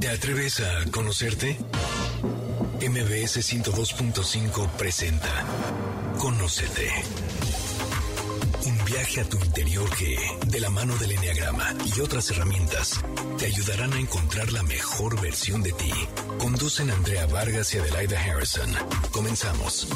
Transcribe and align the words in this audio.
¿Te 0.00 0.08
atreves 0.08 0.60
a 0.60 0.90
conocerte? 0.90 1.58
MBS 2.80 3.36
102.5 3.36 4.70
presenta 4.70 5.44
Conócete. 6.18 6.90
Un 8.64 8.84
viaje 8.86 9.20
a 9.20 9.24
tu 9.24 9.36
interior 9.36 9.90
que, 9.94 10.16
de 10.46 10.60
la 10.60 10.70
mano 10.70 10.96
del 10.96 11.12
Enneagrama 11.12 11.74
y 11.84 12.00
otras 12.00 12.30
herramientas, 12.30 12.98
te 13.38 13.44
ayudarán 13.44 13.92
a 13.92 14.00
encontrar 14.00 14.50
la 14.52 14.62
mejor 14.62 15.20
versión 15.20 15.62
de 15.62 15.72
ti. 15.72 15.92
Conducen 16.38 16.90
Andrea 16.90 17.26
Vargas 17.26 17.74
y 17.74 17.78
Adelaida 17.78 18.18
Harrison. 18.18 18.72
Comenzamos. 19.12 19.86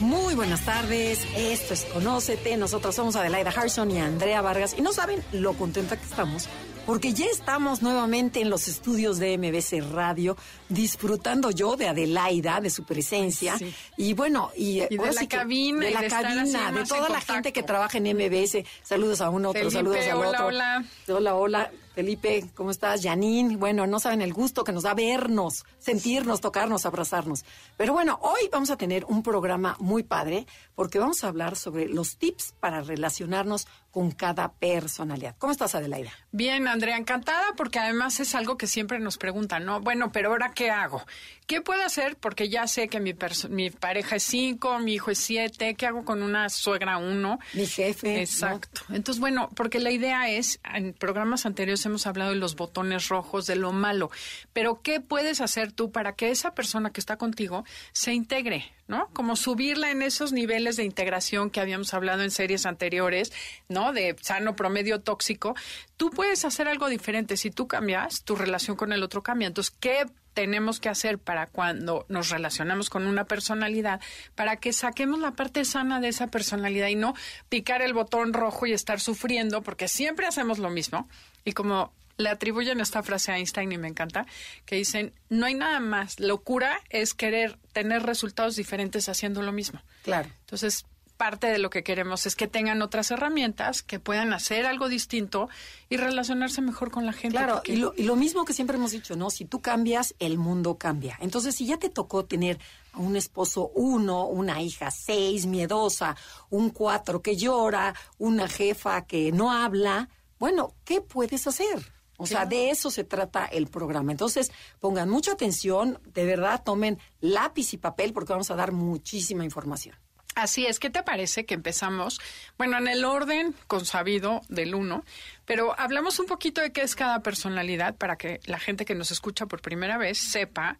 Muy 0.00 0.34
buenas 0.34 0.64
tardes, 0.64 1.20
esto 1.36 1.74
es 1.74 1.84
Conócete, 1.84 2.56
nosotros 2.56 2.94
somos 2.94 3.14
Adelaida 3.14 3.50
Harrison 3.50 3.90
y 3.90 3.98
Andrea 3.98 4.40
Vargas 4.40 4.74
y 4.76 4.80
no 4.80 4.94
saben 4.94 5.22
lo 5.32 5.52
contenta 5.52 5.98
que 5.98 6.04
estamos 6.04 6.48
porque 6.86 7.12
ya 7.12 7.26
estamos 7.26 7.82
nuevamente 7.82 8.40
en 8.40 8.50
los 8.50 8.68
estudios 8.68 9.18
de 9.18 9.38
MBC 9.38 9.92
Radio, 9.92 10.36
disfrutando 10.68 11.50
yo 11.50 11.76
de 11.76 11.88
Adelaida, 11.88 12.60
de 12.60 12.70
su 12.70 12.84
presencia, 12.84 13.56
y 13.96 14.12
bueno, 14.14 14.50
y, 14.56 14.80
de 14.80 15.12
la 15.12 15.28
cabina, 15.28 15.86
de 15.86 15.90
la 15.90 16.08
cabina, 16.08 16.72
de 16.72 16.84
toda 16.84 17.08
la 17.08 17.20
gente 17.20 17.52
que 17.52 17.62
trabaja 17.62 17.98
en 17.98 18.16
MBS. 18.16 18.64
Saludos 18.82 19.20
a 19.20 19.30
uno, 19.30 19.50
otro, 19.50 19.70
saludos 19.70 20.06
a 20.10 20.16
otro. 20.16 20.46
Hola, 20.46 20.84
hola. 21.08 21.34
Hola, 21.34 21.70
Felipe, 21.94 22.44
¿cómo 22.54 22.72
estás? 22.72 23.02
Janine, 23.02 23.56
bueno, 23.56 23.86
no 23.86 24.00
saben 24.00 24.20
el 24.20 24.32
gusto 24.32 24.64
que 24.64 24.72
nos 24.72 24.82
da 24.82 24.94
vernos, 24.94 25.64
sentirnos, 25.78 26.40
tocarnos, 26.40 26.86
abrazarnos. 26.86 27.44
Pero 27.76 27.92
bueno, 27.92 28.18
hoy 28.20 28.48
vamos 28.50 28.70
a 28.70 28.76
tener 28.76 29.04
un 29.04 29.22
programa 29.22 29.76
muy 29.78 30.02
padre 30.02 30.46
porque 30.74 30.98
vamos 30.98 31.22
a 31.22 31.28
hablar 31.28 31.54
sobre 31.54 31.88
los 31.88 32.16
tips 32.16 32.54
para 32.58 32.80
relacionarnos 32.80 33.68
con 33.94 34.10
cada 34.10 34.50
personalidad. 34.50 35.36
¿Cómo 35.38 35.52
estás, 35.52 35.76
Adelaida? 35.76 36.10
Bien, 36.32 36.66
Andrea, 36.66 36.96
encantada 36.96 37.44
porque 37.56 37.78
además 37.78 38.18
es 38.18 38.34
algo 38.34 38.58
que 38.58 38.66
siempre 38.66 38.98
nos 38.98 39.18
preguntan, 39.18 39.64
¿no? 39.64 39.80
Bueno, 39.80 40.10
pero 40.10 40.30
ahora, 40.30 40.50
¿qué 40.52 40.68
hago? 40.68 41.06
¿Qué 41.46 41.60
puedo 41.60 41.80
hacer? 41.84 42.16
Porque 42.16 42.48
ya 42.48 42.66
sé 42.66 42.88
que 42.88 42.98
mi, 42.98 43.14
mi 43.50 43.70
pareja 43.70 44.16
es 44.16 44.24
cinco, 44.24 44.80
mi 44.80 44.94
hijo 44.94 45.12
es 45.12 45.18
siete, 45.18 45.76
¿qué 45.76 45.86
hago 45.86 46.04
con 46.04 46.24
una 46.24 46.48
suegra 46.48 46.96
uno? 46.96 47.38
Mi 47.52 47.66
jefe. 47.66 48.20
Exacto. 48.20 48.80
Entonces, 48.88 49.20
bueno, 49.20 49.48
porque 49.54 49.78
la 49.78 49.92
idea 49.92 50.28
es, 50.28 50.58
en 50.74 50.92
programas 50.92 51.46
anteriores 51.46 51.86
hemos 51.86 52.08
hablado 52.08 52.30
de 52.30 52.36
los 52.36 52.56
botones 52.56 53.06
rojos, 53.08 53.46
de 53.46 53.54
lo 53.54 53.70
malo, 53.70 54.10
pero 54.52 54.82
¿qué 54.82 54.98
puedes 54.98 55.40
hacer 55.40 55.70
tú 55.70 55.92
para 55.92 56.16
que 56.16 56.32
esa 56.32 56.52
persona 56.52 56.90
que 56.90 56.98
está 56.98 57.16
contigo 57.16 57.64
se 57.92 58.12
integre? 58.12 58.72
¿No? 58.86 59.08
Como 59.12 59.36
subirla 59.36 59.90
en 59.90 60.02
esos 60.02 60.32
niveles 60.32 60.76
de 60.76 60.84
integración 60.84 61.50
que 61.50 61.60
habíamos 61.60 61.94
hablado 61.94 62.22
en 62.22 62.30
series 62.30 62.66
anteriores, 62.66 63.32
¿no? 63.68 63.92
De 63.92 64.16
sano 64.20 64.56
promedio 64.56 65.00
tóxico. 65.00 65.54
Tú 65.96 66.10
puedes 66.10 66.44
hacer 66.44 66.68
algo 66.68 66.88
diferente. 66.88 67.36
Si 67.36 67.50
tú 67.50 67.66
cambias, 67.66 68.24
tu 68.24 68.36
relación 68.36 68.76
con 68.76 68.92
el 68.92 69.02
otro 69.02 69.22
cambia. 69.22 69.48
Entonces, 69.48 69.74
¿qué 69.78 70.06
tenemos 70.34 70.80
que 70.80 70.88
hacer 70.88 71.18
para 71.18 71.46
cuando 71.46 72.04
nos 72.08 72.28
relacionamos 72.28 72.90
con 72.90 73.06
una 73.06 73.24
personalidad, 73.24 74.00
para 74.34 74.56
que 74.56 74.72
saquemos 74.72 75.20
la 75.20 75.30
parte 75.30 75.64
sana 75.64 76.00
de 76.00 76.08
esa 76.08 76.26
personalidad 76.26 76.88
y 76.88 76.96
no 76.96 77.14
picar 77.48 77.80
el 77.80 77.94
botón 77.94 78.32
rojo 78.32 78.66
y 78.66 78.72
estar 78.72 79.00
sufriendo, 79.00 79.62
porque 79.62 79.88
siempre 79.88 80.26
hacemos 80.26 80.58
lo 80.58 80.70
mismo. 80.70 81.08
Y 81.44 81.52
como 81.52 81.92
le 82.16 82.28
atribuyen 82.28 82.80
esta 82.80 83.02
frase 83.02 83.32
a 83.32 83.38
Einstein 83.38 83.72
y 83.72 83.78
me 83.78 83.88
encanta, 83.88 84.26
que 84.64 84.76
dicen, 84.76 85.12
no 85.28 85.46
hay 85.46 85.54
nada 85.54 85.80
más, 85.80 86.20
locura 86.20 86.80
es 86.90 87.14
querer 87.14 87.58
tener 87.72 88.02
resultados 88.02 88.56
diferentes 88.56 89.08
haciendo 89.08 89.42
lo 89.42 89.52
mismo. 89.52 89.82
Claro. 90.02 90.28
Entonces, 90.40 90.86
parte 91.16 91.46
de 91.46 91.58
lo 91.58 91.70
que 91.70 91.82
queremos 91.82 92.26
es 92.26 92.36
que 92.36 92.48
tengan 92.48 92.82
otras 92.82 93.10
herramientas, 93.10 93.82
que 93.82 94.00
puedan 94.00 94.32
hacer 94.32 94.66
algo 94.66 94.88
distinto 94.88 95.48
y 95.88 95.96
relacionarse 95.96 96.60
mejor 96.60 96.90
con 96.90 97.06
la 97.06 97.12
gente. 97.12 97.36
Claro, 97.36 97.62
y, 97.64 97.76
lo, 97.76 97.94
y, 97.96 98.02
lo, 98.02 98.16
mismo 98.16 98.44
que 98.44 98.52
siempre 98.52 98.76
hemos 98.76 98.90
dicho, 98.90 99.16
¿no? 99.16 99.30
Si 99.30 99.44
tú 99.44 99.60
cambias, 99.60 100.14
el 100.18 100.38
mundo 100.38 100.76
cambia. 100.76 101.16
Entonces, 101.20 101.54
si 101.54 101.66
ya 101.66 101.78
te 101.78 101.88
tocó 101.88 102.24
tener 102.24 102.58
a 102.92 102.98
un 102.98 103.16
esposo 103.16 103.70
uno, 103.74 104.26
una 104.26 104.60
hija 104.60 104.90
seis, 104.90 105.46
miedosa, 105.46 106.16
un 106.50 106.70
cuatro 106.70 107.22
que 107.22 107.36
llora, 107.36 107.94
una 108.18 108.48
jefa 108.48 109.06
que 109.06 109.32
no 109.32 109.52
habla, 109.52 110.08
bueno, 110.38 110.74
¿qué 110.84 111.00
puedes 111.00 111.46
hacer? 111.46 111.93
O 112.16 112.26
sea, 112.26 112.46
de 112.46 112.70
eso 112.70 112.90
se 112.90 113.04
trata 113.04 113.44
el 113.46 113.66
programa. 113.66 114.12
Entonces, 114.12 114.52
pongan 114.80 115.10
mucha 115.10 115.32
atención, 115.32 115.98
de 116.06 116.24
verdad, 116.24 116.62
tomen 116.64 116.98
lápiz 117.20 117.74
y 117.74 117.76
papel 117.76 118.12
porque 118.12 118.32
vamos 118.32 118.50
a 118.50 118.54
dar 118.54 118.72
muchísima 118.72 119.44
información. 119.44 119.96
Así 120.34 120.66
es, 120.66 120.80
¿qué 120.80 120.90
te 120.90 121.02
parece 121.02 121.46
que 121.46 121.54
empezamos? 121.54 122.20
Bueno, 122.58 122.78
en 122.78 122.88
el 122.88 123.04
orden 123.04 123.54
consabido 123.68 124.42
del 124.48 124.74
uno, 124.74 125.04
pero 125.44 125.78
hablamos 125.78 126.18
un 126.18 126.26
poquito 126.26 126.60
de 126.60 126.72
qué 126.72 126.82
es 126.82 126.96
cada 126.96 127.20
personalidad 127.20 127.94
para 127.94 128.16
que 128.16 128.40
la 128.46 128.58
gente 128.58 128.84
que 128.84 128.96
nos 128.96 129.12
escucha 129.12 129.46
por 129.46 129.60
primera 129.60 129.96
vez 129.96 130.18
sepa 130.18 130.78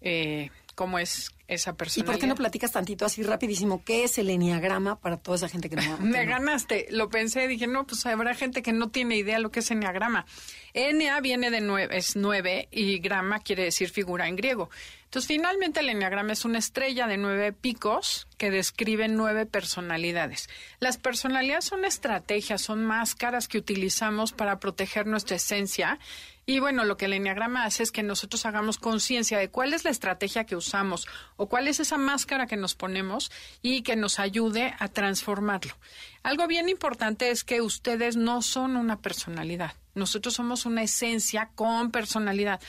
eh, 0.00 0.50
cómo 0.76 1.00
es 1.00 1.30
esa 1.54 1.74
persona. 1.74 2.04
¿Y 2.04 2.06
por 2.06 2.18
qué 2.18 2.26
no 2.26 2.34
platicas 2.34 2.72
tantito 2.72 3.04
así 3.04 3.22
rapidísimo? 3.22 3.82
¿Qué 3.84 4.04
es 4.04 4.18
el 4.18 4.30
enneagrama 4.30 4.98
para 5.00 5.16
toda 5.16 5.36
esa 5.36 5.48
gente 5.48 5.68
que 5.68 5.76
no 5.76 5.82
Me 6.00 6.24
ganaste. 6.24 6.86
Lo 6.90 7.08
pensé, 7.08 7.46
dije, 7.48 7.66
no, 7.66 7.86
pues 7.86 8.04
habrá 8.06 8.34
gente 8.34 8.62
que 8.62 8.72
no 8.72 8.90
tiene 8.90 9.16
idea 9.16 9.38
lo 9.38 9.50
que 9.50 9.60
es 9.60 9.70
enneagrama. 9.70 10.26
Ennea 10.74 11.20
viene 11.20 11.50
de 11.50 11.60
nueve, 11.60 11.96
es 11.96 12.16
nueve 12.16 12.68
y 12.70 12.98
grama 12.98 13.40
quiere 13.40 13.64
decir 13.64 13.90
figura 13.90 14.28
en 14.28 14.36
griego. 14.36 14.70
Entonces, 15.12 15.28
finalmente 15.28 15.80
el 15.80 15.90
enneagrama 15.90 16.32
es 16.32 16.46
una 16.46 16.58
estrella 16.58 17.06
de 17.06 17.18
nueve 17.18 17.52
picos 17.52 18.26
que 18.38 18.50
describe 18.50 19.08
nueve 19.08 19.44
personalidades. 19.44 20.48
Las 20.80 20.96
personalidades 20.96 21.66
son 21.66 21.84
estrategias, 21.84 22.62
son 22.62 22.82
máscaras 22.82 23.46
que 23.46 23.58
utilizamos 23.58 24.32
para 24.32 24.58
proteger 24.58 25.06
nuestra 25.06 25.36
esencia 25.36 25.98
y 26.44 26.58
bueno, 26.58 26.84
lo 26.84 26.96
que 26.96 27.04
el 27.04 27.12
enneagrama 27.12 27.64
hace 27.64 27.84
es 27.84 27.92
que 27.92 28.02
nosotros 28.02 28.46
hagamos 28.46 28.78
conciencia 28.78 29.38
de 29.38 29.48
cuál 29.48 29.74
es 29.74 29.84
la 29.84 29.90
estrategia 29.90 30.44
que 30.44 30.56
usamos 30.56 31.06
o 31.36 31.46
cuál 31.46 31.68
es 31.68 31.78
esa 31.78 31.98
máscara 31.98 32.46
que 32.46 32.56
nos 32.56 32.74
ponemos 32.74 33.30
y 33.60 33.82
que 33.82 33.94
nos 33.94 34.18
ayude 34.18 34.74
a 34.78 34.88
transformarlo. 34.88 35.76
Algo 36.24 36.48
bien 36.48 36.68
importante 36.68 37.30
es 37.30 37.44
que 37.44 37.60
ustedes 37.60 38.16
no 38.16 38.42
son 38.42 38.76
una 38.76 39.00
personalidad. 39.00 39.74
Nosotros 39.94 40.34
somos 40.34 40.66
una 40.66 40.82
esencia 40.82 41.50
con 41.54 41.90
personalidad. 41.90 42.60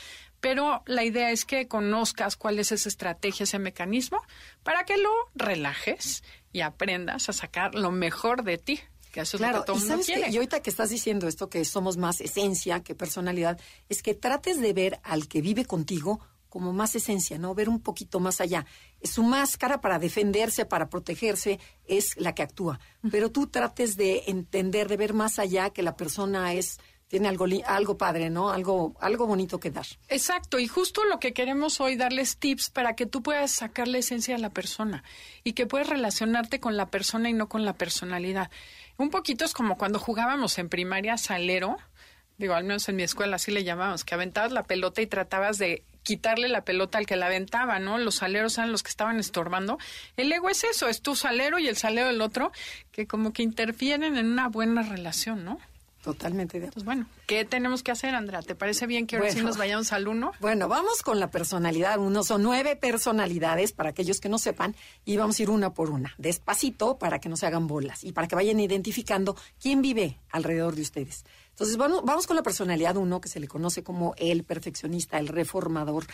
Pero 0.44 0.82
la 0.84 1.04
idea 1.04 1.30
es 1.30 1.46
que 1.46 1.68
conozcas 1.68 2.36
cuál 2.36 2.58
es 2.58 2.70
esa 2.70 2.90
estrategia, 2.90 3.44
ese 3.44 3.58
mecanismo, 3.58 4.20
para 4.62 4.84
que 4.84 4.98
lo 4.98 5.10
relajes 5.34 6.22
y 6.52 6.60
aprendas 6.60 7.30
a 7.30 7.32
sacar 7.32 7.74
lo 7.74 7.90
mejor 7.90 8.44
de 8.44 8.58
ti 8.58 8.78
claro, 9.22 9.64
y 10.28 10.36
ahorita 10.36 10.60
que 10.60 10.68
estás 10.68 10.90
diciendo 10.90 11.28
esto, 11.28 11.48
que 11.48 11.64
somos 11.64 11.96
más 11.96 12.20
esencia 12.20 12.82
que 12.82 12.94
personalidad, 12.94 13.58
es 13.88 14.02
que 14.02 14.14
trates 14.14 14.60
de 14.60 14.72
ver 14.74 15.00
al 15.02 15.28
que 15.28 15.40
vive 15.40 15.64
contigo 15.64 16.20
como 16.48 16.72
más 16.72 16.94
esencia, 16.94 17.36
¿no? 17.38 17.54
Ver 17.54 17.68
un 17.68 17.80
poquito 17.80 18.20
más 18.20 18.40
allá. 18.40 18.64
Su 19.02 19.24
máscara 19.24 19.80
para 19.80 19.98
defenderse, 19.98 20.64
para 20.64 20.88
protegerse, 20.88 21.58
es 21.86 22.16
la 22.16 22.34
que 22.34 22.42
actúa. 22.42 22.78
Pero 23.10 23.30
tú 23.30 23.48
trates 23.48 23.96
de 23.96 24.24
entender, 24.28 24.88
de 24.88 24.96
ver 24.96 25.14
más 25.14 25.40
allá 25.40 25.70
que 25.70 25.82
la 25.82 25.96
persona 25.96 26.52
es 26.52 26.78
tiene 27.08 27.28
algo, 27.28 27.46
algo 27.66 27.96
padre, 27.96 28.30
¿no? 28.30 28.50
Algo, 28.50 28.94
algo 29.00 29.26
bonito 29.26 29.60
que 29.60 29.70
dar. 29.70 29.86
Exacto, 30.08 30.58
y 30.58 30.66
justo 30.66 31.04
lo 31.04 31.20
que 31.20 31.32
queremos 31.32 31.80
hoy, 31.80 31.96
darles 31.96 32.38
tips 32.38 32.70
para 32.70 32.96
que 32.96 33.06
tú 33.06 33.22
puedas 33.22 33.50
sacar 33.50 33.88
la 33.88 33.98
esencia 33.98 34.34
de 34.34 34.40
la 34.40 34.50
persona 34.50 35.04
y 35.44 35.52
que 35.52 35.66
puedas 35.66 35.88
relacionarte 35.88 36.60
con 36.60 36.76
la 36.76 36.86
persona 36.86 37.28
y 37.28 37.32
no 37.32 37.48
con 37.48 37.64
la 37.64 37.74
personalidad. 37.74 38.50
Un 38.96 39.10
poquito 39.10 39.44
es 39.44 39.52
como 39.52 39.76
cuando 39.76 39.98
jugábamos 39.98 40.58
en 40.58 40.68
primaria 40.68 41.16
salero, 41.16 41.76
digo, 42.38 42.54
al 42.54 42.64
menos 42.64 42.88
en 42.88 42.96
mi 42.96 43.02
escuela 43.02 43.36
así 43.36 43.50
le 43.50 43.64
llamábamos, 43.64 44.04
que 44.04 44.14
aventabas 44.14 44.52
la 44.52 44.64
pelota 44.64 45.02
y 45.02 45.06
tratabas 45.06 45.58
de 45.58 45.84
quitarle 46.02 46.48
la 46.48 46.64
pelota 46.64 46.98
al 46.98 47.06
que 47.06 47.16
la 47.16 47.26
aventaba, 47.26 47.78
¿no? 47.78 47.98
Los 47.98 48.16
saleros 48.16 48.58
eran 48.58 48.72
los 48.72 48.82
que 48.82 48.90
estaban 48.90 49.18
estorbando. 49.18 49.78
El 50.16 50.30
ego 50.32 50.50
es 50.50 50.62
eso, 50.64 50.88
es 50.88 51.00
tu 51.00 51.16
salero 51.16 51.58
y 51.58 51.66
el 51.66 51.76
salero 51.76 52.08
del 52.08 52.20
otro, 52.20 52.52
que 52.92 53.06
como 53.06 53.32
que 53.32 53.42
interfieren 53.42 54.16
en 54.16 54.26
una 54.26 54.48
buena 54.48 54.82
relación, 54.82 55.44
¿no? 55.44 55.58
Totalmente 56.04 56.60
de 56.60 56.70
Pues 56.70 56.84
bueno, 56.84 57.06
¿qué 57.26 57.46
tenemos 57.46 57.82
que 57.82 57.90
hacer, 57.90 58.14
Andrea? 58.14 58.42
¿Te 58.42 58.54
parece 58.54 58.86
bien 58.86 59.06
que 59.06 59.16
ahora 59.16 59.30
sí 59.32 59.40
nos 59.40 59.56
vayamos 59.56 59.90
al 59.90 60.06
uno? 60.06 60.32
Bueno, 60.38 60.68
vamos 60.68 61.00
con 61.00 61.18
la 61.18 61.30
personalidad 61.30 61.98
uno. 61.98 62.22
Son 62.22 62.42
nueve 62.42 62.76
personalidades 62.76 63.72
para 63.72 63.88
aquellos 63.88 64.20
que 64.20 64.28
no 64.28 64.36
sepan 64.36 64.76
y 65.06 65.16
vamos 65.16 65.38
a 65.38 65.42
ir 65.42 65.48
una 65.48 65.72
por 65.72 65.88
una, 65.88 66.14
despacito 66.18 66.98
para 66.98 67.20
que 67.20 67.30
no 67.30 67.38
se 67.38 67.46
hagan 67.46 67.66
bolas 67.66 68.04
y 68.04 68.12
para 68.12 68.28
que 68.28 68.34
vayan 68.34 68.60
identificando 68.60 69.34
quién 69.58 69.80
vive 69.80 70.20
alrededor 70.30 70.74
de 70.74 70.82
ustedes. 70.82 71.24
Entonces, 71.48 71.78
bueno, 71.78 72.02
vamos 72.02 72.26
con 72.26 72.36
la 72.36 72.42
personalidad 72.42 72.98
uno, 72.98 73.22
que 73.22 73.30
se 73.30 73.40
le 73.40 73.48
conoce 73.48 73.82
como 73.82 74.14
el 74.18 74.44
perfeccionista, 74.44 75.18
el 75.18 75.28
reformador 75.28 76.04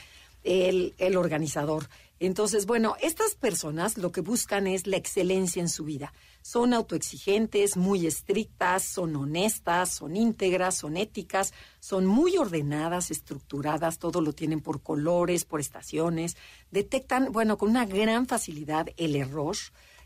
el, 0.45 0.95
el 0.99 1.17
organizador. 1.17 1.89
Entonces, 2.23 2.67
bueno, 2.67 2.97
estas 3.01 3.35
personas 3.35 3.97
lo 3.97 4.13
que 4.13 4.21
buscan 4.21 4.67
es 4.67 4.87
la 4.87 4.99
excelencia 4.99 5.63
en 5.63 5.71
su 5.71 5.85
vida. 5.85 6.13
Son 6.43 6.75
autoexigentes, 6.75 7.79
muy 7.79 8.07
estrictas, 8.07 8.83
son 8.85 9.17
honestas, 9.17 9.95
son 9.95 10.17
íntegras, 10.17 10.77
son 10.77 10.99
éticas, 10.99 11.55
son 11.81 12.05
muy 12.05 12.37
ordenadas, 12.37 13.11
estructuradas, 13.11 13.99
todo 13.99 14.21
lo 14.21 14.35
tienen 14.35 14.61
por 14.61 14.83
colores, 14.83 15.47
por 15.47 15.61
estaciones. 15.61 16.37
Detectan, 16.71 17.33
bueno, 17.33 17.57
con 17.57 17.71
una 17.71 17.87
gran 17.87 18.27
facilidad 18.27 18.89
el 18.99 19.17
error, 19.17 19.57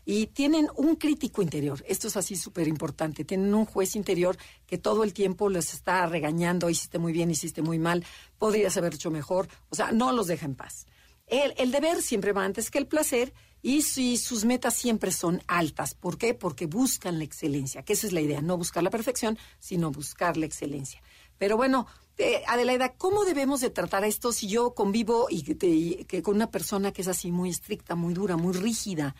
y 0.05 0.27
tienen 0.27 0.69
un 0.75 0.95
crítico 0.95 1.41
interior. 1.41 1.83
Esto 1.87 2.07
es 2.07 2.15
así 2.15 2.35
súper 2.35 2.67
importante. 2.67 3.25
Tienen 3.25 3.53
un 3.53 3.65
juez 3.65 3.95
interior 3.95 4.37
que 4.67 4.77
todo 4.77 5.03
el 5.03 5.13
tiempo 5.13 5.49
les 5.49 5.73
está 5.73 6.05
regañando, 6.05 6.69
hiciste 6.69 6.99
muy 6.99 7.11
bien, 7.11 7.31
hiciste 7.31 7.61
muy 7.61 7.79
mal, 7.79 8.05
podrías 8.37 8.77
haber 8.77 8.93
hecho 8.93 9.09
mejor. 9.09 9.49
O 9.69 9.75
sea, 9.75 9.91
no 9.91 10.11
los 10.11 10.27
deja 10.27 10.45
en 10.45 10.55
paz. 10.55 10.85
El, 11.27 11.71
deber 11.71 12.01
siempre 12.03 12.33
va 12.33 12.45
antes 12.45 12.69
que 12.69 12.77
el 12.77 12.87
placer 12.87 13.33
y 13.61 13.81
si 13.81 14.17
sus 14.17 14.45
metas 14.45 14.75
siempre 14.75 15.11
son 15.11 15.41
altas. 15.47 15.95
¿Por 15.95 16.17
qué? 16.17 16.35
Porque 16.35 16.67
buscan 16.67 17.17
la 17.17 17.23
excelencia, 17.23 17.81
que 17.83 17.93
esa 17.93 18.05
es 18.05 18.13
la 18.13 18.21
idea, 18.21 18.41
no 18.41 18.57
buscar 18.57 18.83
la 18.83 18.91
perfección, 18.91 19.37
sino 19.59 19.91
buscar 19.91 20.37
la 20.37 20.45
excelencia. 20.45 21.01
Pero 21.39 21.57
bueno, 21.57 21.87
eh, 22.17 22.43
Adelaida, 22.47 22.93
¿cómo 22.93 23.25
debemos 23.25 23.61
de 23.61 23.71
tratar 23.71 24.05
esto 24.05 24.31
si 24.31 24.47
yo 24.47 24.75
convivo 24.75 25.27
y 25.29 25.41
que, 25.41 26.21
con 26.21 26.35
una 26.35 26.51
persona 26.51 26.93
que 26.93 27.01
es 27.01 27.07
así 27.07 27.31
muy 27.31 27.49
estricta, 27.49 27.95
muy 27.95 28.13
dura, 28.13 28.37
muy 28.37 28.53
rígida? 28.53 29.15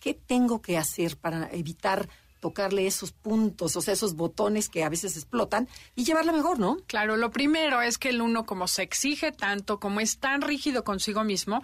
¿Qué 0.00 0.14
tengo 0.14 0.62
que 0.62 0.78
hacer 0.78 1.16
para 1.16 1.50
evitar 1.50 2.08
tocarle 2.40 2.86
esos 2.86 3.12
puntos, 3.12 3.76
o 3.76 3.80
sea, 3.80 3.94
esos 3.94 4.14
botones 4.14 4.68
que 4.68 4.84
a 4.84 4.88
veces 4.88 5.16
explotan 5.16 5.68
y 5.94 6.04
llevarla 6.04 6.32
mejor, 6.32 6.58
¿no? 6.58 6.78
Claro, 6.86 7.16
lo 7.16 7.30
primero 7.30 7.80
es 7.82 7.98
que 7.98 8.10
el 8.10 8.22
uno 8.22 8.46
como 8.46 8.68
se 8.68 8.82
exige 8.82 9.32
tanto, 9.32 9.80
como 9.80 10.00
es 10.00 10.18
tan 10.18 10.42
rígido 10.42 10.84
consigo 10.84 11.24
mismo, 11.24 11.62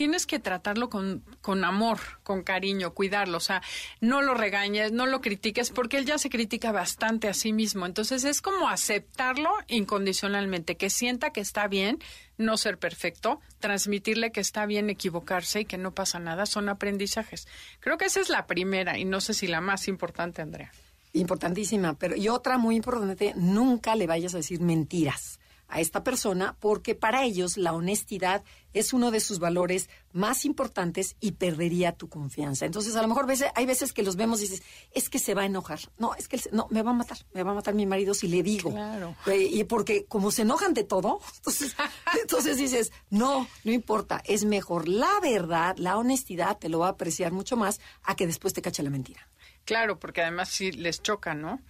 tienes 0.00 0.26
que 0.26 0.38
tratarlo 0.38 0.88
con, 0.88 1.22
con 1.42 1.62
amor, 1.62 1.98
con 2.22 2.42
cariño, 2.42 2.94
cuidarlo. 2.94 3.36
O 3.36 3.40
sea, 3.40 3.60
no 4.00 4.22
lo 4.22 4.32
regañes, 4.32 4.92
no 4.92 5.04
lo 5.04 5.20
critiques, 5.20 5.68
porque 5.68 5.98
él 5.98 6.06
ya 6.06 6.16
se 6.16 6.30
critica 6.30 6.72
bastante 6.72 7.28
a 7.28 7.34
sí 7.34 7.52
mismo. 7.52 7.84
Entonces 7.84 8.24
es 8.24 8.40
como 8.40 8.70
aceptarlo 8.70 9.50
incondicionalmente, 9.68 10.78
que 10.78 10.88
sienta 10.88 11.34
que 11.34 11.42
está 11.42 11.68
bien 11.68 11.98
no 12.38 12.56
ser 12.56 12.78
perfecto, 12.78 13.42
transmitirle 13.58 14.32
que 14.32 14.40
está 14.40 14.64
bien 14.64 14.88
equivocarse 14.88 15.60
y 15.60 15.64
que 15.66 15.76
no 15.76 15.92
pasa 15.92 16.18
nada, 16.18 16.46
son 16.46 16.70
aprendizajes. 16.70 17.46
Creo 17.80 17.98
que 17.98 18.06
esa 18.06 18.20
es 18.20 18.30
la 18.30 18.46
primera 18.46 18.96
y 18.96 19.04
no 19.04 19.20
sé 19.20 19.34
si 19.34 19.48
la 19.48 19.60
más 19.60 19.86
importante, 19.86 20.40
Andrea. 20.40 20.72
Importantísima, 21.12 21.92
pero 21.98 22.16
y 22.16 22.28
otra 22.28 22.56
muy 22.56 22.74
importante, 22.76 23.34
nunca 23.36 23.94
le 23.96 24.06
vayas 24.06 24.32
a 24.32 24.38
decir 24.38 24.62
mentiras 24.62 25.39
a 25.70 25.80
esta 25.80 26.04
persona 26.04 26.56
porque 26.60 26.94
para 26.94 27.24
ellos 27.24 27.56
la 27.56 27.72
honestidad 27.72 28.42
es 28.72 28.92
uno 28.92 29.10
de 29.10 29.20
sus 29.20 29.38
valores 29.38 29.88
más 30.12 30.44
importantes 30.44 31.16
y 31.20 31.32
perdería 31.32 31.92
tu 31.92 32.08
confianza. 32.08 32.66
Entonces, 32.66 32.94
a 32.96 33.02
lo 33.02 33.08
mejor 33.08 33.26
veces, 33.26 33.50
hay 33.54 33.66
veces 33.66 33.92
que 33.92 34.02
los 34.02 34.16
vemos 34.16 34.40
y 34.40 34.48
dices, 34.48 34.62
es 34.92 35.08
que 35.08 35.18
se 35.18 35.34
va 35.34 35.42
a 35.42 35.46
enojar. 35.46 35.80
No, 35.98 36.14
es 36.14 36.28
que 36.28 36.40
no, 36.52 36.68
me 36.70 36.82
va 36.82 36.90
a 36.90 36.94
matar, 36.94 37.18
me 37.32 37.42
va 37.42 37.52
a 37.52 37.54
matar 37.54 37.74
mi 37.74 37.86
marido 37.86 38.14
si 38.14 38.28
le 38.28 38.42
digo. 38.42 38.70
Claro. 38.70 39.16
Y 39.26 39.64
porque 39.64 40.04
como 40.06 40.30
se 40.30 40.42
enojan 40.42 40.74
de 40.74 40.84
todo, 40.84 41.20
entonces, 41.36 41.76
entonces 42.20 42.56
dices, 42.56 42.92
no, 43.10 43.48
no 43.64 43.72
importa, 43.72 44.22
es 44.24 44.44
mejor 44.44 44.88
la 44.88 45.18
verdad, 45.20 45.76
la 45.78 45.96
honestidad, 45.96 46.58
te 46.58 46.68
lo 46.68 46.80
va 46.80 46.88
a 46.88 46.90
apreciar 46.90 47.32
mucho 47.32 47.56
más 47.56 47.80
a 48.02 48.14
que 48.14 48.26
después 48.26 48.52
te 48.52 48.62
cache 48.62 48.82
la 48.82 48.90
mentira. 48.90 49.28
Claro, 49.64 49.98
porque 49.98 50.22
además 50.22 50.48
sí 50.48 50.72
les 50.72 51.02
choca, 51.02 51.34
¿no? 51.34 51.60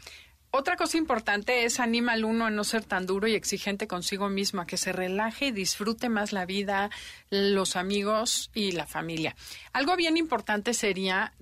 Otra 0.53 0.77
cosa 0.77 0.99
importante 0.99 1.65
es 1.65 1.79
anima 1.79 2.13
al 2.13 2.25
uno 2.25 2.45
a 2.45 2.51
no 2.51 2.65
ser 2.65 2.85
tan 2.85 3.07
duro 3.07 3.29
y 3.29 3.37
exigente 3.37 3.87
consigo 3.87 4.29
mismo, 4.29 4.61
a 4.61 4.67
que 4.67 4.77
se 4.77 4.91
relaje 4.91 5.47
y 5.47 5.53
disfrute 5.53 6.09
más 6.09 6.33
la 6.33 6.45
vida, 6.45 6.91
los 7.31 7.77
amigos 7.77 8.51
y 8.53 8.73
la 8.73 8.87
familia. 8.87 9.37
Algo 9.73 9.95
bien 9.95 10.17
importante 10.17 10.75
sería 10.75 11.35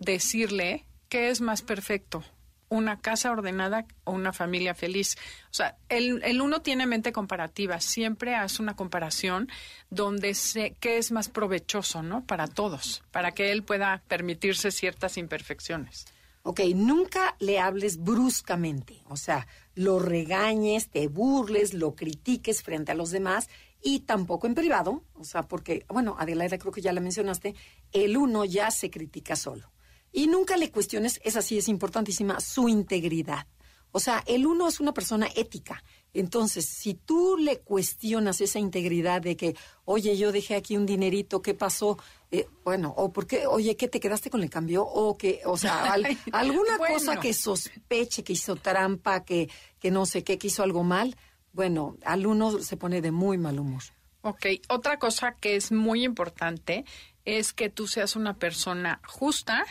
decirle 0.00 0.84
qué 1.08 1.30
es 1.30 1.40
más 1.40 1.62
perfecto, 1.62 2.24
una 2.68 2.98
casa 2.98 3.30
ordenada 3.30 3.86
o 4.02 4.10
una 4.10 4.32
familia 4.32 4.74
feliz. 4.74 5.16
O 5.52 5.54
sea, 5.54 5.76
el, 5.88 6.20
el 6.24 6.40
uno 6.40 6.60
tiene 6.60 6.86
mente 6.86 7.12
comparativa, 7.12 7.80
siempre 7.80 8.34
hace 8.34 8.60
una 8.60 8.74
comparación 8.74 9.48
donde 9.90 10.34
sé 10.34 10.74
qué 10.80 10.98
es 10.98 11.12
más 11.12 11.28
provechoso, 11.28 12.02
¿no? 12.02 12.24
Para 12.24 12.48
todos, 12.48 13.04
para 13.12 13.30
que 13.30 13.52
él 13.52 13.62
pueda 13.62 14.02
permitirse 14.08 14.72
ciertas 14.72 15.18
imperfecciones. 15.18 16.06
Ok, 16.48 16.60
nunca 16.76 17.34
le 17.40 17.58
hables 17.58 17.96
bruscamente, 17.98 19.02
o 19.08 19.16
sea, 19.16 19.48
lo 19.74 19.98
regañes, 19.98 20.90
te 20.90 21.08
burles, 21.08 21.74
lo 21.74 21.96
critiques 21.96 22.62
frente 22.62 22.92
a 22.92 22.94
los 22.94 23.10
demás 23.10 23.48
y 23.82 24.00
tampoco 24.00 24.46
en 24.46 24.54
privado, 24.54 25.02
o 25.14 25.24
sea, 25.24 25.42
porque, 25.42 25.84
bueno, 25.88 26.14
Adelaida 26.20 26.56
creo 26.56 26.70
que 26.70 26.80
ya 26.80 26.92
la 26.92 27.00
mencionaste, 27.00 27.56
el 27.90 28.16
uno 28.16 28.44
ya 28.44 28.70
se 28.70 28.92
critica 28.92 29.34
solo. 29.34 29.72
Y 30.12 30.28
nunca 30.28 30.56
le 30.56 30.70
cuestiones, 30.70 31.20
esa 31.24 31.42
sí 31.42 31.58
es 31.58 31.66
importantísima, 31.66 32.38
su 32.38 32.68
integridad. 32.68 33.48
O 33.90 33.98
sea, 33.98 34.22
el 34.26 34.46
uno 34.46 34.68
es 34.68 34.78
una 34.78 34.94
persona 34.94 35.26
ética. 35.34 35.82
Entonces, 36.12 36.66
si 36.66 36.94
tú 36.94 37.36
le 37.38 37.58
cuestionas 37.58 38.40
esa 38.40 38.60
integridad 38.60 39.20
de 39.20 39.36
que, 39.36 39.56
oye, 39.84 40.16
yo 40.16 40.30
dejé 40.30 40.54
aquí 40.54 40.76
un 40.76 40.86
dinerito, 40.86 41.42
¿qué 41.42 41.54
pasó? 41.54 41.98
Eh, 42.36 42.48
bueno, 42.64 42.92
o 42.96 43.12
porque, 43.12 43.46
oye, 43.46 43.76
¿qué 43.76 43.88
te 43.88 43.98
quedaste 43.98 44.28
con 44.28 44.42
el 44.42 44.50
cambio? 44.50 44.84
O 44.84 45.16
que, 45.16 45.40
o 45.46 45.56
sea, 45.56 45.94
alguna 46.32 46.76
cosa 46.76 47.18
que 47.18 47.32
sospeche 47.32 48.22
que 48.22 48.34
hizo 48.34 48.56
trampa, 48.56 49.24
que, 49.24 49.48
que 49.78 49.90
no 49.90 50.04
sé 50.04 50.22
qué, 50.22 50.36
que 50.36 50.48
hizo 50.48 50.62
algo 50.62 50.84
mal, 50.84 51.16
bueno, 51.52 51.96
al 52.04 52.26
uno 52.26 52.58
se 52.58 52.76
pone 52.76 53.00
de 53.00 53.10
muy 53.10 53.38
mal 53.38 53.58
humor. 53.58 53.82
Ok, 54.20 54.46
otra 54.68 54.98
cosa 54.98 55.36
que 55.36 55.56
es 55.56 55.72
muy 55.72 56.04
importante 56.04 56.84
es 57.24 57.52
que 57.52 57.70
tú 57.70 57.86
seas 57.86 58.16
una 58.16 58.34
persona 58.34 59.00
justa, 59.06 59.64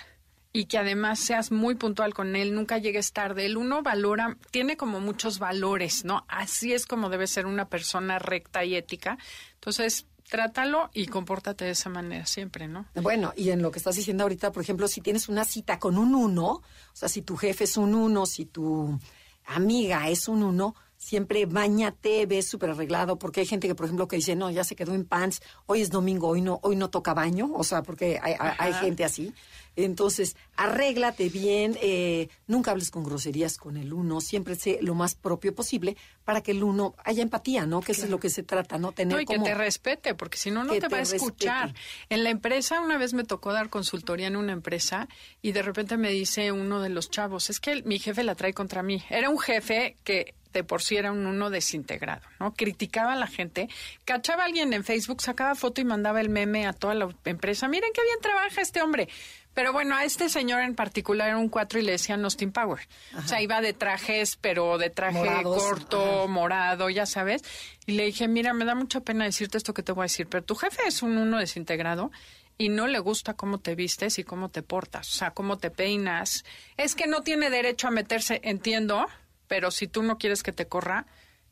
y 0.56 0.68
que 0.68 0.78
además 0.78 1.20
seas 1.20 1.52
muy 1.52 1.76
puntual 1.76 2.14
con 2.14 2.38
él, 2.38 2.56
nunca 2.56 2.78
llegues 2.78 3.12
tarde. 3.12 3.46
El 3.46 3.58
uno 3.58 3.84
valora, 3.84 4.38
tiene 4.52 4.78
como 4.78 5.02
muchos 5.02 5.38
valores, 5.38 6.06
¿no? 6.06 6.24
Así 6.30 6.72
es 6.72 6.86
como 6.86 7.10
debe 7.10 7.28
ser 7.28 7.46
una 7.46 7.68
persona 7.68 8.20
recta 8.20 8.64
y 8.64 8.78
ética. 8.78 9.18
Entonces, 9.56 10.08
trátalo 10.30 10.90
y 10.94 11.08
compórtate 11.08 11.66
de 11.66 11.72
esa 11.72 11.90
manera 11.90 12.26
siempre, 12.26 12.68
¿no? 12.68 12.86
Bueno, 12.96 13.34
y 13.36 13.50
en 13.52 13.62
lo 13.62 13.72
que 13.72 13.80
estás 13.80 13.96
diciendo 13.96 14.24
ahorita, 14.24 14.52
por 14.52 14.64
ejemplo, 14.64 14.88
si 14.88 15.02
tienes 15.02 15.30
una 15.30 15.46
cita 15.46 15.80
con 15.80 15.98
un 15.98 16.16
uno, 16.16 16.46
o 16.48 16.64
sea, 16.94 17.10
si 17.10 17.22
tu 17.22 17.38
jefe 17.38 17.66
es 17.66 17.78
un 17.78 17.94
uno, 17.94 18.26
si 18.26 18.46
tu 18.46 19.00
amiga 19.46 20.10
es 20.10 20.28
un 20.28 20.44
uno, 20.44 20.76
siempre 21.06 21.46
bañate, 21.46 22.26
ves 22.26 22.48
súper 22.48 22.72
arreglado, 22.72 23.20
porque 23.20 23.42
hay 23.42 23.46
gente 23.46 23.68
que, 23.68 23.76
por 23.76 23.86
ejemplo, 23.86 24.08
que 24.08 24.16
dice, 24.16 24.36
no, 24.36 24.50
ya 24.50 24.64
se 24.64 24.76
quedó 24.76 24.96
en 24.96 25.06
pants, 25.06 25.40
hoy 25.68 25.82
es 25.82 25.92
domingo, 25.92 26.30
hoy 26.30 26.42
no, 26.42 26.60
hoy 26.64 26.76
no 26.76 26.90
toca 26.90 27.14
baño, 27.14 27.52
o 27.54 27.64
sea, 27.64 27.84
porque 27.84 28.20
hay, 28.24 28.34
hay 28.40 28.74
gente 28.74 29.04
así. 29.04 29.32
Entonces, 29.76 30.36
arréglate 30.56 31.30
bien, 31.30 31.78
eh, 31.82 32.30
nunca 32.48 32.72
hables 32.72 32.90
con 32.90 33.04
groserías 33.04 33.58
con 33.58 33.78
el 33.78 33.94
uno, 33.94 34.20
siempre 34.20 34.56
sé 34.56 34.80
lo 34.82 34.96
más 34.96 35.16
propio 35.16 35.54
posible 35.54 35.96
para 36.24 36.42
que 36.42 36.52
el 36.52 36.64
uno 36.64 36.96
haya 37.04 37.22
empatía, 37.22 37.66
¿no? 37.66 37.82
Que 37.82 37.92
eso 37.92 38.06
es 38.06 38.10
lo 38.10 38.20
que 38.20 38.30
se 38.30 38.42
trata, 38.42 38.78
¿no? 38.78 38.94
Tener 38.94 39.16
no, 39.16 39.22
y 39.22 39.26
que 39.26 39.38
te 39.38 39.54
respete, 39.54 40.16
porque 40.16 40.38
si 40.38 40.50
no, 40.50 40.64
no 40.64 40.74
te 40.74 40.88
va 40.88 40.98
a 40.98 41.02
escuchar. 41.02 41.76
En 42.10 42.24
la 42.24 42.30
empresa, 42.30 42.80
una 42.80 42.98
vez 42.98 43.14
me 43.14 43.26
tocó 43.26 43.54
dar 43.54 43.70
consultoría 43.70 44.28
en 44.28 44.38
una 44.38 44.54
empresa 44.54 45.08
y 45.42 45.52
de 45.52 45.62
repente 45.62 45.98
me 45.98 46.10
dice 46.10 46.52
uno 46.52 46.82
de 46.82 46.90
los 46.90 47.12
chavos, 47.12 47.50
es 47.50 47.60
que 47.60 47.84
mi 47.84 48.00
jefe 48.00 48.24
la 48.24 48.34
trae 48.34 48.54
contra 48.54 48.82
mí. 48.82 49.04
Era 49.10 49.30
un 49.30 49.40
jefe 49.40 49.98
que 50.04 50.34
de 50.60 50.64
por 50.64 50.82
sí 50.82 50.98
era 50.98 51.12
un 51.12 51.26
uno 51.26 51.50
desintegrado, 51.50 52.22
¿no? 52.40 52.54
Criticaba 52.54 53.14
a 53.14 53.16
la 53.16 53.28
gente, 53.28 53.70
cachaba 54.06 54.44
a 54.44 54.46
alguien 54.46 54.74
en 54.74 54.84
Facebook, 54.84 55.22
sacaba 55.22 55.56
foto 55.56 55.82
y 55.82 55.86
mandaba 55.86 56.22
el 56.22 56.30
meme 56.30 56.66
a 56.66 56.74
toda 56.74 56.94
la 56.96 57.08
empresa, 57.26 57.68
miren 57.68 57.92
qué 57.94 58.02
bien 58.02 58.18
trabaja 58.22 58.62
este 58.62 58.82
hombre. 58.82 59.10
Pero 59.54 59.72
bueno, 59.72 59.96
a 59.96 60.04
este 60.04 60.28
señor 60.28 60.62
en 60.62 60.76
particular 60.76 61.30
era 61.30 61.38
un 61.38 61.48
cuatro 61.48 61.80
y 61.80 61.82
le 61.82 61.94
decían 61.94 62.24
Austin 62.26 62.52
Power. 62.52 62.82
O 63.18 63.22
sea, 63.22 63.42
iba 63.42 63.62
de 63.62 63.72
trajes, 63.72 64.36
pero 64.36 64.78
de 64.78 64.90
traje 64.90 65.44
corto, 65.44 66.28
morado, 66.28 66.90
ya 66.90 67.06
sabes. 67.06 67.42
Y 67.86 67.94
le 67.94 68.06
dije, 68.06 68.28
mira, 68.28 68.54
me 68.54 68.66
da 68.66 68.76
mucha 68.76 69.00
pena 69.00 69.24
decirte 69.24 69.58
esto 69.58 69.74
que 69.74 69.82
te 69.82 69.94
voy 69.94 70.04
a 70.04 70.06
decir, 70.06 70.28
pero 70.28 70.44
tu 70.44 70.56
jefe 70.56 70.82
es 70.86 71.02
un 71.02 71.18
uno 71.18 71.40
desintegrado 71.40 72.12
y 72.58 72.68
no 72.68 72.88
le 72.88 73.00
gusta 73.00 73.34
cómo 73.34 73.60
te 73.60 73.76
vistes 73.76 74.20
y 74.20 74.26
cómo 74.26 74.50
te 74.50 74.62
portas, 74.62 75.08
o 75.10 75.18
sea, 75.18 75.32
cómo 75.32 75.58
te 75.58 75.72
peinas. 75.72 76.44
Es 76.76 76.96
que 76.96 77.08
no 77.08 77.22
tiene 77.22 77.50
derecho 77.50 77.88
a 77.88 77.92
meterse, 77.92 78.42
entiendo, 78.44 79.06
pero 79.48 79.72
si 79.72 79.88
tú 79.88 80.04
no 80.04 80.18
quieres 80.18 80.44
que 80.44 80.52
te 80.52 80.68
corra, 80.68 81.06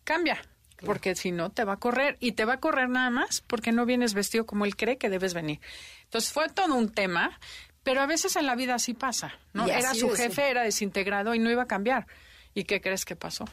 cambia. 0.04 0.42
Porque 0.86 1.16
si 1.16 1.32
no, 1.32 1.50
te 1.50 1.64
va 1.64 1.74
a 1.74 1.78
correr. 1.78 2.18
Y 2.20 2.34
te 2.34 2.46
va 2.46 2.54
a 2.54 2.60
correr 2.60 2.90
nada 2.90 3.10
más 3.10 3.42
porque 3.42 3.72
no 3.72 3.86
vienes 3.86 4.14
vestido 4.14 4.46
como 4.46 4.66
él 4.66 4.76
cree 4.76 4.98
que 4.98 5.10
debes 5.10 5.34
venir. 5.34 5.62
Entonces 6.04 6.32
fue 6.32 6.50
todo 6.50 6.76
un 6.76 6.90
tema. 6.90 7.40
Pero 7.84 8.02
a 8.02 8.06
veces 8.06 8.36
en 8.38 8.46
la 8.46 8.56
vida 8.56 8.76
así 8.76 8.94
pasa, 8.94 9.34
¿no? 9.52 9.68
Era 9.68 9.94
su 9.94 10.10
jefe, 10.10 10.50
era 10.50 10.64
desintegrado 10.64 11.36
y 11.36 11.40
no 11.40 11.52
iba 11.52 11.64
a 11.64 11.68
cambiar. 11.68 12.08
¿Y 12.54 12.64
qué 12.64 12.80
crees 12.82 13.04
que 13.04 13.16
pasó? 13.16 13.46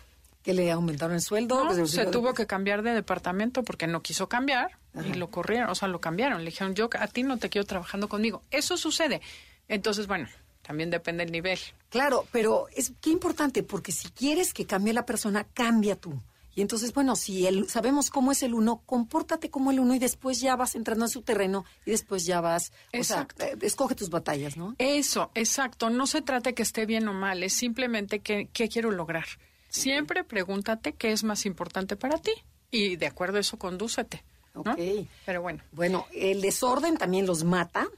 Que 0.44 0.54
le 0.54 0.70
aumentaron 0.70 1.16
el 1.16 1.20
sueldo. 1.20 1.86
se 1.86 2.06
tuvo 2.06 2.32
que 2.32 2.46
cambiar 2.46 2.82
de 2.82 2.94
departamento 2.94 3.64
porque 3.64 3.86
no 3.88 4.02
quiso 4.02 4.28
cambiar 4.28 4.78
y 5.04 5.14
lo 5.14 5.30
corrieron, 5.30 5.68
o 5.68 5.74
sea, 5.74 5.88
lo 5.88 6.00
cambiaron. 6.00 6.44
Le 6.44 6.50
dijeron, 6.50 6.74
yo 6.74 6.88
a 6.98 7.08
ti 7.08 7.24
no 7.24 7.38
te 7.38 7.48
quiero 7.48 7.66
trabajando 7.66 8.08
conmigo. 8.08 8.42
Eso 8.50 8.76
sucede. 8.76 9.20
Entonces, 9.68 10.06
bueno, 10.06 10.28
también 10.70 10.90
depende 10.90 11.24
del 11.24 11.32
nivel. 11.32 11.58
Claro, 11.88 12.28
pero 12.30 12.68
es 12.76 12.92
qué 13.00 13.10
importante, 13.10 13.64
porque 13.64 13.90
si 13.90 14.08
quieres 14.10 14.54
que 14.54 14.66
cambie 14.66 14.92
la 14.92 15.04
persona, 15.04 15.42
cambia 15.52 15.96
tú. 15.96 16.22
Y 16.54 16.60
entonces, 16.60 16.94
bueno, 16.94 17.16
si 17.16 17.44
el, 17.48 17.68
sabemos 17.68 18.08
cómo 18.08 18.30
es 18.30 18.44
el 18.44 18.54
uno, 18.54 18.80
compórtate 18.86 19.50
como 19.50 19.72
el 19.72 19.80
uno 19.80 19.96
y 19.96 19.98
después 19.98 20.40
ya 20.40 20.54
vas 20.54 20.76
entrando 20.76 21.06
en 21.06 21.08
su 21.10 21.22
terreno 21.22 21.64
y 21.84 21.90
después 21.90 22.24
ya 22.24 22.40
vas, 22.40 22.72
o 22.96 23.02
sea, 23.02 23.26
eh, 23.40 23.56
escoge 23.62 23.96
tus 23.96 24.10
batallas, 24.10 24.56
¿no? 24.56 24.76
Eso, 24.78 25.32
exacto. 25.34 25.90
No 25.90 26.06
se 26.06 26.22
trata 26.22 26.50
de 26.50 26.54
que 26.54 26.62
esté 26.62 26.86
bien 26.86 27.08
o 27.08 27.14
mal, 27.14 27.42
es 27.42 27.52
simplemente 27.52 28.20
que, 28.20 28.48
qué 28.52 28.68
quiero 28.68 28.92
lograr. 28.92 29.26
Siempre 29.70 30.22
pregúntate 30.22 30.92
qué 30.92 31.10
es 31.10 31.24
más 31.24 31.46
importante 31.46 31.96
para 31.96 32.18
ti 32.18 32.32
y 32.70 32.94
de 32.94 33.08
acuerdo 33.08 33.38
a 33.38 33.40
eso 33.40 33.58
condúcete. 33.58 34.22
¿no? 34.54 34.60
Ok. 34.60 34.78
Pero 35.26 35.42
bueno. 35.42 35.64
Bueno, 35.72 36.06
el 36.14 36.40
desorden 36.40 36.96
también 36.96 37.26
los 37.26 37.42
mata 37.42 37.88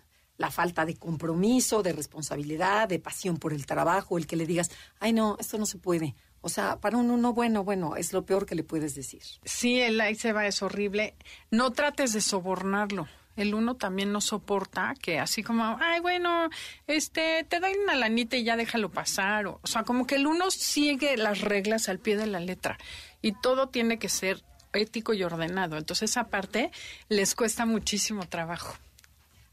la 0.43 0.51
falta 0.51 0.85
de 0.85 0.97
compromiso, 0.97 1.85
de 1.85 1.93
responsabilidad, 1.93 2.89
de 2.89 2.99
pasión 2.99 3.37
por 3.37 3.53
el 3.53 3.65
trabajo, 3.65 4.19
el 4.19 4.27
que 4.27 4.35
le 4.35 4.45
digas, 4.45 4.73
ay 4.99 5.13
no, 5.13 5.37
esto 5.39 5.57
no 5.57 5.67
se 5.67 5.79
puede. 5.79 6.17
O 6.41 6.49
sea, 6.49 6.81
para 6.81 6.97
un 6.97 7.13
uno 7.13 7.33
bueno, 7.33 7.63
bueno, 7.63 7.95
es 7.95 8.13
lo 8.13 8.27
peor 8.27 8.45
que 8.45 8.57
le 8.57 8.65
puedes 8.65 8.97
decir. 8.97 9.23
Sí, 9.45 9.81
el 9.81 10.01
ahí 10.01 10.19
es 10.21 10.63
horrible. 10.63 11.15
No 11.53 11.71
trates 11.71 12.13
de 12.13 12.21
sobornarlo. 12.21 13.07
El 13.37 13.55
uno 13.55 13.77
también 13.77 14.11
no 14.11 14.21
soporta 14.21 14.95
que 15.01 15.21
así 15.21 15.45
como, 15.45 15.79
ay, 15.81 16.01
bueno, 16.01 16.51
este, 16.89 17.45
te 17.49 17.61
doy 17.61 17.75
una 17.81 17.95
lanita 17.95 18.37
y 18.37 18.43
ya 18.43 18.57
déjalo 18.57 18.91
pasar. 18.91 19.47
O, 19.47 19.61
o 19.63 19.67
sea, 19.69 19.85
como 19.85 20.09
que 20.09 20.17
el 20.17 20.27
uno 20.27 20.51
sigue 20.51 21.17
las 21.17 21.41
reglas 21.41 21.89
al 21.89 22.01
pie 22.01 22.17
de 22.17 22.27
la 22.27 22.41
letra 22.41 22.79
y 23.23 23.31
todo 23.41 23.69
tiene 23.69 24.01
que 24.01 24.09
ser 24.09 24.43
ético 24.73 25.15
y 25.15 25.23
ordenado. 25.23 25.79
Entonces, 25.79 26.11
esa 26.11 26.25
parte 26.25 26.73
les 27.09 27.37
cuesta 27.37 27.65
muchísimo 27.65 28.27
trabajo. 28.29 28.75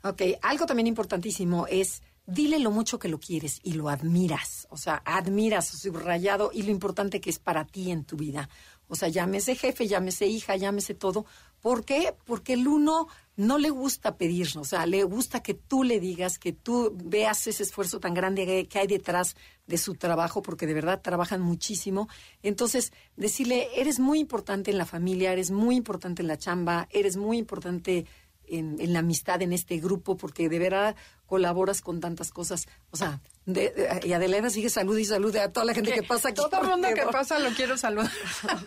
Ok, 0.04 0.22
algo 0.42 0.66
también 0.66 0.88
importantísimo 0.88 1.68
es 1.68 2.02
dile 2.26 2.60
lo 2.60 2.72
mucho 2.72 3.00
que 3.00 3.10
lo 3.10 3.20
quieres 3.20 3.60
y 3.64 3.74
lo 3.74 3.90
admiras. 3.90 4.68
O 4.70 4.78
sea, 4.78 5.02
admiras 5.06 5.68
subrayado 5.68 6.52
y 6.54 6.64
lo 6.64 6.72
importante 6.72 7.20
que 7.20 7.30
es 7.30 7.40
para 7.40 7.66
ti 7.66 7.92
en 7.92 8.06
tu 8.06 8.16
vida. 8.16 8.50
O 8.88 8.96
sea, 8.96 9.10
llámese 9.10 9.56
jefe, 9.56 9.88
llámese 9.88 10.28
hija, 10.28 10.56
llámese 10.56 10.94
todo. 10.94 11.26
¿Por 11.62 11.84
qué? 11.86 12.16
Porque 12.26 12.54
el 12.54 12.68
uno 12.68 13.08
no 13.36 13.58
le 13.58 13.70
gusta 13.70 14.18
pedir, 14.18 14.58
o 14.58 14.66
sea, 14.66 14.86
le 14.86 15.04
gusta 15.04 15.42
que 15.42 15.54
tú 15.54 15.84
le 15.84 16.00
digas, 16.00 16.40
que 16.40 16.52
tú 16.52 16.94
veas 16.94 17.48
ese 17.48 17.64
esfuerzo 17.64 18.00
tan 18.00 18.14
grande 18.14 18.68
que 18.68 18.80
hay 18.80 18.88
detrás 18.88 19.36
de 19.66 19.78
su 19.78 19.96
trabajo, 19.96 20.42
porque 20.42 20.68
de 20.68 20.74
verdad 20.74 21.02
trabajan 21.02 21.40
muchísimo. 21.42 22.10
Entonces, 22.44 22.92
decirle, 23.16 23.70
eres 23.76 24.00
muy 24.00 24.20
importante 24.20 24.72
en 24.72 24.78
la 24.78 24.86
familia, 24.86 25.32
eres 25.32 25.52
muy 25.52 25.76
importante 25.76 26.22
en 26.22 26.28
la 26.28 26.38
chamba, 26.38 26.88
eres 26.92 27.16
muy 27.16 27.38
importante 27.38 28.06
en, 28.50 28.80
en 28.80 28.94
la 28.94 29.00
amistad, 29.00 29.42
en 29.42 29.54
este 29.54 29.78
grupo, 29.78 30.18
porque 30.18 30.50
de 30.50 30.60
verdad 30.60 30.96
colaboras 31.26 31.82
con 31.82 32.00
tantas 32.00 32.32
cosas. 32.32 32.68
O 32.92 32.98
sea, 32.98 33.22
de, 33.46 33.70
de- 33.72 34.08
y 34.08 34.14
Adelaida 34.14 34.50
sigue 34.50 34.70
salud 34.70 34.98
y 34.98 35.06
salud 35.06 35.36
a 35.36 35.52
toda 35.54 35.66
la 35.66 35.74
gente 35.74 35.92
que 35.94 36.04
pasa 36.04 36.30
aquí. 36.30 36.42
Todo 36.42 36.62
el 36.62 36.68
mundo 36.70 36.88
que 36.94 37.04
pasa 37.12 37.40
lo 37.40 37.50
quiero 37.52 37.78
saludar. 37.78 38.12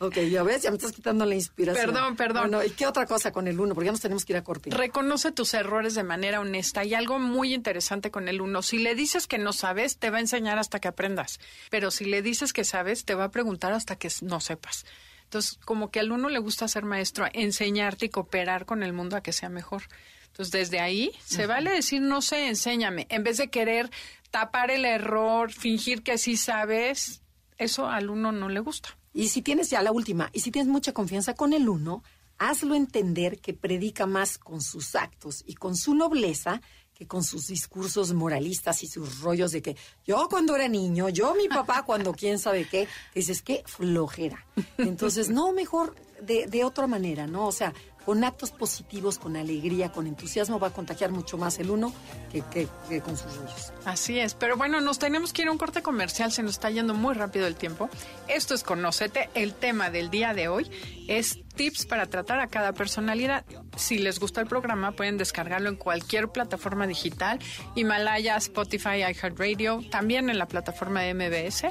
Ok, 0.00 0.16
ya 0.28 0.42
ves, 0.42 0.60
ya 0.62 0.70
me 0.72 0.76
estás 0.76 0.90
quitando 0.90 1.24
la 1.24 1.36
inspiración. 1.36 1.86
Perdón, 1.86 2.16
perdón. 2.16 2.50
Bueno, 2.50 2.64
¿y 2.64 2.70
qué 2.70 2.84
otra 2.84 3.06
cosa 3.06 3.30
con 3.30 3.46
el 3.46 3.60
uno? 3.60 3.74
Porque 3.74 3.86
ya 3.86 3.92
nos 3.92 4.00
tenemos 4.00 4.24
que 4.24 4.32
ir 4.32 4.36
a 4.36 4.42
corte. 4.42 4.70
Reconoce 4.70 5.30
tus 5.30 5.54
errores 5.54 5.94
de 5.94 6.02
manera 6.02 6.40
honesta 6.40 6.84
y 6.84 6.94
algo 6.94 7.20
muy 7.20 7.54
interesante 7.54 8.10
con 8.10 8.26
el 8.28 8.40
uno. 8.40 8.60
Si 8.62 8.78
le 8.78 8.96
dices 8.96 9.28
que 9.28 9.38
no 9.38 9.52
sabes, 9.52 9.96
te 9.98 10.10
va 10.10 10.16
a 10.16 10.20
enseñar 10.20 10.58
hasta 10.58 10.80
que 10.80 10.88
aprendas. 10.88 11.38
Pero 11.70 11.92
si 11.92 12.06
le 12.06 12.22
dices 12.22 12.52
que 12.52 12.64
sabes, 12.64 13.04
te 13.04 13.14
va 13.14 13.24
a 13.24 13.30
preguntar 13.30 13.72
hasta 13.72 13.94
que 13.94 14.08
no 14.22 14.40
sepas. 14.40 14.84
Entonces, 15.24 15.58
como 15.64 15.90
que 15.90 16.00
al 16.00 16.12
uno 16.12 16.28
le 16.28 16.38
gusta 16.38 16.68
ser 16.68 16.84
maestro, 16.84 17.26
enseñarte 17.32 18.06
y 18.06 18.08
cooperar 18.10 18.66
con 18.66 18.82
el 18.82 18.92
mundo 18.92 19.16
a 19.16 19.22
que 19.22 19.32
sea 19.32 19.48
mejor. 19.48 19.82
Entonces, 20.26 20.52
desde 20.52 20.80
ahí, 20.80 21.12
se 21.24 21.46
vale 21.46 21.70
decir, 21.70 22.00
no 22.00 22.22
sé, 22.22 22.48
enséñame. 22.48 23.06
En 23.08 23.22
vez 23.22 23.36
de 23.36 23.50
querer 23.50 23.90
tapar 24.30 24.70
el 24.70 24.84
error, 24.84 25.52
fingir 25.52 26.02
que 26.02 26.18
sí 26.18 26.36
sabes, 26.36 27.22
eso 27.56 27.88
al 27.88 28.10
uno 28.10 28.32
no 28.32 28.48
le 28.48 28.60
gusta. 28.60 28.96
Y 29.12 29.28
si 29.28 29.42
tienes 29.42 29.70
ya 29.70 29.80
la 29.80 29.92
última, 29.92 30.30
y 30.32 30.40
si 30.40 30.50
tienes 30.50 30.68
mucha 30.68 30.92
confianza 30.92 31.34
con 31.34 31.52
el 31.52 31.68
uno, 31.68 32.02
hazlo 32.38 32.74
entender 32.74 33.40
que 33.40 33.54
predica 33.54 34.06
más 34.06 34.38
con 34.38 34.60
sus 34.60 34.96
actos 34.96 35.44
y 35.46 35.54
con 35.54 35.76
su 35.76 35.94
nobleza 35.94 36.60
que 36.94 37.06
con 37.06 37.24
sus 37.24 37.48
discursos 37.48 38.12
moralistas 38.12 38.82
y 38.82 38.86
sus 38.86 39.20
rollos 39.20 39.50
de 39.52 39.62
que 39.62 39.76
yo 40.06 40.28
cuando 40.30 40.54
era 40.54 40.68
niño, 40.68 41.08
yo 41.08 41.34
mi 41.34 41.48
papá 41.48 41.82
cuando 41.86 42.12
quién 42.12 42.38
sabe 42.38 42.68
qué, 42.68 42.86
dices, 43.14 43.42
qué 43.42 43.62
flojera. 43.66 44.46
Entonces, 44.78 45.28
no, 45.28 45.52
mejor 45.52 45.94
de, 46.22 46.46
de 46.46 46.64
otra 46.64 46.86
manera, 46.86 47.26
¿no? 47.26 47.48
O 47.48 47.52
sea, 47.52 47.74
con 48.04 48.24
actos 48.24 48.50
positivos, 48.50 49.18
con 49.18 49.36
alegría, 49.36 49.92
con 49.92 50.06
entusiasmo, 50.06 50.58
va 50.58 50.68
a 50.68 50.70
contagiar 50.70 51.10
mucho 51.10 51.38
más 51.38 51.58
el 51.58 51.70
uno 51.70 51.92
que, 52.32 52.68
con 53.00 53.16
sus 53.16 53.36
rollos. 53.36 53.72
Así 53.84 54.18
es, 54.18 54.34
pero 54.34 54.56
bueno, 54.56 54.80
nos 54.80 54.98
tenemos 54.98 55.32
que 55.32 55.42
ir 55.42 55.48
a 55.48 55.52
un 55.52 55.58
corte 55.58 55.82
comercial, 55.82 56.32
se 56.32 56.42
nos 56.42 56.52
está 56.52 56.70
yendo 56.70 56.94
muy 56.94 57.14
rápido 57.14 57.46
el 57.46 57.56
tiempo. 57.56 57.88
Esto 58.28 58.54
es 58.54 58.62
Conócete, 58.62 59.30
el 59.34 59.54
tema 59.54 59.90
del 59.90 60.10
día 60.10 60.34
de 60.34 60.48
hoy 60.48 60.70
es 61.08 61.38
tips 61.54 61.86
para 61.86 62.06
tratar 62.06 62.40
a 62.40 62.48
cada 62.48 62.72
personalidad. 62.72 63.44
Si 63.76 63.98
les 63.98 64.18
gusta 64.18 64.40
el 64.40 64.46
programa, 64.46 64.92
pueden 64.92 65.16
descargarlo 65.16 65.68
en 65.68 65.76
cualquier 65.76 66.28
plataforma 66.28 66.86
digital, 66.86 67.38
Himalaya, 67.74 68.36
Spotify, 68.36 69.02
iHeartRadio, 69.08 69.80
también 69.90 70.30
en 70.30 70.38
la 70.38 70.46
plataforma 70.46 71.00
de 71.02 71.14
MBS. 71.14 71.66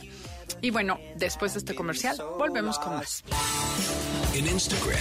Y 0.62 0.72
bueno, 0.72 1.00
después 1.16 1.54
de 1.54 1.60
este 1.60 1.76
comercial, 1.76 2.18
volvemos 2.38 2.80
con 2.80 2.96
más. 2.96 3.24
En 4.34 4.48
Instagram, 4.48 4.98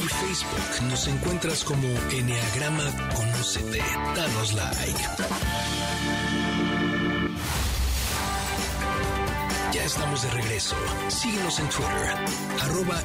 y 0.00 0.08
Facebook 0.08 0.88
nos 0.88 1.06
encuentras 1.06 1.62
como 1.62 1.86
Enneagrama 2.10 2.90
Conócete. 3.14 3.78
Danos 4.16 4.52
like. 4.52 5.00
Ya 9.72 9.84
estamos 9.84 10.22
de 10.22 10.30
regreso. 10.30 10.74
Síguenos 11.08 11.60
en 11.60 11.68
Twitter, 11.68 12.16
arroba. 12.60 13.00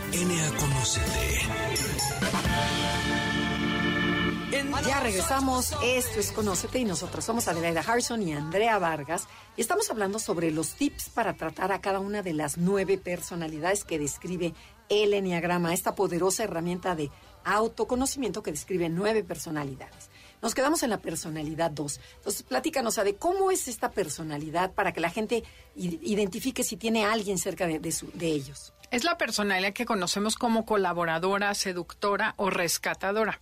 Ya 4.88 5.00
regresamos, 5.00 5.74
esto 5.84 6.20
es 6.20 6.32
Conócete 6.32 6.80
y 6.80 6.86
nosotros 6.86 7.24
somos 7.24 7.48
Adelaida 7.48 7.82
Harrison 7.82 8.22
y 8.22 8.34
Andrea 8.34 8.78
Vargas 8.80 9.28
y 9.56 9.62
estamos 9.62 9.90
hablando 9.90 10.20
sobre 10.20 10.52
los 10.52 10.74
tips 10.74 11.10
para 11.10 11.34
tratar 11.36 11.72
a 11.72 11.80
cada 11.80 12.00
una 12.00 12.22
de 12.22 12.34
las 12.34 12.58
nueve 12.58 12.98
personalidades 12.98 13.86
que 13.86 13.98
describe 13.98 14.54
el 14.94 15.14
Enneagrama, 15.14 15.74
esta 15.74 15.96
poderosa 15.96 16.44
herramienta 16.44 16.96
de 16.96 17.10
autoconocimiento 17.44 18.44
que 18.44 18.52
describe 18.52 18.90
nueve 18.90 19.24
personalidades. 19.24 20.10
Nos 20.42 20.54
quedamos 20.54 20.84
en 20.84 20.90
la 20.90 20.98
personalidad 20.98 21.72
2. 21.72 22.00
Entonces, 22.18 22.44
platícanos, 22.44 22.96
de 22.96 23.16
cómo 23.16 23.50
es 23.50 23.68
esta 23.70 23.92
personalidad 23.92 24.74
para 24.74 24.92
que 24.92 25.00
la 25.00 25.10
gente 25.10 25.44
identifique 25.76 26.64
si 26.64 26.76
tiene 26.76 27.06
a 27.06 27.14
alguien 27.14 27.38
cerca 27.38 27.66
de, 27.66 27.80
de 27.80 28.28
ellos. 28.28 28.74
Es 28.92 29.04
la 29.04 29.18
personalidad 29.18 29.74
que 29.74 29.86
conocemos 29.86 30.36
como 30.36 30.66
colaboradora, 30.66 31.54
seductora 31.54 32.34
o 32.38 32.50
rescatadora. 32.50 33.40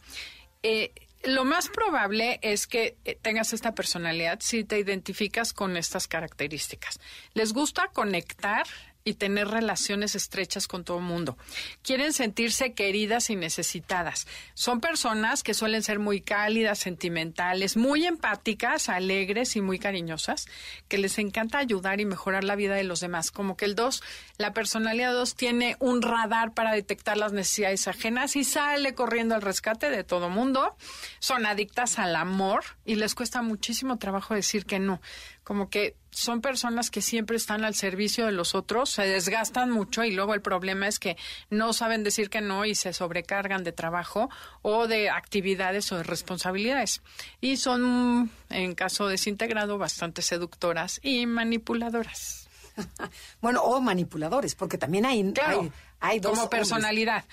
Eh, 0.63 0.93
lo 1.23 1.45
más 1.45 1.69
probable 1.69 2.39
es 2.41 2.67
que 2.67 2.97
eh, 3.05 3.17
tengas 3.21 3.53
esta 3.53 3.73
personalidad 3.73 4.39
si 4.41 4.63
te 4.63 4.79
identificas 4.79 5.53
con 5.53 5.77
estas 5.77 6.07
características. 6.07 6.99
Les 7.33 7.53
gusta 7.53 7.89
conectar 7.93 8.65
y 9.03 9.15
tener 9.15 9.47
relaciones 9.47 10.15
estrechas 10.15 10.67
con 10.67 10.83
todo 10.83 10.97
el 10.97 11.03
mundo. 11.03 11.37
Quieren 11.81 12.13
sentirse 12.13 12.73
queridas 12.73 13.29
y 13.29 13.35
necesitadas. 13.35 14.27
Son 14.53 14.79
personas 14.79 15.43
que 15.43 15.53
suelen 15.53 15.83
ser 15.83 15.99
muy 15.99 16.21
cálidas, 16.21 16.79
sentimentales, 16.79 17.77
muy 17.77 18.05
empáticas, 18.05 18.89
alegres 18.89 19.55
y 19.55 19.61
muy 19.61 19.79
cariñosas, 19.79 20.47
que 20.87 20.97
les 20.97 21.17
encanta 21.17 21.57
ayudar 21.57 21.99
y 21.99 22.05
mejorar 22.05 22.43
la 22.43 22.55
vida 22.55 22.75
de 22.75 22.83
los 22.83 22.99
demás. 22.99 23.31
Como 23.31 23.57
que 23.57 23.65
el 23.65 23.75
2, 23.75 24.03
la 24.37 24.53
personalidad 24.53 25.13
2 25.13 25.35
tiene 25.35 25.75
un 25.79 26.01
radar 26.01 26.53
para 26.53 26.73
detectar 26.73 27.17
las 27.17 27.33
necesidades 27.33 27.87
ajenas 27.87 28.35
y 28.35 28.43
sale 28.43 28.93
corriendo 28.93 29.35
al 29.35 29.41
rescate 29.41 29.89
de 29.89 30.03
todo 30.03 30.29
mundo. 30.29 30.75
Son 31.19 31.45
adictas 31.45 31.99
al 31.99 32.15
amor 32.15 32.63
y 32.85 32.95
les 32.95 33.15
cuesta 33.15 33.41
muchísimo 33.41 33.97
trabajo 33.97 34.33
decir 34.33 34.65
que 34.65 34.79
no. 34.79 35.01
Como 35.43 35.69
que 35.69 35.95
son 36.11 36.41
personas 36.41 36.91
que 36.91 37.01
siempre 37.01 37.37
están 37.37 37.63
al 37.63 37.73
servicio 37.73 38.25
de 38.25 38.31
los 38.33 38.53
otros, 38.53 38.89
se 38.89 39.03
desgastan 39.03 39.71
mucho 39.71 40.03
y 40.03 40.11
luego 40.11 40.33
el 40.33 40.41
problema 40.41 40.87
es 40.87 40.99
que 40.99 41.17
no 41.49 41.73
saben 41.73 42.03
decir 42.03 42.29
que 42.29 42.41
no 42.41 42.65
y 42.65 42.75
se 42.75 42.93
sobrecargan 42.93 43.63
de 43.63 43.71
trabajo 43.71 44.29
o 44.61 44.87
de 44.87 45.09
actividades 45.09 45.91
o 45.91 45.97
de 45.97 46.03
responsabilidades. 46.03 47.01
Y 47.39 47.57
son, 47.57 48.29
en 48.49 48.75
caso 48.75 49.07
desintegrado, 49.07 49.77
bastante 49.77 50.21
seductoras 50.21 50.99
y 51.03 51.25
manipuladoras. 51.25 52.47
Bueno, 53.41 53.61
o 53.63 53.81
manipuladores, 53.81 54.55
porque 54.55 54.77
también 54.77 55.05
hay, 55.05 55.33
Claro, 55.33 55.61
hay, 55.61 55.71
hay 55.99 56.19
dos 56.19 56.37
como 56.37 56.49
personalidad. 56.49 57.25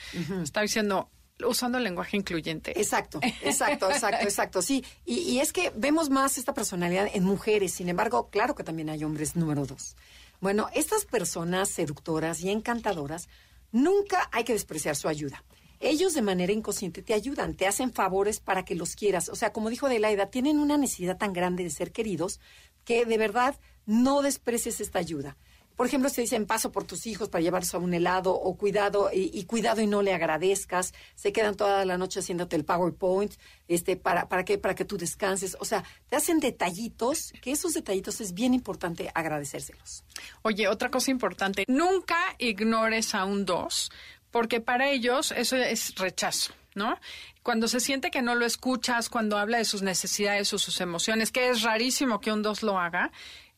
Está 0.42 0.62
diciendo, 0.62 1.10
usando 1.46 1.78
el 1.78 1.84
lenguaje 1.84 2.16
incluyente. 2.16 2.78
Exacto, 2.78 3.20
exacto, 3.42 3.90
exacto, 3.90 4.24
exacto. 4.24 4.62
Sí, 4.62 4.84
y, 5.04 5.18
y 5.20 5.40
es 5.40 5.52
que 5.52 5.72
vemos 5.74 6.10
más 6.10 6.38
esta 6.38 6.54
personalidad 6.54 7.08
en 7.12 7.24
mujeres, 7.24 7.72
sin 7.72 7.88
embargo, 7.88 8.28
claro 8.30 8.54
que 8.54 8.64
también 8.64 8.90
hay 8.90 9.04
hombres 9.04 9.36
número 9.36 9.66
dos. 9.66 9.96
Bueno, 10.40 10.68
estas 10.72 11.04
personas 11.04 11.68
seductoras 11.68 12.40
y 12.42 12.50
encantadoras, 12.50 13.28
nunca 13.72 14.28
hay 14.32 14.44
que 14.44 14.52
despreciar 14.52 14.94
su 14.94 15.08
ayuda. 15.08 15.44
Ellos 15.80 16.14
de 16.14 16.22
manera 16.22 16.52
inconsciente 16.52 17.02
te 17.02 17.14
ayudan, 17.14 17.54
te 17.54 17.66
hacen 17.66 17.92
favores 17.92 18.40
para 18.40 18.64
que 18.64 18.74
los 18.74 18.96
quieras. 18.96 19.28
O 19.28 19.36
sea, 19.36 19.52
como 19.52 19.70
dijo 19.70 19.86
Adelaida, 19.86 20.26
tienen 20.26 20.58
una 20.58 20.76
necesidad 20.76 21.18
tan 21.18 21.32
grande 21.32 21.62
de 21.62 21.70
ser 21.70 21.92
queridos 21.92 22.40
que 22.84 23.04
de 23.04 23.18
verdad 23.18 23.56
no 23.86 24.22
desprecies 24.22 24.80
esta 24.80 24.98
ayuda. 24.98 25.36
Por 25.78 25.86
ejemplo, 25.86 26.10
se 26.10 26.22
dicen 26.22 26.44
paso 26.44 26.72
por 26.72 26.82
tus 26.82 27.06
hijos 27.06 27.28
para 27.28 27.40
llevarlos 27.40 27.72
a 27.72 27.78
un 27.78 27.94
helado 27.94 28.34
o 28.34 28.56
cuidado 28.56 29.10
y, 29.12 29.30
y 29.32 29.44
cuidado 29.44 29.80
y 29.80 29.86
no 29.86 30.02
le 30.02 30.12
agradezcas. 30.12 30.92
Se 31.14 31.32
quedan 31.32 31.54
toda 31.54 31.84
la 31.84 31.96
noche 31.96 32.18
haciéndote 32.18 32.56
el 32.56 32.64
PowerPoint, 32.64 33.32
este, 33.68 33.96
para, 33.96 34.28
para 34.28 34.44
que, 34.44 34.58
para 34.58 34.74
que 34.74 34.84
tú 34.84 34.98
descanses. 34.98 35.56
O 35.60 35.64
sea, 35.64 35.84
te 36.08 36.16
hacen 36.16 36.40
detallitos, 36.40 37.32
que 37.40 37.52
esos 37.52 37.74
detallitos 37.74 38.20
es 38.20 38.34
bien 38.34 38.54
importante 38.54 39.12
agradecérselos. 39.14 40.02
Oye, 40.42 40.66
otra 40.66 40.90
cosa 40.90 41.12
importante, 41.12 41.64
nunca 41.68 42.18
ignores 42.38 43.14
a 43.14 43.24
un 43.24 43.44
dos, 43.44 43.92
porque 44.32 44.60
para 44.60 44.90
ellos 44.90 45.30
eso 45.30 45.54
es 45.54 45.94
rechazo. 45.94 46.54
¿no? 46.74 46.98
Cuando 47.42 47.68
se 47.68 47.80
siente 47.80 48.10
que 48.10 48.22
no 48.22 48.34
lo 48.34 48.46
escuchas, 48.46 49.08
cuando 49.08 49.38
habla 49.38 49.58
de 49.58 49.64
sus 49.64 49.82
necesidades 49.82 50.52
o 50.52 50.58
sus 50.58 50.80
emociones, 50.80 51.32
que 51.32 51.50
es 51.50 51.62
rarísimo 51.62 52.20
que 52.20 52.32
un 52.32 52.42
dos 52.42 52.62
lo 52.62 52.78
haga, 52.78 53.10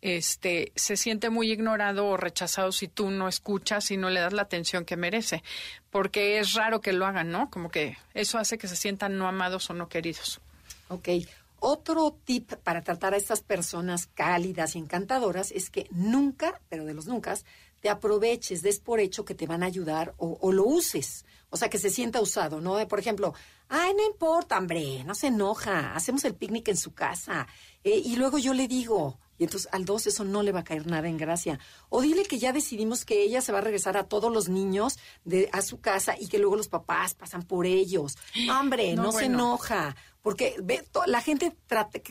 este, 0.02 0.73
se 0.76 0.97
siente 0.97 1.30
muy 1.30 1.50
ignorado 1.52 2.07
o 2.07 2.16
rechazado 2.16 2.73
si 2.73 2.88
tú 2.88 3.11
no 3.11 3.28
escuchas 3.28 3.90
y 3.90 3.97
no 3.97 4.11
le 4.11 4.21
das 4.21 4.33
la 4.33 4.42
atención 4.42 4.85
que 4.85 4.97
merece, 4.97 5.42
porque 5.90 6.38
es 6.38 6.54
raro 6.54 6.80
que 6.80 6.92
lo 6.92 7.07
hagan, 7.07 7.30
¿no? 7.30 7.50
Como 7.50 7.71
que 7.71 7.97
eso 8.14 8.38
hace 8.38 8.59
que 8.59 8.69
se 8.69 8.76
sientan 8.76 9.19
no 9.19 9.28
amados 9.28 9.69
o 9.71 9.75
no 9.75 9.88
queridos. 9.88 10.40
Ok. 10.88 11.09
Otro 11.62 12.16
tip 12.25 12.54
para 12.64 12.83
tratar 12.83 13.12
a 13.12 13.19
estas 13.19 13.42
personas 13.42 14.07
cálidas 14.07 14.75
y 14.75 14.78
encantadoras 14.78 15.52
es 15.52 15.69
que 15.69 15.87
nunca, 15.90 16.59
pero 16.71 16.87
de 16.87 16.95
los 16.95 17.07
nunca, 17.07 17.35
te 17.80 17.90
aproveches, 17.90 18.62
des 18.62 18.80
por 18.80 18.99
hecho 18.99 19.26
que 19.26 19.35
te 19.35 19.47
van 19.47 19.62
a 19.62 19.66
ayudar 19.66 20.14
o, 20.16 20.52
lo 20.52 20.64
uses. 20.64 21.26
O 21.50 21.59
sea, 21.59 21.69
que 21.69 21.78
se 21.78 21.90
sienta 21.90 22.21
usado, 22.21 22.61
¿no? 22.62 22.87
Por 22.88 22.99
ejemplo, 22.99 23.35
ay, 23.69 23.92
no 23.95 24.07
importa, 24.07 24.57
hombre, 24.57 25.04
no 25.04 25.14
se 25.14 25.26
enoja, 25.26 25.95
hacemos 25.95 26.25
el 26.25 26.35
picnic 26.35 26.69
en 26.69 26.76
su 26.76 26.95
casa. 26.95 27.47
Eh, 27.85 28.00
y 28.04 28.16
luego 28.16 28.38
yo 28.38 28.54
le 28.54 28.66
digo, 28.66 29.19
y 29.40 29.44
entonces 29.44 29.70
al 29.73 29.87
dos 29.87 30.06
eso 30.06 30.23
no 30.23 30.42
le 30.42 30.52
va 30.52 30.61
a 30.61 30.64
caer 30.64 30.87
nada 30.87 31.09
en 31.09 31.16
gracia. 31.16 31.59
O 31.88 32.02
dile 32.02 32.25
que 32.25 32.38
ya 32.38 32.52
decidimos 32.52 33.06
que 33.06 33.23
ella 33.23 33.40
se 33.40 33.52
va 33.52 33.59
a 33.59 33.62
regresar 33.62 33.97
a 33.97 34.04
todos 34.04 34.30
los 34.30 34.50
niños 34.50 34.99
de, 35.25 35.49
a 35.54 35.62
su 35.62 35.80
casa 35.80 36.14
y 36.20 36.28
que 36.28 36.38
luego 36.38 36.56
los 36.56 36.68
papás 36.68 37.14
pasan 37.14 37.42
por 37.44 37.64
ellos. 37.64 38.18
Hombre, 38.61 38.94
no, 38.94 39.12
se 39.12 39.25
enoja. 39.25 39.97
Porque 40.20 40.56
ve, 40.62 40.87
la 41.06 41.23
gente 41.23 41.56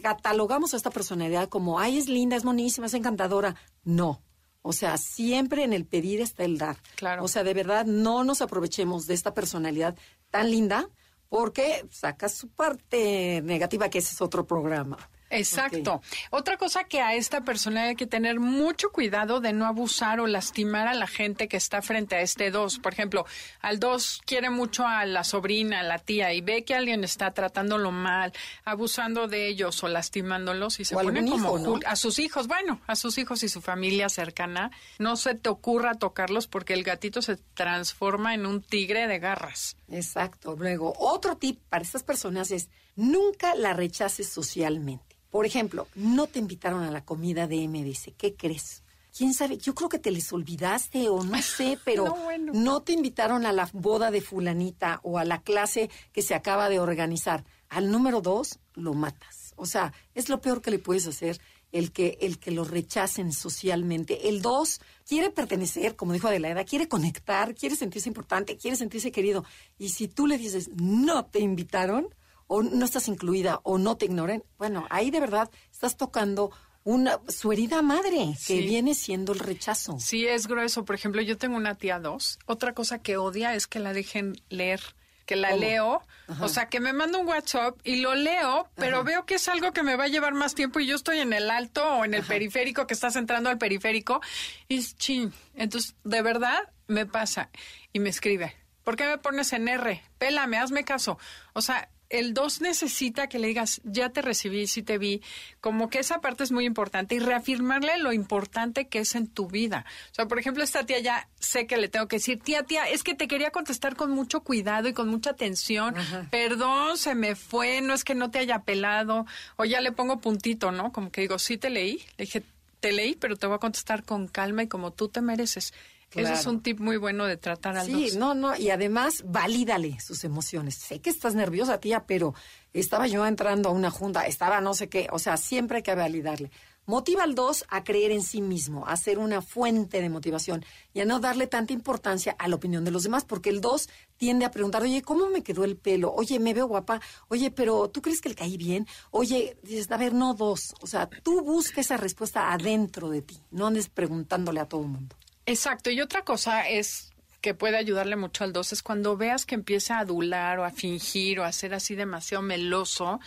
catalogamos 0.01 0.73
a 0.73 0.77
esta 0.77 0.89
personalidad 0.89 1.49
como, 1.49 1.79
ay, 1.79 1.99
es 1.99 2.09
linda, 2.09 2.35
es 2.35 2.43
monísima, 2.45 2.87
es 2.87 2.95
encantadora. 2.95 3.55
No. 3.83 4.23
O 4.63 4.73
sea, 4.73 4.97
siempre 4.97 5.63
en 5.63 5.73
el 5.73 5.85
pedir 5.85 6.21
está 6.21 6.43
el 6.45 6.57
dar. 6.57 6.77
Claro. 6.95 7.23
O 7.23 7.27
sea, 7.27 7.43
de 7.43 7.53
verdad, 7.53 7.85
no 7.85 8.23
nos 8.23 8.41
aprovechemos 8.41 9.05
de 9.05 9.13
esta 9.13 9.35
personalidad 9.35 9.95
tan 10.31 10.49
linda 10.49 10.89
porque 11.27 11.85
saca 11.91 12.27
su 12.27 12.49
parte 12.49 13.43
negativa, 13.43 13.87
que 13.89 13.99
ese 13.99 14.15
es 14.15 14.21
otro 14.23 14.47
programa. 14.47 14.97
Exacto. 15.29 16.01
Otra 16.31 16.57
cosa 16.57 16.83
que 16.83 17.01
a 17.01 17.15
esta 17.15 17.41
persona 17.41 17.83
hay 17.83 17.95
que 17.95 18.07
tener 18.07 18.39
mucho 18.39 18.91
cuidado 18.91 19.39
de 19.41 19.53
no 19.53 19.65
abusar 19.65 20.19
o 20.19 20.27
lastimar 20.27 20.87
a 20.87 20.93
la 20.93 21.07
gente 21.07 21.47
que 21.47 21.57
está 21.57 21.81
frente 21.81 22.15
a 22.15 22.21
este 22.21 22.51
dos. 22.51 22.79
Por 22.79 22.93
ejemplo, 22.93 23.25
al 23.61 23.79
dos 23.79 24.21
quiere 24.25 24.49
mucho 24.49 24.87
a 24.87 25.05
la 25.05 25.23
sobrina, 25.23 25.81
a 25.81 25.83
la 25.83 25.99
tía, 25.99 26.33
y 26.33 26.41
ve 26.41 26.63
que 26.63 26.75
alguien 26.75 27.03
está 27.03 27.31
tratándolo 27.31 27.91
mal, 27.91 28.33
abusando 28.65 29.27
de 29.27 29.47
ellos 29.47 29.83
o 29.83 29.87
lastimándolos 29.87 30.79
y 30.79 30.85
se 30.85 30.95
pone 30.95 31.25
como 31.29 31.79
a 31.85 31.95
sus 31.95 32.19
hijos, 32.19 32.47
bueno, 32.47 32.81
a 32.87 32.95
sus 32.95 33.17
hijos 33.17 33.43
y 33.43 33.49
su 33.49 33.61
familia 33.61 34.09
cercana. 34.09 34.71
No 34.97 35.15
se 35.15 35.35
te 35.35 35.49
ocurra 35.49 35.95
tocarlos 35.95 36.47
porque 36.47 36.73
el 36.73 36.83
gatito 36.83 37.21
se 37.21 37.37
transforma 37.53 38.33
en 38.33 38.45
un 38.45 38.61
tigre 38.61 39.07
de 39.07 39.19
garras. 39.19 39.77
Exacto. 39.91 40.55
Luego, 40.57 40.93
otro 40.97 41.37
tip 41.37 41.59
para 41.69 41.83
estas 41.83 42.03
personas 42.03 42.51
es 42.51 42.69
nunca 42.95 43.55
la 43.55 43.73
rechaces 43.73 44.29
socialmente. 44.29 45.18
Por 45.29 45.45
ejemplo, 45.45 45.87
no 45.95 46.27
te 46.27 46.39
invitaron 46.39 46.83
a 46.83 46.91
la 46.91 47.05
comida 47.05 47.47
de 47.47 47.67
MBC. 47.67 48.15
¿Qué 48.17 48.35
crees? 48.35 48.83
quién 49.19 49.33
sabe, 49.33 49.57
yo 49.57 49.75
creo 49.75 49.89
que 49.89 49.99
te 49.99 50.11
les 50.11 50.31
olvidaste 50.31 51.09
o 51.09 51.23
no 51.23 51.41
sé, 51.41 51.77
pero 51.85 52.15
no, 52.53 52.81
te 52.81 52.93
invitaron 52.93 53.45
a 53.45 53.51
la 53.51 53.69
boda 53.73 54.11
de 54.11 54.21
fulanita 54.21 54.99
o 55.03 55.17
a 55.17 55.25
la 55.25 55.41
clase 55.41 55.89
que 56.13 56.21
se 56.21 56.35
acaba 56.35 56.69
de 56.69 56.79
organizar. 56.79 57.43
Al 57.67 57.91
número 57.91 58.21
dos 58.21 58.59
lo 58.75 58.93
matas. 58.93 59.53
O 59.57 59.65
sea, 59.65 59.93
es 60.15 60.29
lo 60.29 60.39
peor 60.39 60.61
que 60.61 60.71
le 60.71 60.79
puedes 60.79 61.05
hacer 61.05 61.39
el 61.71 61.91
que, 61.91 62.17
el 62.21 62.39
que 62.39 62.51
lo 62.51 62.63
rechacen 62.63 63.33
socialmente. 63.33 64.29
El 64.29 64.41
dos 64.41 64.79
quiere 65.05 65.29
pertenecer, 65.29 65.95
como 65.97 66.13
dijo 66.13 66.29
Adelaida, 66.29 66.63
quiere 66.63 66.87
conectar, 66.87 67.53
quiere 67.53 67.75
sentirse 67.75 68.09
importante, 68.09 68.57
quiere 68.57 68.77
sentirse 68.77 69.11
querido. 69.11 69.43
Y 69.77 69.89
si 69.89 70.07
tú 70.07 70.27
le 70.27 70.37
dices, 70.37 70.69
no 70.75 71.25
te 71.25 71.39
invitaron, 71.39 72.07
o 72.49 72.63
no 72.63 72.83
estás 72.83 73.07
incluida 73.07 73.61
o 73.63 73.77
no 73.77 73.95
te 73.95 74.05
ignoren, 74.05 74.43
bueno, 74.57 74.87
ahí 74.89 75.11
de 75.11 75.19
verdad 75.19 75.49
estás 75.71 75.95
tocando 75.95 76.51
una 76.83 77.19
su 77.27 77.51
herida 77.51 77.81
madre 77.81 78.33
que 78.47 78.61
viene 78.61 78.95
siendo 78.95 79.33
el 79.33 79.39
rechazo. 79.39 79.97
Sí, 79.99 80.25
es 80.25 80.47
grueso. 80.47 80.83
Por 80.83 80.95
ejemplo, 80.95 81.21
yo 81.21 81.37
tengo 81.37 81.55
una 81.55 81.75
tía 81.75 81.99
dos. 81.99 82.39
Otra 82.47 82.73
cosa 82.73 82.99
que 82.99 83.17
odia 83.17 83.53
es 83.53 83.67
que 83.67 83.79
la 83.79 83.93
dejen 83.93 84.41
leer 84.49 84.81
que 85.27 85.35
la 85.35 85.55
leo, 85.55 86.01
o 86.41 86.49
sea, 86.49 86.69
que 86.69 86.79
me 86.79 86.91
manda 86.91 87.19
un 87.19 87.27
WhatsApp 87.27 87.79
y 87.83 87.97
lo 87.97 88.15
leo, 88.15 88.67
pero 88.73 89.03
veo 89.03 89.27
que 89.27 89.35
es 89.35 89.47
algo 89.47 89.73
que 89.73 89.83
me 89.83 89.95
va 89.95 90.05
a 90.05 90.07
llevar 90.07 90.33
más 90.33 90.55
tiempo 90.55 90.79
y 90.79 90.87
yo 90.87 90.95
estoy 90.95 91.19
en 91.19 91.33
el 91.33 91.51
alto 91.51 91.87
o 91.87 92.03
en 92.03 92.15
el 92.15 92.23
periférico, 92.23 92.87
que 92.87 92.95
estás 92.95 93.15
entrando 93.15 93.51
al 93.51 93.59
periférico, 93.59 94.21
y 94.67 94.79
es 94.79 94.97
ching. 94.97 95.31
Entonces, 95.53 95.93
de 96.03 96.23
verdad, 96.23 96.57
me 96.87 97.05
pasa 97.05 97.51
y 97.93 97.99
me 97.99 98.09
escribe, 98.09 98.55
¿por 98.83 98.95
qué 98.95 99.05
me 99.05 99.19
pones 99.19 99.53
en 99.53 99.67
R? 99.67 100.01
Pélame, 100.17 100.57
hazme 100.57 100.83
caso. 100.83 101.19
O 101.53 101.61
sea, 101.61 101.89
el 102.09 102.33
dos 102.33 102.61
necesita 102.61 103.27
que 103.27 103.39
le 103.39 103.47
digas, 103.47 103.81
ya 103.83 104.09
te 104.09 104.21
recibí, 104.21 104.67
sí 104.67 104.81
te 104.81 104.97
vi, 104.97 105.21
como 105.61 105.89
que 105.89 105.99
esa 105.99 106.21
parte 106.21 106.43
es 106.43 106.51
muy 106.51 106.65
importante 106.65 107.15
y 107.15 107.19
reafirmarle 107.19 107.97
lo 107.99 108.13
importante 108.13 108.87
que 108.87 108.99
es 108.99 109.15
en 109.15 109.27
tu 109.27 109.47
vida. 109.47 109.85
O 110.11 110.15
sea, 110.15 110.27
por 110.27 110.39
ejemplo, 110.39 110.63
esta 110.63 110.85
tía 110.85 110.99
ya 110.99 111.29
sé 111.39 111.67
que 111.67 111.77
le 111.77 111.87
tengo 111.87 112.07
que 112.07 112.17
decir, 112.17 112.39
tía, 112.39 112.63
tía, 112.63 112.89
es 112.89 113.03
que 113.03 113.13
te 113.13 113.27
quería 113.27 113.51
contestar 113.51 113.95
con 113.95 114.11
mucho 114.11 114.41
cuidado 114.41 114.87
y 114.87 114.93
con 114.93 115.07
mucha 115.07 115.31
atención. 115.31 115.95
Perdón, 116.31 116.97
se 116.97 117.15
me 117.15 117.35
fue, 117.35 117.81
no 117.81 117.93
es 117.93 118.03
que 118.03 118.15
no 118.15 118.31
te 118.31 118.39
haya 118.39 118.63
pelado, 118.63 119.25
o 119.55 119.65
ya 119.65 119.79
le 119.81 119.91
pongo 119.91 120.19
puntito, 120.19 120.71
¿no? 120.71 120.91
Como 120.91 121.11
que 121.11 121.21
digo, 121.21 121.37
sí 121.37 121.57
te 121.57 121.69
leí, 121.69 122.03
le 122.17 122.25
dije, 122.25 122.43
te 122.79 122.91
leí, 122.91 123.15
pero 123.15 123.35
te 123.35 123.45
voy 123.45 123.57
a 123.57 123.59
contestar 123.59 124.03
con 124.03 124.27
calma 124.27 124.63
y 124.63 124.67
como 124.67 124.91
tú 124.91 125.09
te 125.09 125.21
mereces. 125.21 125.73
Eso 126.15 126.33
es 126.33 126.45
un 126.45 126.61
tip 126.61 126.79
muy 126.79 126.97
bueno 126.97 127.25
de 127.25 127.37
tratar 127.37 127.77
al 127.77 127.85
Sí, 127.85 128.11
no, 128.17 128.33
no, 128.33 128.55
y 128.55 128.69
además 128.71 129.23
valídale 129.25 129.99
sus 129.99 130.23
emociones. 130.23 130.75
Sé 130.75 130.99
que 131.01 131.09
estás 131.09 131.35
nerviosa, 131.35 131.79
tía, 131.79 132.05
pero 132.05 132.33
estaba 132.73 133.07
yo 133.07 133.25
entrando 133.25 133.69
a 133.69 133.71
una 133.71 133.91
junta, 133.91 134.25
estaba 134.25 134.61
no 134.61 134.73
sé 134.73 134.89
qué, 134.89 135.07
o 135.11 135.19
sea, 135.19 135.37
siempre 135.37 135.77
hay 135.77 135.83
que 135.83 135.95
validarle. 135.95 136.51
Motiva 136.89 137.21
al 137.21 137.35
dos 137.35 137.65
a 137.69 137.83
creer 137.83 138.09
en 138.09 138.23
sí 138.23 138.41
mismo, 138.41 138.87
a 138.87 138.97
ser 138.97 139.19
una 139.19 139.43
fuente 139.43 140.01
de 140.01 140.09
motivación 140.09 140.65
y 140.91 141.01
a 141.01 141.05
no 141.05 141.19
darle 141.19 141.45
tanta 141.45 141.71
importancia 141.71 142.35
a 142.39 142.47
la 142.47 142.55
opinión 142.55 142.83
de 142.83 142.89
los 142.89 143.03
demás, 143.03 143.25
porque 143.25 143.51
el 143.51 143.61
dos 143.61 143.89
tiende 144.17 144.43
a 144.43 144.49
preguntar, 144.49 144.81
oye, 144.81 145.03
¿cómo 145.03 145.29
me 145.29 145.43
quedó 145.43 145.65
el 145.65 145.77
pelo? 145.77 146.11
Oye, 146.11 146.39
me 146.39 146.55
veo 146.55 146.65
guapa. 146.65 146.99
Oye, 147.27 147.51
pero 147.51 147.89
¿tú 147.89 148.01
crees 148.01 148.21
que 148.21 148.29
le 148.29 148.35
caí 148.35 148.57
bien? 148.57 148.87
Oye, 149.11 149.59
dices, 149.61 149.91
a 149.91 149.97
ver, 149.97 150.15
no 150.15 150.33
dos. 150.33 150.73
O 150.81 150.87
sea, 150.87 151.07
tú 151.21 151.43
busca 151.43 151.81
esa 151.81 151.95
respuesta 151.95 152.51
adentro 152.51 153.09
de 153.09 153.21
ti, 153.21 153.39
no 153.51 153.67
andes 153.67 153.87
preguntándole 153.87 154.59
a 154.59 154.65
todo 154.65 154.81
el 154.81 154.87
mundo. 154.87 155.15
Exacto. 155.49 155.89
Y 155.89 155.99
otra 155.99 156.23
cosa 156.23 156.69
es 156.69 157.09
que 157.41 157.55
puede 157.55 157.77
ayudarle 157.77 158.15
mucho 158.15 158.43
al 158.43 158.53
dos 158.53 158.71
es 158.71 158.83
cuando 158.83 159.17
veas 159.17 159.47
que 159.47 159.55
empieza 159.55 159.97
a 159.97 160.01
adular 160.01 160.59
o 160.59 160.63
a 160.63 160.69
fingir 160.69 161.39
o 161.39 161.43
a 161.43 161.51
ser 161.51 161.73
así 161.73 161.95
demasiado 161.95 162.43
meloso, 162.43 163.19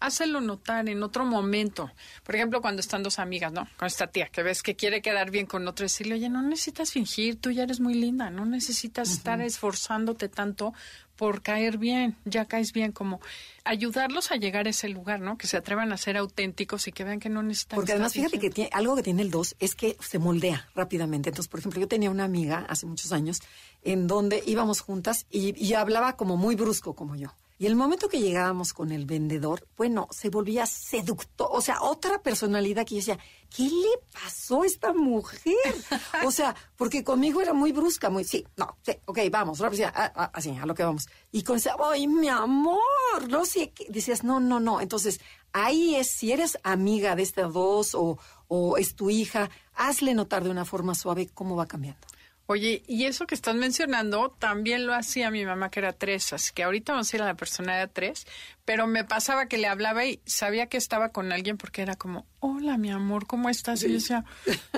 hácelo 0.00 0.40
notar 0.40 0.88
en 0.88 1.02
otro 1.02 1.24
momento. 1.24 1.90
Por 2.24 2.34
ejemplo, 2.34 2.60
cuando 2.60 2.80
están 2.80 3.02
dos 3.02 3.18
amigas, 3.18 3.52
¿no? 3.52 3.68
Con 3.76 3.86
esta 3.86 4.06
tía, 4.08 4.26
que 4.26 4.42
ves 4.42 4.62
que 4.62 4.74
quiere 4.74 5.02
quedar 5.02 5.30
bien 5.30 5.46
con 5.46 5.68
otro, 5.68 5.84
decirle, 5.84 6.14
oye, 6.14 6.28
no 6.28 6.42
necesitas 6.42 6.90
fingir, 6.90 7.36
tú 7.36 7.50
ya 7.50 7.62
eres 7.62 7.80
muy 7.80 7.94
linda, 7.94 8.30
no 8.30 8.46
necesitas 8.46 9.10
estar 9.10 9.40
esforzándote 9.40 10.28
tanto 10.28 10.72
por 11.16 11.42
caer 11.42 11.76
bien, 11.76 12.16
ya 12.24 12.46
caes 12.46 12.72
bien, 12.72 12.92
como 12.92 13.20
ayudarlos 13.64 14.32
a 14.32 14.36
llegar 14.36 14.66
a 14.66 14.70
ese 14.70 14.88
lugar, 14.88 15.20
¿no? 15.20 15.36
Que 15.36 15.46
se 15.46 15.58
atrevan 15.58 15.92
a 15.92 15.98
ser 15.98 16.16
auténticos 16.16 16.88
y 16.88 16.92
que 16.92 17.04
vean 17.04 17.20
que 17.20 17.28
no 17.28 17.42
necesitan. 17.42 17.76
Porque 17.76 17.92
además, 17.92 18.14
fíjate 18.14 18.38
que 18.38 18.48
tiene, 18.48 18.70
algo 18.72 18.96
que 18.96 19.02
tiene 19.02 19.20
el 19.20 19.30
dos 19.30 19.54
es 19.58 19.74
que 19.74 19.98
se 20.00 20.18
moldea 20.18 20.70
rápidamente. 20.74 21.28
Entonces, 21.28 21.50
por 21.50 21.60
ejemplo, 21.60 21.78
yo 21.78 21.88
tenía 21.88 22.10
una 22.10 22.24
amiga 22.24 22.64
hace 22.70 22.86
muchos 22.86 23.12
años 23.12 23.40
en 23.82 24.06
donde 24.06 24.42
íbamos 24.46 24.80
juntas 24.80 25.26
y, 25.30 25.54
y 25.62 25.74
hablaba 25.74 26.16
como 26.16 26.38
muy 26.38 26.56
brusco 26.56 26.94
como 26.94 27.16
yo. 27.16 27.34
Y 27.60 27.66
el 27.66 27.76
momento 27.76 28.08
que 28.08 28.20
llegábamos 28.20 28.72
con 28.72 28.90
el 28.90 29.04
vendedor, 29.04 29.68
bueno, 29.76 30.08
se 30.10 30.30
volvía 30.30 30.64
seductor, 30.64 31.46
o 31.52 31.60
sea, 31.60 31.82
otra 31.82 32.22
personalidad 32.22 32.86
que 32.86 32.94
yo 32.94 33.00
decía, 33.00 33.18
¿qué 33.54 33.64
le 33.64 33.98
pasó 34.14 34.62
a 34.62 34.66
esta 34.66 34.94
mujer? 34.94 35.52
O 36.24 36.30
sea, 36.30 36.56
porque 36.76 37.04
conmigo 37.04 37.42
era 37.42 37.52
muy 37.52 37.72
brusca, 37.72 38.08
muy, 38.08 38.24
sí, 38.24 38.46
no, 38.56 38.78
sí, 38.80 38.92
ok, 39.04 39.18
vamos, 39.30 39.58
rápido, 39.58 39.90
así, 39.92 40.56
a 40.56 40.64
lo 40.64 40.74
que 40.74 40.84
vamos. 40.84 41.06
Y 41.32 41.42
con 41.42 41.58
ese, 41.58 41.68
ay, 41.78 42.06
mi 42.06 42.28
amor, 42.28 43.28
no 43.28 43.44
sé, 43.44 43.72
qué. 43.72 43.86
decías, 43.90 44.24
no, 44.24 44.40
no, 44.40 44.58
no. 44.58 44.80
Entonces, 44.80 45.20
ahí 45.52 45.96
es, 45.96 46.10
si 46.10 46.32
eres 46.32 46.58
amiga 46.62 47.14
de 47.14 47.24
estas 47.24 47.52
dos 47.52 47.94
o, 47.94 48.18
o 48.48 48.78
es 48.78 48.94
tu 48.94 49.10
hija, 49.10 49.50
hazle 49.74 50.14
notar 50.14 50.44
de 50.44 50.50
una 50.50 50.64
forma 50.64 50.94
suave 50.94 51.28
cómo 51.34 51.56
va 51.56 51.66
cambiando. 51.66 52.06
Oye, 52.52 52.82
y 52.88 53.04
eso 53.04 53.28
que 53.28 53.36
estás 53.36 53.54
mencionando 53.54 54.30
también 54.40 54.84
lo 54.84 54.92
hacía 54.92 55.30
mi 55.30 55.44
mamá 55.46 55.70
que 55.70 55.78
era 55.78 55.92
tres, 55.92 56.32
así 56.32 56.52
que 56.52 56.64
ahorita 56.64 56.94
vamos 56.94 57.14
a 57.14 57.16
ir 57.16 57.22
a 57.22 57.26
la 57.26 57.36
persona 57.36 57.76
de 57.76 57.86
tres, 57.86 58.26
pero 58.64 58.88
me 58.88 59.04
pasaba 59.04 59.46
que 59.46 59.56
le 59.56 59.68
hablaba 59.68 60.04
y 60.04 60.20
sabía 60.26 60.66
que 60.66 60.76
estaba 60.76 61.10
con 61.10 61.30
alguien 61.30 61.58
porque 61.58 61.82
era 61.82 61.94
como, 61.94 62.26
hola, 62.40 62.78
mi 62.78 62.90
amor, 62.90 63.26
¿cómo 63.26 63.48
estás? 63.48 63.82
Y 63.82 63.88
yo 63.88 63.94
decía, 63.94 64.24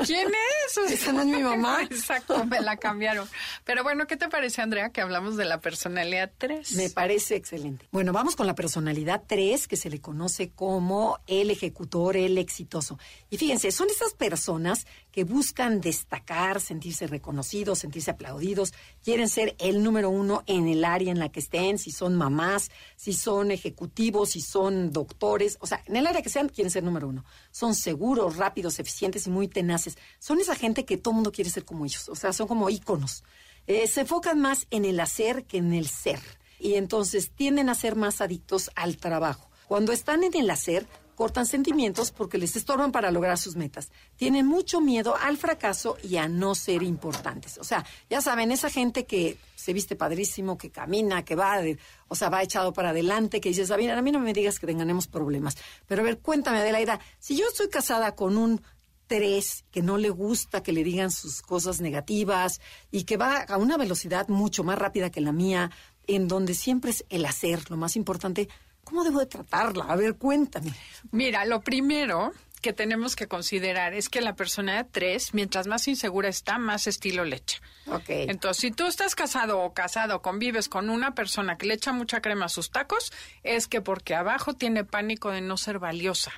¿quién 0.04 0.28
es? 0.28 0.76
Esa 0.92 1.12
no 1.12 1.20
es 1.20 1.26
mi 1.26 1.42
mamá. 1.42 1.82
Exacto, 1.90 2.44
me 2.44 2.60
la 2.60 2.76
cambiaron. 2.76 3.28
Pero 3.64 3.82
bueno, 3.82 4.06
¿qué 4.06 4.16
te 4.16 4.28
parece, 4.28 4.62
Andrea, 4.62 4.90
que 4.90 5.00
hablamos 5.00 5.36
de 5.36 5.44
la 5.44 5.60
personalidad 5.60 6.30
3? 6.38 6.74
Me 6.74 6.90
parece 6.90 7.36
excelente. 7.36 7.86
Bueno, 7.92 8.12
vamos 8.12 8.36
con 8.36 8.46
la 8.46 8.54
personalidad 8.54 9.22
3, 9.26 9.68
que 9.68 9.76
se 9.76 9.90
le 9.90 10.00
conoce 10.00 10.50
como 10.50 11.20
el 11.26 11.50
ejecutor, 11.50 12.16
el 12.16 12.36
exitoso. 12.36 12.98
Y 13.30 13.38
fíjense, 13.38 13.70
son 13.70 13.88
esas 13.88 14.14
personas 14.14 14.86
que 15.12 15.24
buscan 15.24 15.80
destacar, 15.80 16.60
sentirse 16.60 17.06
reconocidos, 17.06 17.78
sentirse 17.80 18.10
aplaudidos, 18.10 18.72
quieren 19.04 19.28
ser 19.28 19.54
el 19.58 19.82
número 19.82 20.10
uno 20.10 20.42
en 20.46 20.68
el 20.68 20.84
área 20.84 21.12
en 21.12 21.18
la 21.18 21.28
que 21.28 21.40
estén, 21.40 21.78
si 21.78 21.90
son 21.90 22.16
mamás, 22.16 22.70
si 22.96 23.12
son 23.12 23.50
ejecutivos, 23.50 24.30
si 24.30 24.40
son 24.40 24.90
doctores, 24.90 25.58
o 25.60 25.66
sea, 25.66 25.82
en 25.86 25.96
el 25.96 26.06
área 26.06 26.22
que 26.22 26.30
sean, 26.30 26.48
quieren 26.48 26.70
ser 26.70 26.82
número 26.82 27.08
uno. 27.08 27.24
Son 27.52 27.76
seguros, 27.76 28.36
rápidos, 28.36 28.80
eficientes 28.80 29.28
y 29.28 29.30
muy 29.30 29.46
tenaces. 29.46 29.96
Son 30.18 30.40
esa 30.40 30.56
gente 30.56 30.84
que 30.84 30.96
todo 30.96 31.14
mundo 31.14 31.30
quiere 31.30 31.50
ser 31.50 31.64
como 31.64 31.84
ellos, 31.84 32.08
o 32.08 32.16
sea, 32.16 32.32
son 32.32 32.48
como 32.48 32.68
íconos. 32.68 33.22
Eh, 33.68 33.86
se 33.86 34.00
enfocan 34.00 34.40
más 34.40 34.66
en 34.70 34.84
el 34.84 34.98
hacer 34.98 35.44
que 35.44 35.58
en 35.58 35.72
el 35.72 35.86
ser. 35.86 36.18
Y 36.58 36.74
entonces 36.74 37.30
tienden 37.30 37.68
a 37.68 37.74
ser 37.76 37.94
más 37.94 38.20
adictos 38.20 38.70
al 38.74 38.96
trabajo. 38.96 39.50
Cuando 39.68 39.92
están 39.92 40.24
en 40.24 40.36
el 40.36 40.50
hacer, 40.50 40.86
cortan 41.14 41.46
sentimientos 41.46 42.10
porque 42.10 42.38
les 42.38 42.56
estorban 42.56 42.92
para 42.92 43.10
lograr 43.10 43.38
sus 43.38 43.56
metas. 43.56 43.90
Tienen 44.16 44.46
mucho 44.46 44.80
miedo 44.80 45.14
al 45.16 45.36
fracaso 45.36 45.96
y 46.02 46.16
a 46.16 46.28
no 46.28 46.54
ser 46.54 46.82
importantes. 46.82 47.58
O 47.58 47.64
sea, 47.64 47.84
ya 48.10 48.20
saben, 48.20 48.52
esa 48.52 48.70
gente 48.70 49.06
que 49.06 49.36
se 49.54 49.72
viste 49.72 49.96
padrísimo, 49.96 50.58
que 50.58 50.70
camina, 50.70 51.24
que 51.24 51.36
va, 51.36 51.60
o 52.08 52.14
sea, 52.14 52.28
va 52.28 52.42
echado 52.42 52.72
para 52.72 52.90
adelante, 52.90 53.40
que 53.40 53.50
dices, 53.50 53.70
a 53.70 53.76
mí, 53.76 53.88
a 53.88 54.02
mí 54.02 54.12
no 54.12 54.18
me 54.18 54.32
digas 54.32 54.58
que 54.58 54.66
tenganemos 54.66 55.06
problemas. 55.06 55.56
Pero 55.86 56.02
a 56.02 56.04
ver, 56.04 56.18
cuéntame, 56.18 56.58
Adelaida, 56.58 57.00
si 57.18 57.36
yo 57.36 57.46
estoy 57.46 57.68
casada 57.68 58.14
con 58.14 58.36
un 58.36 58.62
tres 59.06 59.64
que 59.70 59.82
no 59.82 59.98
le 59.98 60.08
gusta 60.08 60.62
que 60.62 60.72
le 60.72 60.82
digan 60.82 61.10
sus 61.10 61.42
cosas 61.42 61.80
negativas 61.80 62.60
y 62.90 63.04
que 63.04 63.18
va 63.18 63.42
a 63.42 63.58
una 63.58 63.76
velocidad 63.76 64.28
mucho 64.28 64.64
más 64.64 64.78
rápida 64.78 65.10
que 65.10 65.20
la 65.20 65.32
mía, 65.32 65.70
en 66.06 66.28
donde 66.28 66.54
siempre 66.54 66.92
es 66.92 67.04
el 67.10 67.26
hacer 67.26 67.70
lo 67.70 67.76
más 67.76 67.96
importante, 67.96 68.48
¿Cómo 68.84 69.04
debo 69.04 69.20
de 69.20 69.26
tratarla? 69.26 69.84
A 69.84 69.96
ver, 69.96 70.16
cuéntame. 70.16 70.72
Mira, 71.10 71.44
lo 71.44 71.60
primero 71.60 72.32
que 72.60 72.72
tenemos 72.72 73.16
que 73.16 73.26
considerar 73.26 73.92
es 73.92 74.08
que 74.08 74.20
la 74.20 74.36
persona 74.36 74.76
de 74.76 74.84
tres, 74.84 75.34
mientras 75.34 75.66
más 75.66 75.88
insegura 75.88 76.28
está, 76.28 76.58
más 76.58 76.86
estilo 76.86 77.24
le 77.24 77.36
echa. 77.36 77.60
Ok. 77.86 78.04
Entonces, 78.08 78.60
si 78.60 78.70
tú 78.70 78.86
estás 78.86 79.14
casado 79.14 79.60
o 79.60 79.74
casado, 79.74 80.22
convives 80.22 80.68
con 80.68 80.88
una 80.88 81.14
persona 81.14 81.58
que 81.58 81.66
le 81.66 81.74
echa 81.74 81.92
mucha 81.92 82.20
crema 82.20 82.46
a 82.46 82.48
sus 82.48 82.70
tacos, 82.70 83.12
es 83.42 83.66
que 83.66 83.80
porque 83.80 84.14
abajo 84.14 84.54
tiene 84.54 84.84
pánico 84.84 85.30
de 85.30 85.40
no 85.40 85.56
ser 85.56 85.80
valiosa. 85.80 86.32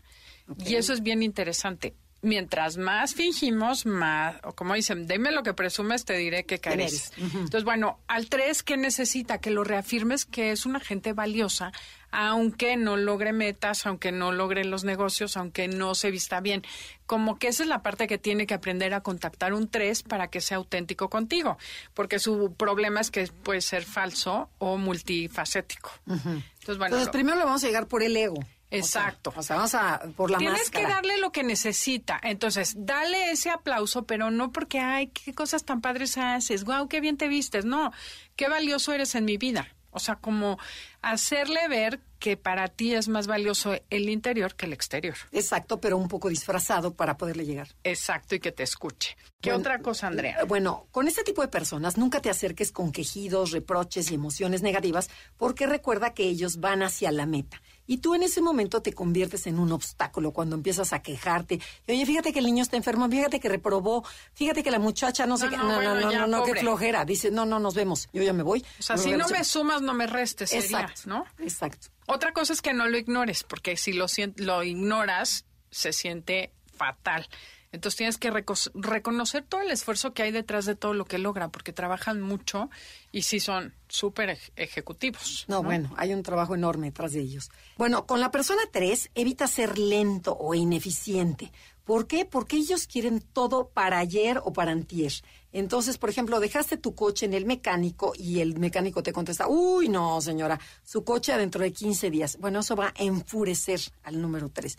Y 0.64 0.76
eso 0.76 0.92
es 0.92 1.02
bien 1.02 1.22
interesante. 1.22 1.94
Mientras 2.22 2.78
más 2.78 3.14
fingimos, 3.14 3.85
más, 3.85 4.37
o 4.44 4.54
como 4.54 4.72
dicen, 4.72 5.07
dime 5.07 5.30
lo 5.30 5.42
que 5.42 5.52
presumes, 5.52 6.07
te 6.07 6.14
diré 6.14 6.46
que 6.46 6.59
careces. 6.59 7.12
Entonces, 7.18 7.64
bueno, 7.64 8.00
al 8.09 8.30
tres, 8.30 8.62
¿qué 8.62 8.78
necesita? 8.78 9.42
Que 9.42 9.50
lo 9.50 9.62
reafirmes 9.62 10.24
que 10.24 10.50
es 10.50 10.64
una 10.64 10.80
gente 10.80 11.12
valiosa, 11.12 11.70
aunque 12.14 12.77
no 12.77 12.96
logre 12.96 13.33
metas, 13.33 13.87
aunque 13.87 14.12
no 14.12 14.31
logre 14.31 14.64
los 14.64 14.85
negocios, 14.85 15.37
aunque 15.37 15.66
no 15.66 15.96
se 15.96 16.12
vista 16.12 16.40
bien. 16.40 16.62
Como 17.07 17.38
que 17.38 17.48
esa 17.48 17.64
es 17.64 17.68
la 17.68 17.83
parte 17.83 18.07
que 18.07 18.18
tiene 18.18 18.46
que 18.46 18.55
aprender 18.55 18.94
a 18.94 19.03
contactar 19.03 19.53
un 19.53 19.68
3 19.68 20.05
para 20.05 20.29
que 20.29 20.40
sea 20.40 20.59
auténtico 20.59 21.11
contigo, 21.11 21.59
porque 21.92 22.20
su 22.20 22.55
problema 22.55 23.00
es 23.00 23.11
que 23.11 23.27
puede 23.27 23.61
ser 23.61 23.85
falso 23.85 24.48
o 24.59 24.77
multifacético. 24.77 25.90
Entonces, 26.07 26.79
bueno, 26.79 26.87
Entonces, 26.87 27.09
primero 27.09 27.37
le 27.37 27.44
vamos 27.44 27.64
a 27.64 27.66
llegar 27.66 27.88
por 27.88 28.03
el 28.03 28.16
ego. 28.16 28.38
Exacto. 28.70 29.33
O 29.37 29.42
sea, 29.42 29.57
vamos 29.57 29.74
a 29.74 30.00
por 30.16 30.31
la 30.31 30.38
Tienes 30.38 30.70
que 30.70 30.83
darle 30.83 31.18
lo 31.18 31.33
que 31.33 31.42
necesita. 31.42 32.18
Entonces, 32.22 32.74
dale 32.77 33.33
ese 33.33 33.50
aplauso, 33.50 34.05
pero 34.05 34.31
no 34.31 34.53
porque, 34.53 34.81
ay, 34.81 35.09
qué 35.09 35.35
cosas 35.35 35.64
tan 35.64 35.81
padres 35.81 36.16
haces, 36.16 36.64
guau, 36.64 36.88
qué 36.88 37.00
bien 37.00 37.16
te 37.16 37.29
vistes. 37.29 37.64
No, 37.64 37.92
qué 38.37 38.48
valioso 38.48 38.92
eres 38.92 39.14
en 39.14 39.24
mi 39.24 39.37
vida. 39.37 39.68
O 39.94 40.00
sea, 40.00 40.16
como 40.16 40.59
hacerle 41.02 41.68
ver 41.68 42.00
que 42.18 42.37
para 42.37 42.68
ti 42.68 42.94
es 42.94 43.09
más 43.09 43.26
valioso 43.26 43.74
el 43.90 44.09
interior 44.09 44.54
que 44.57 44.66
el 44.66 44.72
exterior. 44.72 45.14
Exacto, 45.30 45.80
pero 45.80 45.96
un 45.96 46.09
poco 46.09 46.28
disfrazado 46.28 46.94
para 46.94 47.16
poderle 47.16 47.44
llegar. 47.44 47.68
Exacto, 47.85 48.35
y 48.35 48.40
que 48.40 48.50
te 48.50 48.62
escuche. 48.62 49.16
¿Qué 49.40 49.52
otra 49.52 49.80
cosa, 49.80 50.07
Andrea? 50.07 50.38
Eh, 50.40 50.44
bueno, 50.44 50.88
con 50.90 51.07
este 51.07 51.22
tipo 51.22 51.42
de 51.42 51.48
personas 51.48 51.98
nunca 51.98 52.20
te 52.20 52.30
acerques 52.30 52.72
con 52.72 52.92
quejidos, 52.92 53.50
reproches 53.50 54.11
y 54.11 54.14
emociones 54.14 54.62
negativas, 54.62 55.11
porque 55.37 55.66
recuerda 55.66 56.14
que 56.14 56.24
ellos 56.24 56.61
van 56.61 56.83
hacia 56.83 57.12
la 57.12 57.26
meta. 57.26 57.61
Y 57.86 57.98
tú 57.98 58.14
en 58.14 58.22
ese 58.22 58.40
momento 58.40 58.82
te 58.82 58.92
conviertes 58.92 59.46
en 59.46 59.58
un 59.58 59.72
obstáculo 59.72 60.32
cuando 60.32 60.56
empiezas 60.56 60.92
a 60.92 61.02
quejarte. 61.02 61.60
oye, 61.88 62.06
fíjate 62.06 62.32
que 62.32 62.38
el 62.38 62.46
niño 62.46 62.62
está 62.62 62.76
enfermo, 62.76 63.08
fíjate 63.08 63.40
que 63.40 63.48
reprobó, 63.48 64.04
fíjate 64.34 64.62
que 64.62 64.70
la 64.70 64.78
muchacha 64.78 65.26
no 65.26 65.36
sé 65.36 65.48
qué. 65.48 65.56
No, 65.56 65.82
no, 65.82 66.00
no, 66.00 66.10
no, 66.10 66.26
no, 66.26 66.44
qué 66.44 66.54
flojera. 66.54 67.04
Dice, 67.04 67.30
no, 67.30 67.44
no, 67.46 67.58
nos 67.58 67.74
vemos. 67.74 68.08
Yo 68.12 68.22
ya 68.22 68.32
me 68.32 68.42
voy. 68.42 68.64
O 68.78 68.82
sea, 68.82 68.96
si 68.96 69.12
no 69.12 69.28
me 69.28 69.44
sumas, 69.44 69.82
no 69.82 69.94
me 69.94 70.06
restes, 70.06 70.50
sería, 70.50 70.64
exacto, 70.64 71.02
¿no? 71.06 71.24
Exacto. 71.38 71.88
Otra 72.06 72.32
cosa 72.32 72.52
es 72.52 72.62
que 72.62 72.72
no 72.72 72.86
lo 72.88 72.98
ignores, 72.98 73.44
porque 73.44 73.76
si 73.76 73.92
lo, 73.92 74.06
lo 74.36 74.62
ignoras, 74.62 75.46
se 75.70 75.92
siente 75.92 76.52
fatal. 76.76 77.28
Entonces 77.74 77.96
tienes 77.96 78.18
que 78.18 78.30
reconocer 78.30 79.42
todo 79.42 79.60
el 79.60 79.70
esfuerzo 79.72 80.14
que 80.14 80.22
hay 80.22 80.30
detrás 80.30 80.64
de 80.64 80.76
todo 80.76 80.94
lo 80.94 81.06
que 81.06 81.18
logra, 81.18 81.48
porque 81.48 81.72
trabajan 81.72 82.22
mucho 82.22 82.70
y 83.10 83.22
sí 83.22 83.40
son 83.40 83.74
súper 83.88 84.38
ejecutivos. 84.54 85.44
No, 85.48 85.60
bueno, 85.60 85.92
hay 85.96 86.14
un 86.14 86.22
trabajo 86.22 86.54
enorme 86.54 86.87
detrás 86.87 87.12
de 87.12 87.20
ellos. 87.20 87.50
Bueno, 87.76 88.06
con 88.06 88.20
la 88.20 88.30
persona 88.30 88.62
3, 88.70 89.10
evita 89.16 89.48
ser 89.48 89.76
lento 89.76 90.37
o 90.38 90.54
ineficiente. 90.54 91.50
¿Por 91.82 92.06
qué? 92.06 92.24
Porque 92.24 92.56
ellos 92.56 92.87
quieren 92.87 93.20
todo 93.20 93.68
para 93.68 93.98
ayer 93.98 94.40
o 94.44 94.52
para 94.52 94.70
antier. 94.70 95.12
Entonces, 95.52 95.98
por 95.98 96.10
ejemplo, 96.10 96.38
dejaste 96.38 96.76
tu 96.76 96.94
coche 96.94 97.26
en 97.26 97.34
el 97.34 97.44
mecánico 97.44 98.12
y 98.16 98.38
el 98.38 98.56
mecánico 98.56 99.02
te 99.02 99.12
contesta, 99.12 99.48
uy, 99.48 99.88
no, 99.88 100.20
señora, 100.20 100.60
su 100.84 101.02
coche 101.02 101.37
dentro 101.37 101.62
de 101.62 101.72
15 101.72 102.10
días. 102.10 102.38
Bueno, 102.38 102.60
eso 102.60 102.76
va 102.76 102.94
a 102.96 103.02
enfurecer 103.02 103.80
al 104.04 104.22
número 104.22 104.48
3 104.48 104.76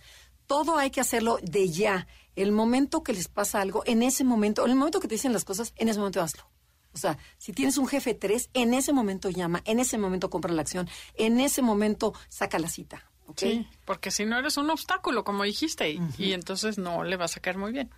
todo 0.47 0.77
hay 0.77 0.91
que 0.91 1.01
hacerlo 1.01 1.39
de 1.41 1.69
ya. 1.69 2.07
El 2.35 2.51
momento 2.51 3.03
que 3.03 3.13
les 3.13 3.27
pasa 3.27 3.61
algo, 3.61 3.83
en 3.85 4.03
ese 4.03 4.23
momento, 4.23 4.65
en 4.65 4.71
el 4.71 4.77
momento 4.77 4.99
que 4.99 5.07
te 5.07 5.15
dicen 5.15 5.33
las 5.33 5.45
cosas, 5.45 5.73
en 5.77 5.89
ese 5.89 5.99
momento 5.99 6.21
hazlo. 6.21 6.49
O 6.93 6.97
sea, 6.97 7.17
si 7.37 7.51
tienes 7.51 7.77
un 7.77 7.87
jefe 7.87 8.13
tres, 8.13 8.49
en 8.53 8.73
ese 8.73 8.93
momento 8.93 9.29
llama, 9.29 9.61
en 9.65 9.79
ese 9.79 9.97
momento 9.97 10.29
compra 10.29 10.53
la 10.53 10.61
acción, 10.61 10.89
en 11.15 11.39
ese 11.39 11.61
momento 11.61 12.13
saca 12.29 12.57
la 12.57 12.69
cita. 12.69 13.09
Sí, 13.35 13.67
porque 13.85 14.11
si 14.11 14.23
no 14.23 14.37
eres 14.37 14.55
un 14.57 14.69
obstáculo, 14.69 15.23
como 15.23 15.43
dijiste, 15.43 15.89
y, 15.89 15.99
y 16.17 16.33
entonces 16.33 16.77
no 16.77 17.03
le 17.03 17.17
va 17.17 17.25
a 17.25 17.29
sacar 17.29 17.57
muy 17.57 17.71
bien. 17.71 17.89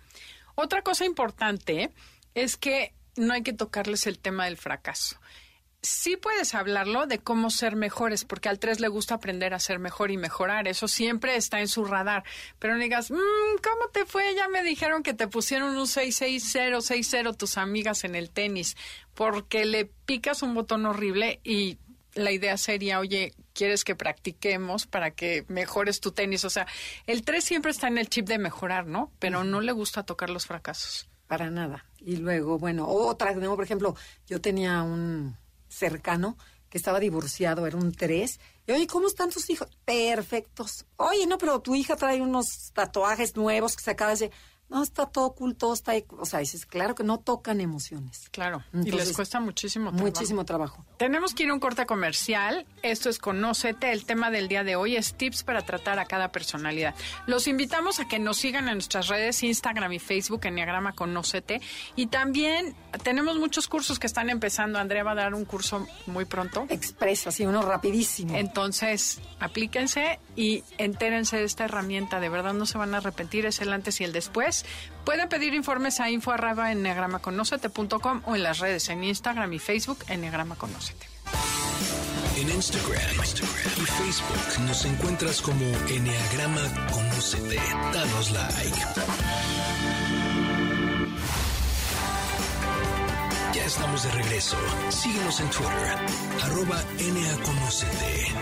Otra 0.54 0.82
cosa 0.82 1.04
importante 1.04 1.92
es 2.34 2.56
que 2.56 2.94
no 3.16 3.34
hay 3.34 3.42
que 3.42 3.52
tocarles 3.52 4.06
el 4.06 4.18
tema 4.18 4.46
del 4.46 4.56
fracaso 4.56 5.18
sí 5.82 6.16
puedes 6.16 6.54
hablarlo 6.54 7.06
de 7.06 7.18
cómo 7.18 7.50
ser 7.50 7.76
mejores, 7.76 8.24
porque 8.24 8.48
al 8.48 8.58
3 8.58 8.80
le 8.80 8.88
gusta 8.88 9.14
aprender 9.14 9.54
a 9.54 9.60
ser 9.60 9.78
mejor 9.78 10.10
y 10.10 10.16
mejorar. 10.16 10.68
Eso 10.68 10.88
siempre 10.88 11.36
está 11.36 11.60
en 11.60 11.68
su 11.68 11.84
radar. 11.84 12.24
Pero 12.58 12.74
no 12.74 12.80
digas, 12.80 13.10
mmm, 13.10 13.16
¿cómo 13.62 13.88
te 13.92 14.04
fue? 14.04 14.34
Ya 14.34 14.48
me 14.48 14.62
dijeron 14.62 15.02
que 15.02 15.14
te 15.14 15.28
pusieron 15.28 15.76
un 15.76 15.86
660, 15.86 16.80
60 16.80 17.32
tus 17.34 17.58
amigas 17.58 18.04
en 18.04 18.14
el 18.14 18.30
tenis, 18.30 18.76
porque 19.14 19.64
le 19.64 19.84
picas 19.84 20.42
un 20.42 20.54
botón 20.54 20.86
horrible 20.86 21.40
y 21.44 21.78
la 22.14 22.32
idea 22.32 22.56
sería, 22.56 22.98
oye, 22.98 23.34
¿quieres 23.52 23.84
que 23.84 23.94
practiquemos 23.94 24.86
para 24.86 25.12
que 25.12 25.44
mejores 25.48 26.00
tu 26.00 26.10
tenis? 26.10 26.44
O 26.44 26.50
sea, 26.50 26.66
el 27.06 27.22
3 27.22 27.44
siempre 27.44 27.70
está 27.70 27.86
en 27.88 27.98
el 27.98 28.08
chip 28.08 28.26
de 28.26 28.38
mejorar, 28.38 28.86
¿no? 28.86 29.12
Pero 29.18 29.44
no 29.44 29.60
le 29.60 29.72
gusta 29.72 30.02
tocar 30.02 30.30
los 30.30 30.46
fracasos. 30.46 31.08
Para 31.28 31.50
nada. 31.50 31.84
Y 32.00 32.16
luego, 32.16 32.58
bueno, 32.58 32.88
otra, 32.88 33.34
por 33.34 33.62
ejemplo, 33.62 33.94
yo 34.26 34.40
tenía 34.40 34.82
un 34.82 35.36
cercano 35.68 36.36
que 36.68 36.78
estaba 36.78 37.00
divorciado, 37.00 37.66
era 37.66 37.76
un 37.76 37.92
tres. 37.92 38.40
Y 38.66 38.72
oye, 38.72 38.86
¿cómo 38.86 39.06
están 39.06 39.30
tus 39.30 39.48
hijos? 39.50 39.68
Perfectos. 39.84 40.86
Oye, 40.96 41.26
no, 41.26 41.38
pero 41.38 41.60
tu 41.60 41.74
hija 41.74 41.96
trae 41.96 42.20
unos 42.20 42.72
tatuajes 42.74 43.36
nuevos 43.36 43.76
que 43.76 43.82
se 43.82 43.90
acaba 43.90 44.14
de 44.14 44.30
no, 44.68 44.82
está 44.82 45.06
todo 45.06 45.26
oculto, 45.26 45.72
está. 45.72 45.92
O 46.18 46.26
sea, 46.26 46.40
dices, 46.40 46.66
claro 46.66 46.94
que 46.94 47.02
no 47.02 47.18
tocan 47.18 47.60
emociones. 47.60 48.28
Claro, 48.30 48.62
y 48.72 48.90
les 48.90 49.12
cuesta 49.14 49.40
muchísimo 49.40 49.90
trabajo. 49.90 50.04
Muchísimo 50.04 50.44
trabajo. 50.44 50.84
Tenemos 50.98 51.32
que 51.32 51.44
ir 51.44 51.50
a 51.50 51.54
un 51.54 51.60
corte 51.60 51.86
comercial. 51.86 52.66
Esto 52.82 53.08
es 53.08 53.20
Conócete. 53.20 53.92
El 53.92 54.04
tema 54.04 54.32
del 54.32 54.48
día 54.48 54.64
de 54.64 54.74
hoy 54.74 54.96
es 54.96 55.14
tips 55.14 55.44
para 55.44 55.62
tratar 55.62 56.00
a 56.00 56.06
cada 56.06 56.32
personalidad. 56.32 56.92
Los 57.26 57.46
invitamos 57.46 58.00
a 58.00 58.08
que 58.08 58.18
nos 58.18 58.38
sigan 58.38 58.66
en 58.66 58.74
nuestras 58.74 59.06
redes, 59.06 59.44
Instagram 59.44 59.92
y 59.92 60.00
Facebook, 60.00 60.40
Enneagrama 60.44 60.94
Conócete. 60.94 61.60
Y 61.94 62.08
también 62.08 62.74
tenemos 63.04 63.38
muchos 63.38 63.68
cursos 63.68 64.00
que 64.00 64.08
están 64.08 64.28
empezando. 64.28 64.80
Andrea 64.80 65.04
va 65.04 65.12
a 65.12 65.14
dar 65.14 65.34
un 65.34 65.44
curso 65.44 65.86
muy 66.06 66.24
pronto. 66.24 66.66
Expresa, 66.68 67.30
sí, 67.30 67.46
uno 67.46 67.62
rapidísimo. 67.62 68.36
Entonces, 68.36 69.20
aplíquense 69.38 70.18
y 70.34 70.64
entérense 70.78 71.36
de 71.36 71.44
esta 71.44 71.66
herramienta. 71.66 72.18
De 72.18 72.28
verdad 72.28 72.54
no 72.54 72.66
se 72.66 72.76
van 72.76 72.94
a 72.94 72.96
arrepentir. 72.96 73.46
Es 73.46 73.60
el 73.60 73.72
antes 73.72 74.00
y 74.00 74.04
el 74.04 74.12
después. 74.12 74.66
Pueden 75.08 75.30
pedir 75.30 75.54
informes 75.54 76.00
a 76.00 76.10
info 76.10 76.32
arroba 76.32 76.70
o 78.26 78.36
en 78.36 78.42
las 78.42 78.58
redes 78.58 78.90
en 78.90 79.02
Instagram 79.02 79.50
y 79.54 79.58
Facebook 79.58 80.04
Enneagrama 80.06 80.54
Conócete. 80.56 81.06
En 82.36 82.50
Instagram, 82.50 83.16
y 83.16 83.86
Facebook 83.86 84.66
nos 84.66 84.84
encuentras 84.84 85.40
como 85.40 85.64
Enneagrama 85.88 86.60
Conócete. 86.92 87.56
Danos 87.94 88.32
like. 88.32 88.78
Ya 93.54 93.64
estamos 93.64 94.02
de 94.02 94.10
regreso. 94.10 94.58
Síguenos 94.90 95.40
en 95.40 95.48
Twitter, 95.48 95.96
arroba 96.42 96.84
NAConocete. 96.98 98.34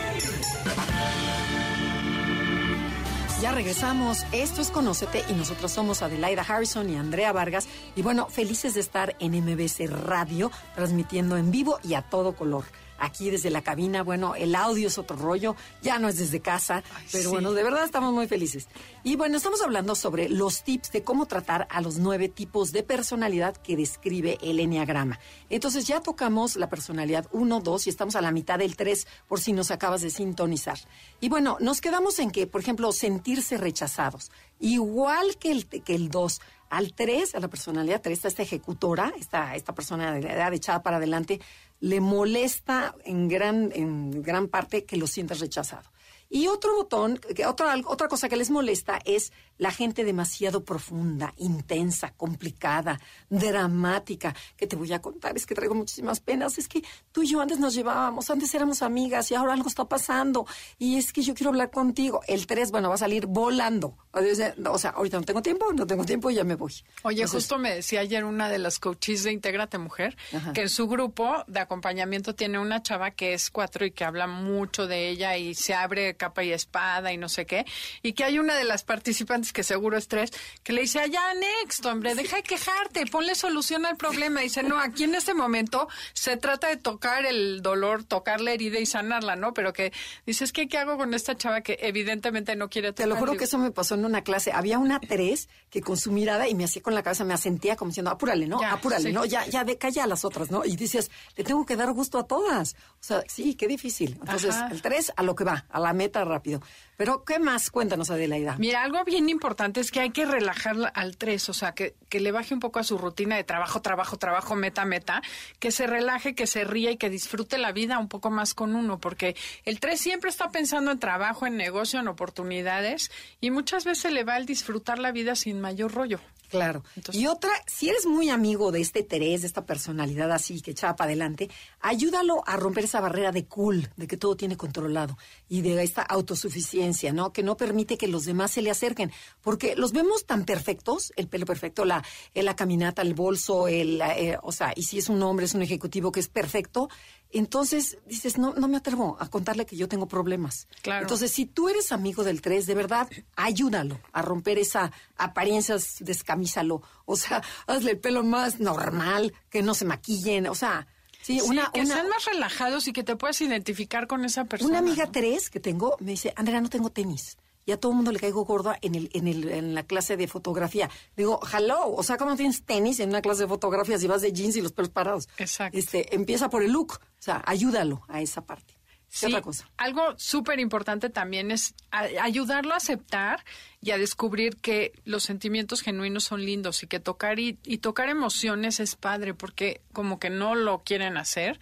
Ya 3.43 3.53
regresamos. 3.53 4.25
Esto 4.33 4.63
es 4.63 4.71
Conócete 4.71 5.23
y 5.29 5.35
nosotros 5.35 5.71
somos 5.71 6.01
Adelaida 6.01 6.41
Harrison 6.41 6.89
y 6.89 6.97
Andrea 6.97 7.33
Vargas. 7.33 7.69
Y 7.95 8.01
bueno, 8.01 8.29
felices 8.29 8.73
de 8.73 8.81
estar 8.81 9.15
en 9.21 9.33
MBC 9.33 9.91
Radio, 9.91 10.51
transmitiendo 10.75 11.37
en 11.37 11.51
vivo 11.51 11.79
y 11.83 11.95
a 11.95 12.03
todo 12.03 12.35
color 12.35 12.65
aquí 12.99 13.31
desde 13.31 13.51
la 13.51 13.63
cabina. 13.63 14.03
Bueno, 14.03 14.35
el 14.35 14.55
audio 14.55 14.89
es 14.89 14.99
otro 14.99 15.17
rollo, 15.17 15.57
ya 15.83 15.99
no 15.99 16.09
es 16.09 16.19
desde 16.19 16.41
casa, 16.41 16.83
pero 17.13 17.31
bueno, 17.31 17.53
de 17.53 17.63
verdad 17.63 17.85
estamos 17.85 18.13
muy 18.13 18.27
felices. 18.27 18.69
Y 19.03 19.17
bueno, 19.17 19.37
estamos 19.37 19.63
hablando 19.63 19.95
sobre 19.95 20.29
los 20.29 20.63
tips 20.63 20.93
de 20.93 21.03
cómo 21.03 21.27
tratar 21.27 21.67
a 21.71 21.81
los 21.81 21.99
nueve 21.99 22.29
tipos 22.29 22.73
de 22.73 22.83
personalidad 22.83 23.57
que 23.57 23.77
describe 23.77 24.39
el 24.43 24.61
Enneagrama. 24.61 25.19
Entonces 25.51 25.87
ya 25.87 26.01
tocamos 26.01 26.57
la 26.57 26.69
personalidad 26.69 27.27
1, 27.33 27.61
2 27.61 27.87
y 27.87 27.91
estamos 27.91 28.17
a 28.17 28.21
la 28.21 28.33
mitad 28.33 28.59
del 28.59 28.77
3 28.77 29.07
por 29.29 29.41
si 29.41 29.53
nos 29.53 29.71
acabas 29.71 30.01
de 30.01 30.11
sintonizar. 30.11 30.79
Y 31.21 31.29
bueno, 31.29 31.57
nos 31.61 31.81
quedamos 31.81 32.19
en 32.19 32.31
que, 32.31 32.47
por 32.47 32.61
ejemplo, 32.61 32.93
sentirse 32.93 33.57
rechazados, 33.59 34.31
igual 34.61 35.37
que 35.39 35.53
el, 35.53 35.67
que 35.67 35.95
el 35.95 36.09
2. 36.09 36.41
Al 36.69 36.95
3, 36.95 37.37
a 37.37 37.41
la 37.41 37.47
personalidad 37.47 38.03
3, 38.03 38.25
esta 38.25 38.43
ejecutora, 38.43 39.13
esta, 39.17 39.55
esta 39.55 39.73
persona 39.73 40.13
de 40.13 40.23
la 40.23 40.33
edad 40.33 40.53
echada 40.53 40.83
para 40.83 40.97
adelante, 40.97 41.41
le 41.81 42.01
molesta 42.01 42.95
en 43.05 43.29
gran, 43.29 43.71
en 43.75 44.23
gran 44.23 44.49
parte 44.49 44.85
que 44.85 44.97
lo 44.97 45.07
sientas 45.07 45.41
rechazado. 45.41 45.91
Y 46.29 46.49
otro 46.49 46.75
botón, 46.75 47.19
que 47.19 47.47
otra, 47.47 47.77
otra 47.87 48.09
cosa 48.09 48.29
que 48.29 48.37
les 48.37 48.51
molesta 48.51 48.99
es 49.05 49.33
la 49.59 49.71
gente 49.71 50.05
demasiado 50.05 50.65
profunda, 50.65 51.33
intensa, 51.37 52.13
complicada, 52.17 53.01
dramática, 53.29 54.35
que 54.57 54.67
te 54.67 54.77
voy 54.77 54.93
a 54.93 55.01
contar, 55.01 55.37
es 55.37 55.47
que 55.47 55.55
traigo 55.55 55.75
muchísimas 55.75 56.21
penas, 56.21 56.59
es 56.59 56.69
que 56.69 56.83
tú 57.13 57.23
y 57.23 57.29
yo 57.29 57.41
antes 57.41 57.59
nos 57.59 57.75
llevábamos, 57.75 58.31
antes 58.31 58.55
éramos 58.55 58.83
amigas 58.83 59.31
y 59.31 59.35
ahora 59.35 59.53
algo 59.53 59.69
está 59.69 59.85
pasando 59.85 60.47
y 60.79 60.97
es 60.97 61.13
que 61.13 61.23
yo 61.23 61.35
quiero 61.35 61.51
hablar 61.51 61.71
contigo. 61.71 62.21
El 62.27 62.47
3, 62.47 62.71
bueno, 62.71 62.89
va 62.89 62.97
a 62.97 62.99
salir 62.99 63.27
volando. 63.27 63.97
O 64.13 64.79
sea, 64.79 64.91
ahorita 64.91 65.19
no 65.19 65.25
tengo 65.25 65.43
tiempo, 65.43 65.73
no 65.73 65.87
tengo 65.87 66.05
tiempo 66.05 66.31
y 66.31 66.35
ya 66.35 66.45
me 66.45 66.55
voy. 66.55 66.73
Oye, 67.03 67.27
justo 67.27 67.59
me 67.59 67.75
decía 67.75 68.01
ayer 68.01 68.25
una 68.25 68.49
de 68.49 68.59
las 68.59 68.79
coaches 68.79 69.25
de 69.25 69.33
Intégrate 69.33 69.79
Mujer 69.79 70.17
que 70.55 70.63
en 70.63 70.69
su 70.69 70.89
grupo 70.89 71.45
de 71.47 71.61
acompañamiento 71.61 72.35
tiene 72.35 72.59
una 72.59 72.83
chava 72.83 73.11
que 73.11 73.35
es 73.35 73.51
cuatro 73.51 73.85
y 73.85 73.91
que 73.91 74.05
habla 74.05 74.27
mucho 74.27 74.87
de 74.87 75.09
ella 75.09 75.37
y 75.37 75.55
se 75.55 75.75
abre 75.75 76.17
capa 76.17 76.45
y 76.45 76.53
espada 76.53 77.13
y 77.13 77.19
no 77.19 77.29
sé 77.29 77.47
qué, 77.47 77.67
y 78.03 78.13
que 78.13 78.25
hay 78.25 78.39
una 78.39 78.55
de 78.55 78.65
las 78.65 78.85
participantes 78.85 79.46
que 79.53 79.63
seguro 79.63 79.97
es 79.97 80.09
tres, 80.09 80.31
que 80.63 80.73
le 80.73 80.83
dice, 80.83 81.01
allá, 81.01 81.23
next, 81.35 81.85
hombre, 81.87 82.15
deja 82.15 82.37
de 82.37 82.43
quejarte, 82.43 83.07
ponle 83.07 83.35
solución 83.35 83.87
al 83.87 83.97
problema. 83.97 84.41
dice, 84.41 84.63
no, 84.63 84.79
aquí 84.79 85.05
en 85.05 85.15
este 85.15 85.35
momento 85.35 85.89
se 86.13 86.37
trata 86.37 86.69
de 86.69 86.77
tocar 86.77 87.27
el 87.27 87.63
dolor, 87.63 88.05
tocar 88.05 88.41
la 88.41 88.53
herida 88.53 88.79
y 88.79 88.87
sanarla, 88.87 89.37
¿no? 89.37 89.55
Pero 89.55 89.73
que 89.73 89.93
dices, 90.27 90.53
¿qué, 90.53 90.69
¿qué 90.69 90.79
hago 90.79 90.97
con 90.97 91.15
esta 91.15 91.37
chava 91.37 91.61
que 91.61 91.79
evidentemente 91.81 92.57
no 92.57 92.69
quiere 92.69 92.93
Te 92.93 93.07
lo 93.07 93.17
juro 93.17 93.37
que 93.37 93.45
eso 93.45 93.59
me 93.59 93.71
pasó 93.71 93.95
en 93.95 94.05
una 94.05 94.23
clase. 94.23 94.53
Había 94.53 94.79
una 94.79 95.01
tres 95.01 95.49
que 95.71 95.81
con 95.81 95.97
su 95.97 96.13
mirada 96.13 96.49
y 96.49 96.55
me 96.55 96.65
hacía 96.65 96.83
con 96.83 96.95
la 96.95 97.03
cabeza, 97.03 97.25
me 97.25 97.35
asentía 97.35 97.77
como 97.77 97.91
diciendo, 97.91 98.11
apúrale, 98.11 98.47
¿no? 98.47 98.61
apúrale, 98.63 99.13
¿no? 99.13 99.25
Ya, 99.25 99.47
ya, 99.47 99.65
de, 99.65 99.79
calla 99.79 100.05
a 100.05 100.07
las 100.07 100.25
otras, 100.25 100.51
¿no? 100.51 100.65
Y 100.65 100.77
dices, 100.77 101.11
le 101.37 101.45
tengo 101.45 101.65
que 101.67 101.77
dar 101.77 101.93
gusto 101.93 102.19
a 102.19 102.27
todas. 102.27 102.75
O 102.75 103.03
sea, 103.03 103.23
sí, 103.29 103.55
qué 103.55 103.67
difícil. 103.67 104.19
Entonces, 104.21 104.55
el 104.71 104.83
tres 104.83 105.13
a 105.17 105.23
lo 105.23 105.35
que 105.35 105.45
va, 105.45 105.67
a 105.69 105.81
la 105.81 105.93
meta 105.93 106.25
rápido. 106.25 106.61
Pero, 106.97 107.25
¿qué 107.25 107.39
más? 107.39 107.71
Cuéntanos, 107.71 108.11
Adelaida. 108.11 108.57
Mira, 108.59 108.83
algo 108.83 109.05
bien 109.05 109.29
importante 109.29 109.81
es 109.81 109.91
que 109.91 110.01
hay 110.01 110.11
que 110.11 110.25
relajar 110.25 110.77
al 110.95 111.17
3, 111.17 111.49
o 111.49 111.53
sea, 111.53 111.73
que, 111.73 111.95
que 112.09 112.21
le 112.21 112.33
baje 112.33 112.55
un 112.55 112.61
poco 112.61 112.79
a 112.79 112.85
su 112.85 112.97
rutina 112.97 113.37
de 113.37 113.45
trabajo, 113.45 113.83
trabajo, 113.83 114.17
trabajo, 114.17 114.55
meta, 114.55 114.85
meta, 114.85 115.23
que 115.59 115.71
se 115.71 115.87
relaje, 115.87 116.35
que 116.35 116.47
se 116.47 116.65
ría 116.65 116.91
y 116.91 116.97
que 116.97 117.11
disfrute 117.11 117.59
la 117.59 117.73
vida 117.73 117.99
un 117.99 118.09
poco 118.09 118.31
más 118.31 118.55
con 118.55 118.75
uno, 118.75 118.99
porque 118.99 119.37
el 119.65 119.81
3 119.81 120.01
siempre 120.01 120.31
está 120.31 120.51
pensando 120.51 120.91
en 120.91 120.99
trabajo, 120.99 121.47
en 121.47 121.57
negocio, 121.57 122.01
en 122.01 122.09
oportunidades, 122.09 123.11
y 123.41 123.51
muchas 123.51 123.85
veces 123.85 124.13
le 124.13 124.25
va 124.25 124.37
el 124.37 124.47
disfrutar 124.47 124.99
la 124.99 125.13
vida 125.13 125.35
sin 125.35 125.61
mayor 125.61 125.93
rollo. 125.93 126.21
Claro. 126.49 126.83
y 127.13 127.27
otra, 127.27 127.51
si 127.67 127.89
eres 127.89 128.07
muy 128.07 128.31
amigo 128.31 128.73
de 128.73 128.81
este 128.81 129.03
Terés, 129.03 129.43
de 129.43 129.47
esta 129.47 129.67
personalidad 129.67 130.31
así 130.33 130.61
que 130.61 130.73
echaba 130.73 130.97
para 130.97 131.09
adelante, 131.09 131.51
ayúdalo 131.81 132.43
a 132.47 132.57
romper 132.57 132.85
esa 132.85 133.01
barrera 133.01 133.33
de 133.33 133.47
cool, 133.47 133.89
de 133.97 134.07
que 134.07 134.17
todo 134.17 134.37
tiene 134.37 134.57
controlado 134.57 135.17
y 135.49 135.63
de 135.63 135.83
esta 135.83 136.03
autosuficiencia, 136.03 137.13
¿no? 137.13 137.33
Que 137.33 137.43
no 137.43 137.57
permite 137.57 137.99
que 137.99 138.09
los 138.09 138.25
demás 138.25 138.53
se 138.53 138.63
le 138.63 138.71
acerquen, 138.71 139.13
porque 139.41 139.77
los 139.77 139.93
vemos 139.93 140.27
tan 140.27 140.45
perfectos, 140.45 141.13
el 141.17 141.29
pelo 141.29 141.47
perfecto, 141.47 141.85
la, 141.85 142.05
la 142.35 142.57
caminata, 142.57 143.03
el 143.03 143.15
bolso, 143.15 143.69
el, 143.69 144.01
eh, 144.01 144.39
o 144.43 144.53
sea, 144.53 144.73
y 144.77 144.85
si 144.85 144.99
es 144.99 145.09
un 145.09 145.23
hombre, 145.23 145.47
es 145.47 145.55
un 145.55 145.63
ejecutivo 145.63 146.13
que 146.13 146.21
es 146.21 146.29
perfecto, 146.29 146.89
entonces 147.33 147.99
dices, 148.07 148.39
no, 148.39 148.55
no 148.55 148.69
me 148.69 148.77
atrevo 148.77 149.17
a 149.21 149.29
contarle 149.29 149.67
que 149.67 149.77
yo 149.77 149.89
tengo 149.89 150.07
problemas. 150.07 150.69
Claro. 150.83 151.03
Entonces, 151.03 151.31
si 151.33 151.47
tú 151.47 151.69
eres 151.69 151.93
amigo 151.93 152.25
del 152.25 152.41
3, 152.41 152.67
de 152.67 152.75
verdad, 152.75 153.09
ayúdalo 153.35 154.01
a 154.13 154.23
romper 154.23 154.59
esa 154.59 154.93
apariencia, 155.17 155.77
descamísalo. 156.01 156.83
O 157.05 157.17
sea, 157.17 157.43
hazle 157.67 157.93
el 157.93 157.99
pelo 157.99 158.23
más 158.23 158.61
normal, 158.61 159.35
que 159.51 159.63
no 159.63 159.75
se 159.75 159.85
maquillen, 159.85 160.47
o 160.47 160.55
sea... 160.55 160.87
Sí, 161.23 161.41
una, 161.41 161.73
que 161.73 161.85
sean 161.85 162.09
más 162.09 162.25
relajados 162.25 162.87
y 162.87 162.93
que 162.93 163.03
te 163.03 163.17
puedas 163.17 163.41
identificar 163.41 164.07
con 164.07 164.25
esa 164.25 164.45
persona. 164.45 164.71
Una 164.71 164.79
amiga 164.79 165.11
3 165.11 165.51
que 165.51 165.59
tengo 165.59 165.97
me 165.99 166.13
dice, 166.13 166.33
Andrea, 166.37 166.61
no 166.61 166.69
tengo 166.69 166.91
tenis 166.91 167.37
y 167.67 167.73
a 167.73 167.77
todo 167.79 167.93
el 167.93 167.97
mundo 167.97 168.13
le 168.13 168.21
caigo 168.21 168.45
gorda 168.45 168.79
en, 168.81 168.95
el, 168.95 169.11
en, 169.13 169.27
el, 169.27 169.49
en 169.49 169.75
la 169.75 169.83
clase 169.83 170.17
de 170.17 170.29
fotografía. 170.29 170.89
Digo, 171.17 171.41
hello, 171.53 171.93
o 171.95 172.03
sea, 172.05 172.17
¿cómo 172.17 172.37
tienes 172.37 172.63
tenis 172.65 173.01
en 173.01 173.11
una 173.11 173.21
clase 173.21 173.43
de 173.43 173.49
fotografía 173.49 173.99
si 173.99 174.07
vas 174.07 174.23
de 174.23 174.33
jeans 174.33 174.57
y 174.57 174.63
los 174.63 174.73
pelos 174.73 174.91
parados? 174.91 175.29
Exacto. 175.37 175.77
Este, 175.77 176.15
empieza 176.15 176.49
por 176.49 176.63
el 176.63 176.71
look, 176.73 176.95
o 176.95 177.23
sea, 177.23 177.43
ayúdalo 177.45 178.03
a 178.09 178.23
esa 178.23 178.47
parte. 178.47 178.75
Sí, 179.09 179.27
otra 179.27 179.41
cosa? 179.41 179.69
Algo 179.77 180.15
súper 180.17 180.61
importante 180.61 181.11
también 181.11 181.51
es 181.51 181.75
ayudarlo 181.91 182.75
a 182.75 182.77
aceptar 182.77 183.45
y 183.81 183.93
a 183.93 183.99
descubrir 183.99 184.57
que 184.57 184.93
los 185.05 185.23
sentimientos 185.23 185.81
genuinos 185.81 186.25
son 186.25 186.45
lindos 186.45 186.83
y 186.83 186.87
que 186.87 187.01
tocar 187.01 187.39
y, 187.39 187.59
y 187.65 187.79
tocar 187.79 188.09
emociones 188.09 188.79
es 188.79 188.95
padre 188.95 189.33
porque 189.33 189.81
como 189.93 190.19
que 190.19 190.29
no 190.29 190.55
lo 190.55 190.83
quieren 190.83 191.17
hacer 191.17 191.59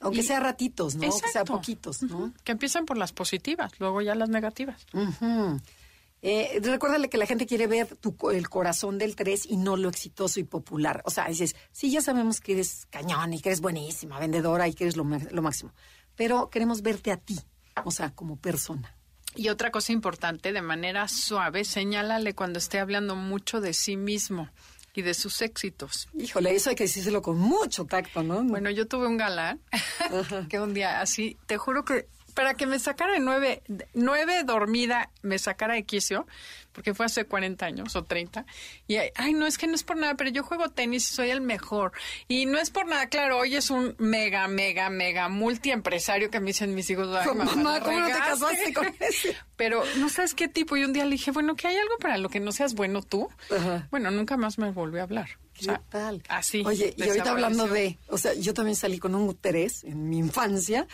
aunque 0.00 0.22
sea 0.22 0.40
ratitos, 0.40 0.94
¿no? 0.94 1.06
Aunque 1.06 1.28
sea 1.28 1.44
poquitos, 1.44 2.02
¿no? 2.02 2.32
Que 2.44 2.52
empiezan 2.52 2.86
por 2.86 2.96
las 2.96 3.12
positivas, 3.12 3.72
luego 3.78 4.00
ya 4.00 4.14
las 4.14 4.28
negativas. 4.28 4.86
eh, 6.22 6.60
recuérdale 6.62 7.08
que 7.08 7.18
la 7.18 7.26
gente 7.26 7.46
quiere 7.46 7.66
ver 7.66 7.96
tu, 7.96 8.16
el 8.30 8.48
corazón 8.48 8.98
del 8.98 9.16
3 9.16 9.46
y 9.46 9.56
no 9.56 9.76
lo 9.76 9.88
exitoso 9.88 10.40
y 10.40 10.44
popular. 10.44 11.02
O 11.04 11.10
sea, 11.10 11.26
dices, 11.26 11.56
sí, 11.72 11.90
ya 11.90 12.00
sabemos 12.00 12.40
que 12.40 12.52
eres 12.52 12.86
cañón 12.90 13.34
y 13.34 13.40
que 13.40 13.48
eres 13.50 13.60
buenísima, 13.60 14.18
vendedora 14.18 14.68
y 14.68 14.74
que 14.74 14.84
eres 14.84 14.96
lo, 14.96 15.04
lo 15.04 15.42
máximo. 15.42 15.72
Pero 16.16 16.50
queremos 16.50 16.82
verte 16.82 17.12
a 17.12 17.16
ti, 17.16 17.38
o 17.84 17.90
sea, 17.90 18.10
como 18.10 18.36
persona. 18.36 18.94
Y 19.34 19.50
otra 19.50 19.70
cosa 19.70 19.92
importante, 19.92 20.52
de 20.52 20.62
manera 20.62 21.06
suave, 21.06 21.64
señálale 21.64 22.34
cuando 22.34 22.58
esté 22.58 22.80
hablando 22.80 23.14
mucho 23.14 23.60
de 23.60 23.72
sí 23.72 23.96
mismo 23.96 24.48
y 24.98 25.02
de 25.02 25.14
sus 25.14 25.42
éxitos. 25.42 26.08
Híjole, 26.18 26.52
eso 26.56 26.70
hay 26.70 26.76
que 26.76 26.82
decírselo 26.84 27.22
con 27.22 27.38
mucho 27.38 27.84
tacto, 27.84 28.24
¿no? 28.24 28.42
Bueno, 28.42 28.68
yo 28.68 28.88
tuve 28.88 29.06
un 29.06 29.16
galán 29.16 29.60
que 30.48 30.58
un 30.58 30.74
día 30.74 31.00
así, 31.00 31.36
te 31.46 31.56
juro 31.56 31.84
que 31.84 32.08
para 32.38 32.54
que 32.54 32.66
me 32.66 32.78
sacara 32.78 33.14
de 33.14 33.18
nueve, 33.18 33.64
nueve 33.94 34.44
dormida, 34.44 35.10
me 35.22 35.40
sacara 35.40 35.74
de 35.74 35.82
quicio, 35.82 36.24
porque 36.70 36.94
fue 36.94 37.06
hace 37.06 37.24
40 37.24 37.66
años 37.66 37.96
o 37.96 38.04
30. 38.04 38.46
Y, 38.86 38.94
ay, 39.16 39.32
no, 39.32 39.44
es 39.44 39.58
que 39.58 39.66
no 39.66 39.74
es 39.74 39.82
por 39.82 39.96
nada, 39.96 40.14
pero 40.14 40.30
yo 40.30 40.44
juego 40.44 40.68
tenis 40.68 41.10
y 41.10 41.14
soy 41.16 41.30
el 41.30 41.40
mejor. 41.40 41.90
Y 42.28 42.46
no 42.46 42.60
es 42.60 42.70
por 42.70 42.86
nada, 42.86 43.08
claro, 43.08 43.38
hoy 43.38 43.56
es 43.56 43.70
un 43.70 43.96
mega, 43.98 44.46
mega, 44.46 44.88
mega 44.88 45.28
multiempresario 45.28 46.30
que 46.30 46.38
me 46.38 46.46
dicen 46.50 46.76
mis 46.76 46.88
hijos. 46.90 47.08
Ay, 47.12 47.26
mamá, 47.34 47.80
¿cómo 47.80 47.98
no 47.98 48.06
te 48.06 48.12
casaste 48.12 48.72
con 48.72 48.86
ese? 49.00 49.36
Pero 49.56 49.82
no 49.96 50.08
sabes 50.08 50.34
qué 50.34 50.46
tipo. 50.46 50.76
Y 50.76 50.84
un 50.84 50.92
día 50.92 51.06
le 51.06 51.10
dije, 51.10 51.32
bueno, 51.32 51.56
que 51.56 51.66
hay 51.66 51.76
algo 51.76 51.98
para 51.98 52.18
lo 52.18 52.28
que 52.28 52.38
no 52.38 52.52
seas 52.52 52.74
bueno 52.74 53.02
tú. 53.02 53.28
Bueno, 53.90 54.12
nunca 54.12 54.36
más 54.36 54.58
me 54.58 54.70
volvió 54.70 55.00
a 55.00 55.02
hablar. 55.02 55.28
¿Qué 55.54 55.76
tal? 55.88 56.22
Así. 56.28 56.62
Oye, 56.64 56.94
y 56.96 57.02
ahorita 57.02 57.32
hablando 57.32 57.66
de, 57.66 57.98
o 58.06 58.16
sea, 58.16 58.32
yo 58.34 58.54
también 58.54 58.76
salí 58.76 59.00
con 59.00 59.16
un 59.16 59.34
Terés 59.34 59.82
en 59.82 60.08
mi 60.08 60.18
infancia 60.18 60.86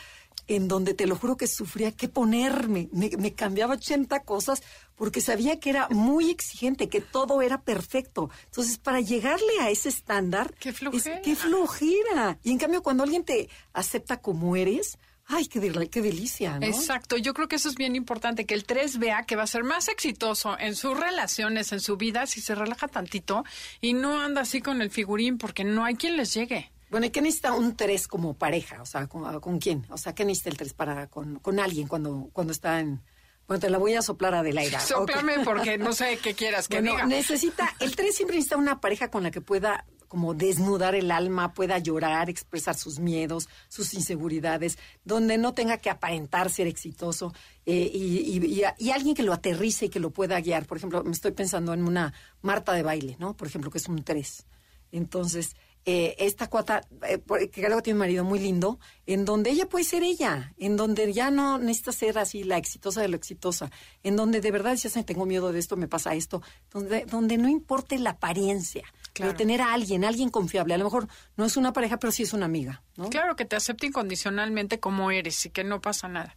en 0.46 0.68
donde 0.68 0.94
te 0.94 1.06
lo 1.06 1.16
juro 1.16 1.36
que 1.36 1.46
sufría 1.46 1.92
que 1.92 2.08
ponerme, 2.08 2.88
me, 2.92 3.32
cambiaba 3.32 3.74
80 3.74 4.20
cosas 4.20 4.62
porque 4.96 5.20
sabía 5.20 5.58
que 5.58 5.70
era 5.70 5.88
muy 5.90 6.30
exigente, 6.30 6.88
que 6.88 7.00
todo 7.00 7.42
era 7.42 7.62
perfecto. 7.62 8.30
Entonces, 8.46 8.78
para 8.78 9.00
llegarle 9.00 9.60
a 9.60 9.70
ese 9.70 9.88
estándar, 9.88 10.54
qué 10.60 10.72
flojera. 10.72 11.22
qué 11.22 11.34
flojera. 11.34 12.38
Y 12.42 12.52
en 12.52 12.58
cambio, 12.58 12.82
cuando 12.82 13.02
alguien 13.02 13.24
te 13.24 13.48
acepta 13.72 14.18
como 14.18 14.56
eres, 14.56 14.98
Ay, 15.26 15.46
qué, 15.46 15.88
qué 15.90 16.02
delicia, 16.02 16.58
¿no? 16.58 16.66
Exacto, 16.66 17.16
yo 17.16 17.32
creo 17.32 17.48
que 17.48 17.56
eso 17.56 17.68
es 17.70 17.76
bien 17.76 17.96
importante, 17.96 18.44
que 18.44 18.54
el 18.54 18.64
3 18.64 18.98
vea 18.98 19.22
que 19.22 19.36
va 19.36 19.44
a 19.44 19.46
ser 19.46 19.64
más 19.64 19.88
exitoso 19.88 20.58
en 20.58 20.76
sus 20.76 20.98
relaciones, 20.98 21.72
en 21.72 21.80
su 21.80 21.96
vida, 21.96 22.26
si 22.26 22.42
se 22.42 22.54
relaja 22.54 22.88
tantito 22.88 23.44
y 23.80 23.94
no 23.94 24.20
anda 24.20 24.42
así 24.42 24.60
con 24.60 24.82
el 24.82 24.90
figurín, 24.90 25.38
porque 25.38 25.64
no 25.64 25.84
hay 25.84 25.94
quien 25.94 26.18
les 26.18 26.34
llegue. 26.34 26.70
Bueno, 26.94 27.06
¿y 27.06 27.10
qué 27.10 27.20
necesita 27.20 27.52
un 27.54 27.76
tres 27.76 28.06
como 28.06 28.34
pareja? 28.34 28.80
O 28.80 28.86
sea, 28.86 29.08
¿con, 29.08 29.40
con 29.40 29.58
quién? 29.58 29.84
O 29.90 29.98
sea, 29.98 30.14
¿qué 30.14 30.24
necesita 30.24 30.50
el 30.50 30.56
tres 30.56 30.74
para 30.74 31.08
con, 31.08 31.40
con 31.40 31.58
alguien 31.58 31.88
cuando, 31.88 32.30
cuando 32.32 32.52
está 32.52 32.78
en... 32.78 33.02
Bueno, 33.48 33.60
te 33.60 33.68
la 33.68 33.78
voy 33.78 33.94
a 33.94 34.00
soplar 34.02 34.32
a 34.34 34.38
Adelaida. 34.38 34.78
Sóplame 34.86 35.40
porque 35.44 35.76
no 35.76 35.92
sé 35.92 36.18
qué 36.22 36.34
quieras 36.34 36.68
que 36.68 36.76
Bueno, 36.76 36.92
diga. 36.92 37.06
necesita, 37.06 37.74
el 37.80 37.96
tres 37.96 38.14
siempre 38.14 38.36
necesita 38.36 38.56
una 38.56 38.80
pareja 38.80 39.10
con 39.10 39.24
la 39.24 39.32
que 39.32 39.40
pueda 39.40 39.84
como 40.06 40.34
desnudar 40.34 40.94
el 40.94 41.10
alma, 41.10 41.52
pueda 41.54 41.78
llorar, 41.78 42.30
expresar 42.30 42.76
sus 42.76 43.00
miedos, 43.00 43.48
sus 43.68 43.92
inseguridades, 43.94 44.78
donde 45.04 45.36
no 45.38 45.54
tenga 45.54 45.78
que 45.78 45.90
aparentar 45.90 46.48
ser 46.50 46.68
exitoso 46.68 47.34
eh, 47.66 47.90
y, 47.92 48.18
y- 48.38 48.46
y 48.46 48.62
a- 48.62 48.76
y 48.78 48.90
alguien 48.92 49.16
que 49.16 49.24
lo 49.24 49.32
aterrice 49.32 49.86
y 49.86 49.88
que 49.88 49.98
lo 49.98 50.10
pueda 50.10 50.40
guiar. 50.40 50.66
Por 50.66 50.76
ejemplo, 50.78 51.02
me 51.02 51.10
estoy 51.10 51.32
pensando 51.32 51.74
en 51.74 51.82
una 51.82 52.14
Marta 52.42 52.72
de 52.74 52.84
baile, 52.84 53.16
¿no? 53.18 53.36
Por 53.36 53.48
ejemplo, 53.48 53.72
que 53.72 53.78
es 53.78 53.88
un 53.88 54.04
tres. 54.04 54.46
Entonces, 54.92 55.56
eh, 55.86 56.14
esta 56.18 56.48
cuata, 56.48 56.80
eh, 57.08 57.20
creo 57.52 57.76
que 57.76 57.82
tiene 57.82 57.94
un 57.96 57.98
marido 57.98 58.24
muy 58.24 58.38
lindo, 58.38 58.78
en 59.06 59.24
donde 59.26 59.50
ella 59.50 59.66
puede 59.68 59.84
ser 59.84 60.02
ella, 60.02 60.54
en 60.56 60.76
donde 60.76 61.12
ya 61.12 61.30
no 61.30 61.58
necesita 61.58 61.92
ser 61.92 62.18
así 62.18 62.42
la 62.42 62.56
exitosa 62.56 63.02
de 63.02 63.08
lo 63.08 63.16
exitosa, 63.16 63.70
en 64.02 64.16
donde 64.16 64.40
de 64.40 64.50
verdad 64.50 64.76
"Ay, 64.94 65.04
tengo 65.04 65.26
miedo 65.26 65.52
de 65.52 65.58
esto, 65.58 65.76
me 65.76 65.86
pasa 65.88 66.14
esto, 66.14 66.40
donde, 66.70 67.04
donde 67.04 67.36
no 67.36 67.48
importe 67.48 67.98
la 67.98 68.10
apariencia, 68.10 68.82
Claro. 69.12 69.32
pero 69.32 69.36
tener 69.36 69.60
a 69.60 69.74
alguien, 69.74 70.04
alguien 70.04 70.30
confiable, 70.30 70.72
a 70.74 70.78
lo 70.78 70.84
mejor 70.84 71.06
no 71.36 71.44
es 71.44 71.56
una 71.56 71.72
pareja, 71.72 71.98
pero 71.98 72.10
sí 72.12 72.22
es 72.22 72.32
una 72.32 72.46
amiga, 72.46 72.82
¿no? 72.96 73.10
Claro 73.10 73.36
que 73.36 73.44
te 73.44 73.54
acepte 73.56 73.86
incondicionalmente 73.86 74.80
como 74.80 75.10
eres 75.10 75.44
y 75.46 75.50
que 75.50 75.64
no 75.64 75.80
pasa 75.80 76.08
nada. 76.08 76.36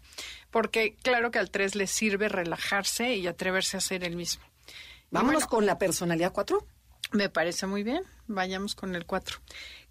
Porque 0.52 0.96
claro 1.02 1.32
que 1.32 1.40
al 1.40 1.50
3 1.52 1.76
le 1.76 1.88
sirve 1.88 2.28
relajarse 2.30 3.16
y 3.16 3.28
atreverse 3.28 3.78
a 3.78 3.80
ser 3.82 4.04
el 4.04 4.16
mismo. 4.16 4.44
Vámonos 5.10 5.44
bueno, 5.44 5.50
con 5.50 5.66
la 5.66 5.78
personalidad 5.78 6.34
cuatro. 6.34 6.68
Me 7.12 7.30
parece 7.30 7.66
muy 7.68 7.84
bien. 7.84 8.04
Vayamos 8.30 8.76
con 8.76 8.94
el 8.96 9.06
4, 9.06 9.38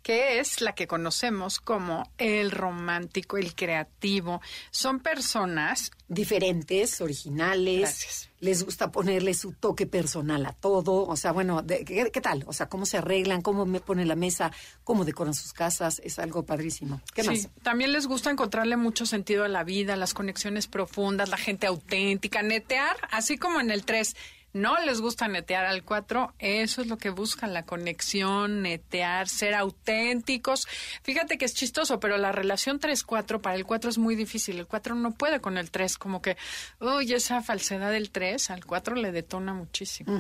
que 0.02 0.38
es 0.38 0.60
la 0.60 0.74
que 0.74 0.86
conocemos 0.86 1.58
como 1.58 2.10
el 2.18 2.50
romántico, 2.50 3.38
el 3.38 3.54
creativo. 3.54 4.42
Son 4.70 5.00
personas 5.00 5.90
diferentes, 6.08 7.00
originales. 7.00 7.80
Gracias. 7.80 8.28
Les 8.40 8.62
gusta 8.62 8.92
ponerle 8.92 9.32
su 9.32 9.52
toque 9.52 9.86
personal 9.86 10.44
a 10.44 10.52
todo. 10.52 11.06
O 11.06 11.16
sea, 11.16 11.32
bueno, 11.32 11.62
de- 11.62 11.86
¿qué, 11.86 12.10
qué 12.12 12.20
tal? 12.20 12.44
O 12.46 12.52
sea, 12.52 12.68
cómo 12.68 12.84
se 12.84 12.98
arreglan, 12.98 13.40
cómo 13.40 13.64
me 13.64 13.80
ponen 13.80 14.06
la 14.08 14.16
mesa, 14.16 14.52
cómo 14.84 15.06
decoran 15.06 15.32
sus 15.32 15.54
casas. 15.54 16.02
Es 16.04 16.18
algo 16.18 16.44
padrísimo. 16.44 17.00
¿Qué 17.14 17.22
Sí, 17.22 17.28
más? 17.28 17.48
también 17.62 17.92
les 17.92 18.06
gusta 18.06 18.30
encontrarle 18.30 18.76
mucho 18.76 19.06
sentido 19.06 19.44
a 19.44 19.48
la 19.48 19.64
vida, 19.64 19.96
las 19.96 20.12
conexiones 20.12 20.66
profundas, 20.66 21.30
la 21.30 21.38
gente 21.38 21.66
auténtica, 21.66 22.42
netear, 22.42 22.96
así 23.10 23.38
como 23.38 23.60
en 23.60 23.70
el 23.70 23.86
3. 23.86 24.14
No 24.56 24.78
les 24.86 25.02
gusta 25.02 25.28
netear 25.28 25.66
al 25.66 25.84
4, 25.84 26.32
eso 26.38 26.80
es 26.80 26.86
lo 26.86 26.96
que 26.96 27.10
buscan, 27.10 27.52
la 27.52 27.66
conexión, 27.66 28.62
netear, 28.62 29.28
ser 29.28 29.54
auténticos. 29.54 30.66
Fíjate 31.02 31.36
que 31.36 31.44
es 31.44 31.52
chistoso, 31.52 32.00
pero 32.00 32.16
la 32.16 32.32
relación 32.32 32.80
3-4 32.80 33.42
para 33.42 33.54
el 33.54 33.66
4 33.66 33.90
es 33.90 33.98
muy 33.98 34.14
difícil. 34.14 34.58
El 34.58 34.66
4 34.66 34.94
no 34.94 35.12
puede 35.12 35.42
con 35.42 35.58
el 35.58 35.70
3, 35.70 35.98
como 35.98 36.22
que, 36.22 36.38
uy, 36.80 37.12
esa 37.12 37.42
falsedad 37.42 37.92
del 37.92 38.10
3 38.10 38.48
al 38.48 38.64
4 38.64 38.94
le 38.94 39.12
detona 39.12 39.52
muchísimo. 39.52 40.16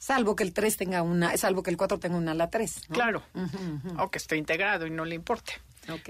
Salvo 0.00 0.34
que 0.34 0.44
el 0.44 0.54
3 0.54 0.78
tenga 0.78 1.02
una, 1.02 1.36
salvo 1.36 1.62
que 1.62 1.68
el 1.68 1.76
4 1.76 1.98
tenga 1.98 2.16
una 2.16 2.32
ala 2.32 2.48
3. 2.48 2.86
Claro, 2.88 3.22
o 3.98 4.10
que 4.10 4.16
esté 4.16 4.38
integrado 4.38 4.86
y 4.86 4.90
no 4.90 5.04
le 5.04 5.14
importe. 5.14 5.52
Ok. 5.92 6.08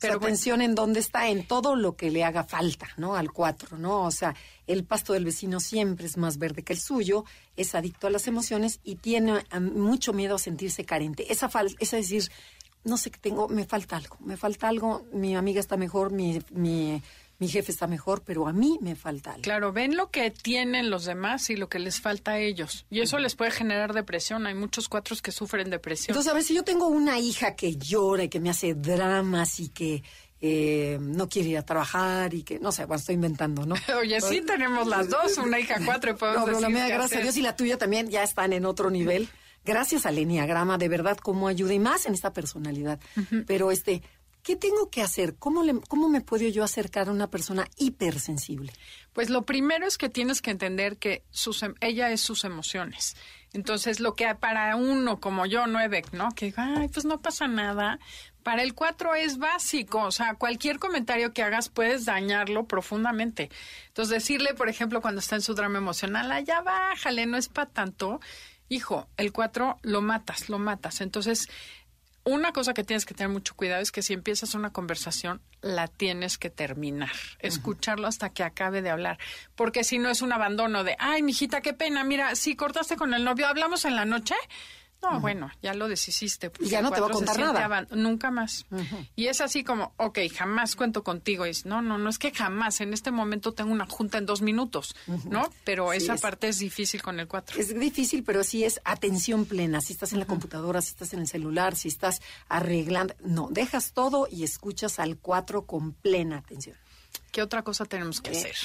Pero 0.00 0.14
bueno. 0.14 0.26
atención 0.26 0.60
en 0.60 0.74
dónde 0.74 0.98
está, 0.98 1.28
en 1.28 1.46
todo 1.46 1.76
lo 1.76 1.94
que 1.94 2.10
le 2.10 2.24
haga 2.24 2.42
falta, 2.42 2.88
¿no? 2.96 3.14
Al 3.14 3.30
4, 3.30 3.78
¿no? 3.78 4.02
O 4.02 4.10
sea, 4.10 4.34
el 4.66 4.82
pasto 4.82 5.12
del 5.12 5.24
vecino 5.24 5.60
siempre 5.60 6.06
es 6.06 6.16
más 6.16 6.38
verde 6.38 6.64
que 6.64 6.72
el 6.72 6.80
suyo, 6.80 7.24
es 7.56 7.76
adicto 7.76 8.08
a 8.08 8.10
las 8.10 8.26
emociones 8.26 8.80
y 8.82 8.96
tiene 8.96 9.44
mucho 9.60 10.12
miedo 10.12 10.34
a 10.34 10.40
sentirse 10.40 10.84
carente. 10.84 11.32
Esa 11.32 11.48
fal 11.48 11.76
es 11.78 11.92
decir, 11.92 12.24
no 12.82 12.96
sé 12.96 13.12
qué 13.12 13.20
tengo, 13.20 13.46
me 13.46 13.66
falta 13.66 13.96
algo, 13.98 14.16
me 14.18 14.36
falta 14.36 14.66
algo, 14.66 15.06
mi 15.12 15.36
amiga 15.36 15.60
está 15.60 15.76
mejor, 15.76 16.10
mi, 16.10 16.42
mi, 16.50 17.00
mi 17.38 17.46
jefe 17.46 17.70
está 17.70 17.86
mejor, 17.86 18.22
pero 18.24 18.48
a 18.48 18.52
mí 18.52 18.78
me 18.80 18.96
falta 18.96 19.30
algo. 19.30 19.42
Claro, 19.42 19.72
ven 19.72 19.96
lo 19.96 20.10
que 20.10 20.30
tienen 20.30 20.90
los 20.90 21.04
demás 21.04 21.50
y 21.50 21.56
lo 21.56 21.68
que 21.68 21.78
les 21.78 22.00
falta 22.00 22.32
a 22.32 22.38
ellos. 22.38 22.84
Y 22.90 23.00
eso 23.00 23.18
les 23.18 23.36
puede 23.36 23.52
generar 23.52 23.94
depresión. 23.94 24.46
Hay 24.46 24.54
muchos 24.54 24.88
cuatros 24.88 25.22
que 25.22 25.30
sufren 25.30 25.70
depresión. 25.70 26.12
Entonces, 26.12 26.30
a 26.30 26.34
ver, 26.34 26.42
si 26.42 26.54
yo 26.54 26.64
tengo 26.64 26.88
una 26.88 27.20
hija 27.20 27.54
que 27.54 27.76
llora 27.76 28.24
y 28.24 28.28
que 28.28 28.40
me 28.40 28.50
hace 28.50 28.74
dramas 28.74 29.60
y 29.60 29.68
que 29.68 30.02
eh, 30.40 30.98
no 31.00 31.28
quiere 31.28 31.50
ir 31.50 31.58
a 31.58 31.64
trabajar 31.64 32.34
y 32.34 32.42
que, 32.42 32.58
no 32.58 32.72
sé, 32.72 32.84
bueno, 32.86 32.98
estoy 32.98 33.14
inventando, 33.14 33.66
¿no? 33.66 33.76
Oye, 34.00 34.20
sí 34.20 34.40
tenemos 34.40 34.88
las 34.88 35.08
dos, 35.08 35.38
una 35.38 35.60
hija 35.60 35.76
cuatro 35.84 36.10
y 36.10 36.14
podemos 36.18 36.40
No, 36.40 36.46
pero 36.46 36.60
la 36.60 36.68
mía, 36.68 36.88
gracias 36.88 37.20
a. 37.20 37.22
Dios, 37.22 37.36
y 37.36 37.42
la 37.42 37.54
tuya 37.54 37.78
también 37.78 38.08
ya 38.08 38.24
están 38.24 38.52
en 38.52 38.64
otro 38.64 38.90
nivel. 38.90 39.28
Gracias 39.64 40.06
al 40.06 40.16
Enneagrama, 40.16 40.78
de 40.78 40.88
verdad, 40.88 41.18
cómo 41.18 41.46
ayuda 41.46 41.74
y 41.74 41.78
más 41.78 42.06
en 42.06 42.14
esta 42.14 42.32
personalidad. 42.32 42.98
Pero, 43.46 43.70
este, 43.70 44.02
¿qué 44.48 44.56
tengo 44.56 44.88
que 44.88 45.02
hacer? 45.02 45.36
¿Cómo, 45.38 45.62
le- 45.62 45.78
¿Cómo 45.88 46.08
me 46.08 46.22
puedo 46.22 46.48
yo 46.48 46.64
acercar 46.64 47.08
a 47.08 47.12
una 47.12 47.28
persona 47.28 47.66
hipersensible? 47.76 48.72
Pues 49.12 49.28
lo 49.28 49.42
primero 49.42 49.86
es 49.86 49.98
que 49.98 50.08
tienes 50.08 50.40
que 50.40 50.50
entender 50.50 50.96
que 50.96 51.22
sus, 51.30 51.62
em- 51.62 51.74
ella 51.82 52.10
es 52.12 52.22
sus 52.22 52.44
emociones. 52.44 53.14
Entonces, 53.52 54.00
lo 54.00 54.14
que 54.14 54.34
para 54.36 54.74
uno 54.76 55.20
como 55.20 55.44
yo, 55.44 55.66
nueve, 55.66 56.02
¿no? 56.12 56.30
Que 56.34 56.54
ay, 56.56 56.88
pues 56.88 57.04
no 57.04 57.20
pasa 57.20 57.46
nada. 57.46 57.98
Para 58.42 58.62
el 58.62 58.72
cuatro 58.72 59.14
es 59.14 59.36
básico. 59.36 60.02
O 60.04 60.12
sea, 60.12 60.32
cualquier 60.36 60.78
comentario 60.78 61.34
que 61.34 61.42
hagas 61.42 61.68
puedes 61.68 62.06
dañarlo 62.06 62.64
profundamente. 62.64 63.50
Entonces, 63.88 64.14
decirle, 64.14 64.54
por 64.54 64.70
ejemplo, 64.70 65.02
cuando 65.02 65.18
está 65.20 65.36
en 65.36 65.42
su 65.42 65.52
drama 65.52 65.76
emocional, 65.76 66.32
"Ay, 66.32 66.44
ya 66.44 66.62
bájale, 66.62 67.26
no 67.26 67.36
es 67.36 67.50
para 67.50 67.68
tanto. 67.68 68.18
Hijo, 68.70 69.08
el 69.18 69.30
cuatro 69.32 69.78
lo 69.82 70.00
matas, 70.02 70.48
lo 70.50 70.58
matas. 70.58 71.00
Entonces, 71.00 71.48
una 72.28 72.52
cosa 72.52 72.74
que 72.74 72.84
tienes 72.84 73.06
que 73.06 73.14
tener 73.14 73.30
mucho 73.30 73.54
cuidado 73.54 73.80
es 73.80 73.90
que 73.90 74.02
si 74.02 74.12
empiezas 74.12 74.54
una 74.54 74.70
conversación, 74.70 75.40
la 75.62 75.88
tienes 75.88 76.36
que 76.36 76.50
terminar, 76.50 77.10
escucharlo 77.38 78.06
hasta 78.06 78.30
que 78.30 78.42
acabe 78.42 78.82
de 78.82 78.90
hablar, 78.90 79.18
porque 79.56 79.82
si 79.82 79.98
no 79.98 80.10
es 80.10 80.20
un 80.20 80.32
abandono 80.32 80.84
de, 80.84 80.94
ay, 80.98 81.22
mijita, 81.22 81.62
qué 81.62 81.72
pena, 81.72 82.04
mira, 82.04 82.34
si 82.34 82.54
cortaste 82.54 82.96
con 82.96 83.14
el 83.14 83.24
novio, 83.24 83.46
hablamos 83.46 83.84
en 83.84 83.96
la 83.96 84.04
noche. 84.04 84.34
No, 85.00 85.20
bueno, 85.20 85.48
ya 85.62 85.74
lo 85.74 85.86
deshiciste. 85.86 86.50
porque 86.50 86.66
Y 86.66 86.70
ya 86.70 86.82
no 86.82 86.90
te 86.90 87.00
va 87.00 87.06
a 87.06 87.10
cuatro 87.10 87.26
contar 87.26 87.38
nada. 87.54 87.86
Nunca 87.92 88.30
más. 88.32 88.66
Y 89.14 89.26
es 89.28 89.40
así 89.40 89.62
como, 89.62 89.92
ok, 89.96 90.18
jamás 90.34 90.74
cuento 90.74 91.04
contigo. 91.04 91.46
Y 91.46 91.50
es, 91.50 91.64
no, 91.66 91.80
no, 91.82 91.98
no 91.98 92.10
es 92.10 92.18
que 92.18 92.32
jamás. 92.32 92.80
En 92.80 92.92
este 92.92 93.10
momento 93.12 93.52
tengo 93.52 93.70
una 93.72 93.86
junta 93.86 94.18
en 94.18 94.26
dos 94.26 94.42
minutos, 94.42 94.96
¿no? 95.30 95.48
Pero 95.64 95.92
Sí, 95.92 95.98
esa 95.98 96.14
es- 96.14 96.20
parte 96.20 96.48
es 96.48 96.58
difícil 96.58 97.00
con 97.00 97.20
el 97.20 97.28
cuatro. 97.28 97.60
Es 97.60 97.78
difícil, 97.78 98.24
pero 98.24 98.42
sí 98.42 98.64
es 98.64 98.80
atención 98.84 99.44
plena. 99.44 99.80
Si 99.80 99.92
estás 99.92 100.12
en 100.12 100.18
la 100.18 100.26
computadora, 100.26 100.82
si 100.82 100.88
estás 100.90 101.12
en 101.12 101.20
el 101.20 101.28
celular, 101.28 101.76
si 101.76 101.88
estás 101.88 102.20
arreglando. 102.48 103.14
No, 103.24 103.48
dejas 103.50 103.92
todo 103.92 104.26
y 104.30 104.42
escuchas 104.42 104.98
al 104.98 105.16
4 105.18 105.64
con 105.64 105.92
plena 105.92 106.38
atención. 106.38 106.76
¿Qué 107.30 107.42
otra 107.42 107.62
cosa 107.62 107.84
tenemos 107.84 108.20
que 108.20 108.32
Eh, 108.32 108.36
hacer? 108.38 108.56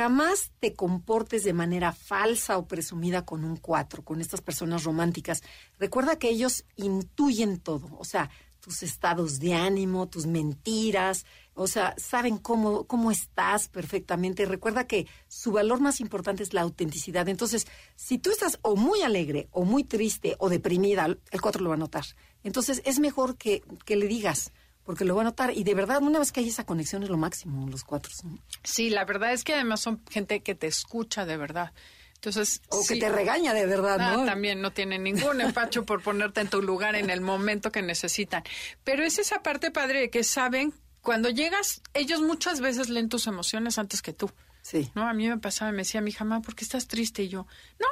Jamás 0.00 0.50
te 0.60 0.72
comportes 0.72 1.44
de 1.44 1.52
manera 1.52 1.92
falsa 1.92 2.56
o 2.56 2.66
presumida 2.66 3.26
con 3.26 3.44
un 3.44 3.58
cuatro, 3.58 4.02
con 4.02 4.22
estas 4.22 4.40
personas 4.40 4.84
románticas. 4.84 5.42
Recuerda 5.78 6.18
que 6.18 6.30
ellos 6.30 6.64
intuyen 6.76 7.60
todo, 7.60 7.90
o 7.98 8.04
sea, 8.06 8.30
tus 8.60 8.82
estados 8.82 9.40
de 9.40 9.52
ánimo, 9.52 10.08
tus 10.08 10.24
mentiras, 10.24 11.26
o 11.52 11.66
sea, 11.66 11.94
saben 11.98 12.38
cómo, 12.38 12.86
cómo 12.86 13.10
estás 13.10 13.68
perfectamente. 13.68 14.46
Recuerda 14.46 14.86
que 14.86 15.06
su 15.28 15.52
valor 15.52 15.80
más 15.80 16.00
importante 16.00 16.44
es 16.44 16.54
la 16.54 16.62
autenticidad. 16.62 17.28
Entonces, 17.28 17.66
si 17.94 18.16
tú 18.16 18.30
estás 18.30 18.58
o 18.62 18.76
muy 18.76 19.02
alegre, 19.02 19.48
o 19.50 19.66
muy 19.66 19.84
triste, 19.84 20.34
o 20.38 20.48
deprimida, 20.48 21.04
el 21.04 21.40
cuatro 21.42 21.62
lo 21.62 21.68
va 21.68 21.74
a 21.74 21.78
notar. 21.78 22.06
Entonces, 22.42 22.80
es 22.86 23.00
mejor 23.00 23.36
que, 23.36 23.62
que 23.84 23.96
le 23.96 24.06
digas, 24.06 24.50
porque 24.90 25.04
lo 25.04 25.14
va 25.14 25.20
a 25.20 25.24
notar. 25.26 25.56
Y 25.56 25.62
de 25.62 25.72
verdad, 25.74 26.02
una 26.02 26.18
vez 26.18 26.32
que 26.32 26.40
hay 26.40 26.48
esa 26.48 26.66
conexión 26.66 27.04
es 27.04 27.10
lo 27.10 27.16
máximo, 27.16 27.68
los 27.68 27.84
cuatro. 27.84 28.12
¿no? 28.24 28.40
Sí, 28.64 28.90
la 28.90 29.04
verdad 29.04 29.32
es 29.32 29.44
que 29.44 29.54
además 29.54 29.78
son 29.80 30.02
gente 30.10 30.40
que 30.40 30.56
te 30.56 30.66
escucha 30.66 31.24
de 31.26 31.36
verdad. 31.36 31.72
Entonces, 32.16 32.60
O 32.70 32.84
que 32.88 32.96
te 32.96 33.08
regaña 33.08 33.54
de 33.54 33.66
verdad, 33.66 33.98
Ah, 34.00 34.16
¿no? 34.16 34.24
también 34.24 34.60
no 34.60 34.72
tienen 34.72 35.04
ningún 35.04 35.40
empacho 35.40 35.86
por 35.86 36.02
ponerte 36.02 36.40
en 36.40 36.48
tu 36.48 36.60
lugar 36.60 36.96
en 36.96 37.08
el 37.08 37.20
momento 37.20 37.70
que 37.70 37.82
necesitan. 37.82 38.42
Pero 38.82 39.04
es 39.04 39.20
esa 39.20 39.44
parte 39.44 39.70
padre 39.70 40.00
de 40.00 40.10
que 40.10 40.24
saben, 40.24 40.74
cuando 41.02 41.28
llegas, 41.30 41.82
ellos 41.94 42.20
muchas 42.20 42.60
veces 42.60 42.88
leen 42.88 43.08
tus 43.08 43.28
emociones 43.28 43.78
antes 43.78 44.02
que 44.02 44.12
tú. 44.12 44.28
Sí. 44.60 44.90
¿no? 44.96 45.08
A 45.08 45.14
mí 45.14 45.28
me 45.28 45.38
pasaba, 45.38 45.70
me 45.70 45.78
decía 45.78 46.00
mi 46.00 46.10
hija, 46.10 46.24
mamá, 46.24 46.42
¿por 46.42 46.56
qué 46.56 46.64
estás 46.64 46.88
triste? 46.88 47.22
Y 47.22 47.28
yo, 47.28 47.46
no. 47.78 47.86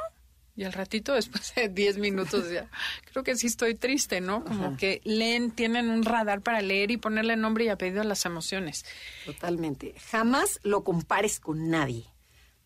Y 0.59 0.65
al 0.65 0.73
ratito, 0.73 1.13
después 1.13 1.55
de 1.55 1.69
10 1.69 1.99
minutos, 1.99 2.43
decía, 2.43 2.69
creo 3.09 3.23
que 3.23 3.37
sí 3.37 3.47
estoy 3.47 3.75
triste, 3.75 4.19
¿no? 4.19 4.43
Como 4.43 4.75
que 4.75 4.99
leen, 5.05 5.51
tienen 5.51 5.89
un 5.89 6.03
radar 6.03 6.41
para 6.41 6.61
leer 6.61 6.91
y 6.91 6.97
ponerle 6.97 7.37
nombre 7.37 7.63
y 7.63 7.69
apellido 7.69 8.01
a 8.01 8.03
las 8.03 8.25
emociones. 8.25 8.83
Totalmente. 9.25 9.95
Jamás 10.11 10.59
lo 10.63 10.83
compares 10.83 11.39
con 11.39 11.69
nadie. 11.69 12.07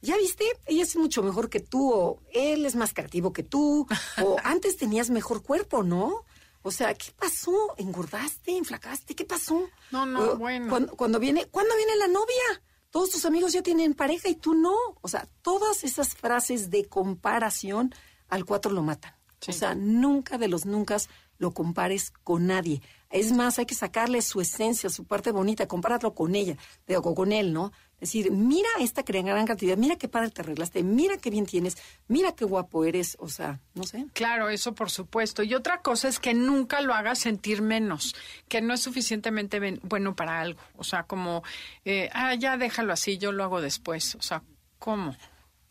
¿Ya 0.01 0.17
viste? 0.17 0.43
Ella 0.65 0.81
es 0.81 0.95
mucho 0.95 1.21
mejor 1.21 1.51
que 1.51 1.59
tú, 1.59 1.93
o 1.93 2.19
él 2.33 2.65
es 2.65 2.75
más 2.75 2.95
creativo 2.95 3.31
que 3.31 3.43
tú, 3.43 3.85
o 4.23 4.37
antes 4.43 4.75
tenías 4.75 5.11
mejor 5.11 5.43
cuerpo, 5.43 5.83
¿no? 5.83 6.25
O 6.63 6.71
sea, 6.71 6.95
¿qué 6.95 7.11
pasó? 7.15 7.75
¿Engordaste? 7.77 8.57
¿Enflacaste? 8.57 9.13
¿Qué 9.13 9.25
pasó? 9.25 9.69
No, 9.91 10.07
no, 10.07 10.31
Eh, 10.31 10.35
bueno. 10.35 10.67
Cuando, 10.67 10.95
cuando 10.95 11.19
viene, 11.19 11.45
¿cuándo 11.45 11.75
viene 11.75 11.95
la 11.97 12.07
novia? 12.07 12.63
Todos 12.93 13.09
tus 13.09 13.25
amigos 13.25 13.53
ya 13.53 13.63
tienen 13.63 13.95
pareja 13.95 14.29
y 14.29 14.35
tú 14.35 14.53
no. 14.53 14.75
O 15.01 15.07
sea, 15.07 15.27
todas 15.41 15.83
esas 15.83 16.13
frases 16.13 16.69
de 16.69 16.85
comparación 16.85 17.91
al 18.29 18.45
cuatro 18.45 18.71
lo 18.71 18.83
matan. 18.83 19.15
Sí. 19.41 19.49
O 19.49 19.53
sea, 19.55 19.73
nunca 19.73 20.37
de 20.37 20.47
los 20.47 20.67
nunca 20.67 20.97
lo 21.39 21.55
compares 21.55 22.11
con 22.23 22.45
nadie. 22.45 22.83
Es 23.09 23.31
más, 23.31 23.57
hay 23.57 23.65
que 23.65 23.73
sacarle 23.73 24.21
su 24.21 24.41
esencia, 24.41 24.91
su 24.91 25.05
parte 25.05 25.31
bonita, 25.31 25.67
compararlo 25.67 26.13
con 26.13 26.35
ella, 26.35 26.55
de, 26.85 26.97
o 26.97 27.01
con 27.01 27.31
él, 27.31 27.51
¿no? 27.51 27.71
Decir, 28.03 28.31
mira 28.31 28.69
esta 28.79 29.01
gran 29.03 29.45
cantidad, 29.45 29.77
mira 29.77 29.95
qué 29.95 30.07
padre 30.07 30.29
te 30.29 30.41
arreglaste, 30.41 30.83
mira 30.83 31.17
qué 31.17 31.29
bien 31.29 31.45
tienes, 31.45 31.77
mira 32.07 32.33
qué 32.33 32.45
guapo 32.45 32.85
eres, 32.85 33.17
o 33.19 33.29
sea, 33.29 33.59
no 33.73 33.83
sé. 33.83 34.05
Claro, 34.13 34.49
eso 34.49 34.73
por 34.73 34.89
supuesto. 34.89 35.43
Y 35.43 35.53
otra 35.53 35.81
cosa 35.81 36.07
es 36.07 36.19
que 36.19 36.33
nunca 36.33 36.81
lo 36.81 36.93
hagas 36.93 37.19
sentir 37.19 37.61
menos, 37.61 38.15
que 38.47 38.61
no 38.61 38.73
es 38.73 38.81
suficientemente 38.81 39.79
bueno 39.83 40.15
para 40.15 40.39
algo. 40.39 40.61
O 40.77 40.83
sea, 40.83 41.03
como, 41.03 41.43
eh, 41.85 42.09
ah, 42.13 42.35
ya 42.35 42.57
déjalo 42.57 42.93
así, 42.93 43.17
yo 43.17 43.31
lo 43.31 43.43
hago 43.43 43.61
después. 43.61 44.15
O 44.15 44.21
sea, 44.21 44.43
¿cómo? 44.79 45.15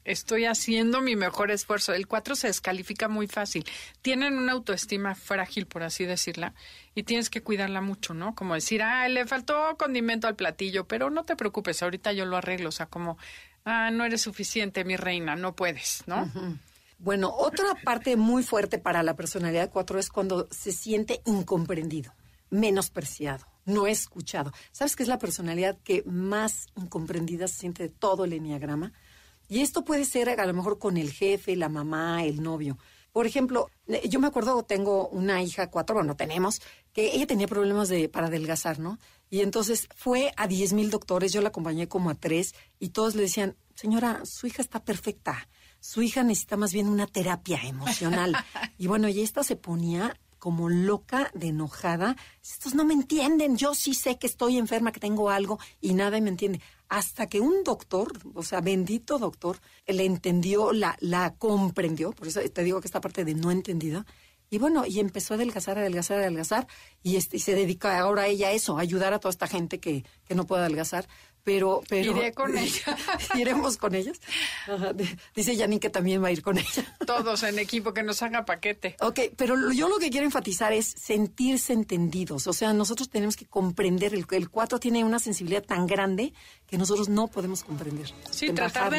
Estoy 0.04 0.44
haciendo 0.46 1.00
mi 1.00 1.16
mejor 1.16 1.50
esfuerzo. 1.50 1.92
El 1.92 2.06
4 2.06 2.34
se 2.36 2.48
descalifica 2.48 3.08
muy 3.08 3.26
fácil. 3.26 3.64
Tienen 4.02 4.36
una 4.36 4.52
autoestima 4.52 5.14
frágil, 5.14 5.66
por 5.66 5.82
así 5.82 6.04
decirla, 6.04 6.54
y 6.94 7.04
tienes 7.04 7.30
que 7.30 7.42
cuidarla 7.42 7.80
mucho, 7.80 8.14
¿no? 8.14 8.34
Como 8.34 8.54
decir, 8.54 8.82
ah, 8.82 9.08
le 9.08 9.26
faltó 9.26 9.76
condimento 9.78 10.26
al 10.26 10.36
platillo, 10.36 10.86
pero 10.86 11.10
no 11.10 11.24
te 11.24 11.36
preocupes, 11.36 11.82
ahorita 11.82 12.12
yo 12.12 12.24
lo 12.24 12.36
arreglo. 12.36 12.68
O 12.68 12.72
sea, 12.72 12.86
como, 12.86 13.18
ah, 13.64 13.90
no 13.90 14.04
eres 14.04 14.22
suficiente, 14.22 14.84
mi 14.84 14.96
reina, 14.96 15.36
no 15.36 15.54
puedes, 15.54 16.04
¿no? 16.06 16.30
Bueno, 16.98 17.34
otra 17.36 17.74
parte 17.82 18.16
muy 18.16 18.44
fuerte 18.44 18.78
para 18.78 19.02
la 19.02 19.16
personalidad 19.16 19.70
4 19.72 19.98
es 19.98 20.08
cuando 20.08 20.46
se 20.50 20.70
siente 20.70 21.20
incomprendido, 21.24 22.14
menospreciado, 22.50 23.44
no 23.64 23.88
escuchado. 23.88 24.52
¿Sabes 24.70 24.94
qué 24.94 25.02
es 25.02 25.08
la 25.08 25.18
personalidad 25.18 25.76
que 25.82 26.04
más 26.06 26.68
incomprendida 26.76 27.48
se 27.48 27.58
siente 27.58 27.82
de 27.82 27.88
todo 27.88 28.24
el 28.24 28.34
enneagrama? 28.34 28.92
Y 29.52 29.60
esto 29.60 29.84
puede 29.84 30.06
ser 30.06 30.30
a 30.30 30.46
lo 30.46 30.54
mejor 30.54 30.78
con 30.78 30.96
el 30.96 31.12
jefe, 31.12 31.56
la 31.56 31.68
mamá, 31.68 32.24
el 32.24 32.42
novio. 32.42 32.78
Por 33.12 33.26
ejemplo, 33.26 33.68
eh, 33.86 34.08
yo 34.08 34.18
me 34.18 34.28
acuerdo, 34.28 34.62
tengo 34.62 35.08
una 35.08 35.42
hija, 35.42 35.68
cuatro, 35.68 35.94
bueno, 35.94 36.16
tenemos, 36.16 36.62
que 36.94 37.14
ella 37.14 37.26
tenía 37.26 37.46
problemas 37.46 37.90
de, 37.90 38.08
para 38.08 38.28
adelgazar, 38.28 38.78
¿no? 38.78 38.98
Y 39.28 39.42
entonces 39.42 39.90
fue 39.94 40.32
a 40.38 40.48
diez 40.48 40.72
mil 40.72 40.88
doctores, 40.88 41.34
yo 41.34 41.42
la 41.42 41.48
acompañé 41.48 41.86
como 41.86 42.08
a 42.08 42.14
tres, 42.14 42.54
y 42.78 42.88
todos 42.88 43.14
le 43.14 43.24
decían, 43.24 43.54
señora, 43.74 44.22
su 44.24 44.46
hija 44.46 44.62
está 44.62 44.82
perfecta, 44.86 45.46
su 45.80 46.00
hija 46.00 46.22
necesita 46.22 46.56
más 46.56 46.72
bien 46.72 46.88
una 46.88 47.06
terapia 47.06 47.60
emocional. 47.62 48.34
y 48.78 48.86
bueno, 48.86 49.06
y 49.10 49.20
esta 49.20 49.44
se 49.44 49.56
ponía 49.56 50.18
como 50.42 50.68
loca 50.68 51.30
de 51.34 51.50
enojada. 51.50 52.16
Estos 52.42 52.74
no 52.74 52.84
me 52.84 52.94
entienden, 52.94 53.56
yo 53.56 53.76
sí 53.76 53.94
sé 53.94 54.18
que 54.18 54.26
estoy 54.26 54.58
enferma, 54.58 54.90
que 54.90 54.98
tengo 54.98 55.30
algo, 55.30 55.60
y 55.80 55.94
nada 55.94 56.20
me 56.20 56.30
entiende. 56.30 56.60
Hasta 56.88 57.28
que 57.28 57.38
un 57.38 57.62
doctor, 57.62 58.12
o 58.34 58.42
sea, 58.42 58.60
bendito 58.60 59.20
doctor, 59.20 59.60
le 59.86 60.04
entendió, 60.04 60.72
la, 60.72 60.96
la 60.98 61.36
comprendió, 61.36 62.10
por 62.10 62.26
eso 62.26 62.40
te 62.40 62.64
digo 62.64 62.80
que 62.80 62.88
esta 62.88 63.00
parte 63.00 63.24
de 63.24 63.36
no 63.36 63.52
entendida, 63.52 64.04
y 64.50 64.58
bueno, 64.58 64.84
y 64.84 64.98
empezó 64.98 65.34
a 65.34 65.36
adelgazar, 65.36 65.78
adelgazar, 65.78 66.18
adelgazar, 66.18 66.66
y, 67.04 67.14
este, 67.14 67.36
y 67.36 67.40
se 67.40 67.54
dedica 67.54 68.00
ahora 68.00 68.26
ella 68.26 68.48
a 68.48 68.52
eso, 68.52 68.76
a 68.76 68.80
ayudar 68.80 69.14
a 69.14 69.20
toda 69.20 69.30
esta 69.30 69.46
gente 69.46 69.78
que, 69.78 70.04
que 70.24 70.34
no 70.34 70.44
puede 70.44 70.62
adelgazar 70.62 71.06
pero 71.44 71.82
pero 71.88 72.12
iré 72.12 72.32
con 72.32 72.56
ella. 72.56 72.96
iremos 73.34 73.76
con 73.76 73.94
ellas 73.94 74.20
dice 75.34 75.56
Janine 75.56 75.80
que 75.80 75.90
también 75.90 76.22
va 76.22 76.28
a 76.28 76.32
ir 76.32 76.42
con 76.42 76.58
ella. 76.58 76.96
Todos 77.06 77.42
en 77.42 77.58
equipo 77.58 77.92
que 77.92 78.02
nos 78.02 78.22
haga 78.22 78.44
paquete. 78.44 78.96
Ok, 79.00 79.20
pero 79.36 79.72
yo 79.72 79.88
lo 79.88 79.98
que 79.98 80.10
quiero 80.10 80.26
enfatizar 80.26 80.72
es 80.72 80.86
sentirse 80.86 81.72
entendidos. 81.72 82.46
O 82.46 82.52
sea 82.52 82.72
nosotros 82.72 83.08
tenemos 83.08 83.36
que 83.36 83.46
comprender. 83.46 84.14
El, 84.14 84.26
el 84.30 84.50
cuatro 84.50 84.78
tiene 84.78 85.04
una 85.04 85.18
sensibilidad 85.18 85.62
tan 85.62 85.86
grande 85.86 86.32
que 86.66 86.78
nosotros 86.78 87.08
no 87.08 87.28
podemos 87.28 87.64
comprender. 87.64 88.12
Sí 88.30 88.50
tratar 88.50 88.90
de 88.90 88.98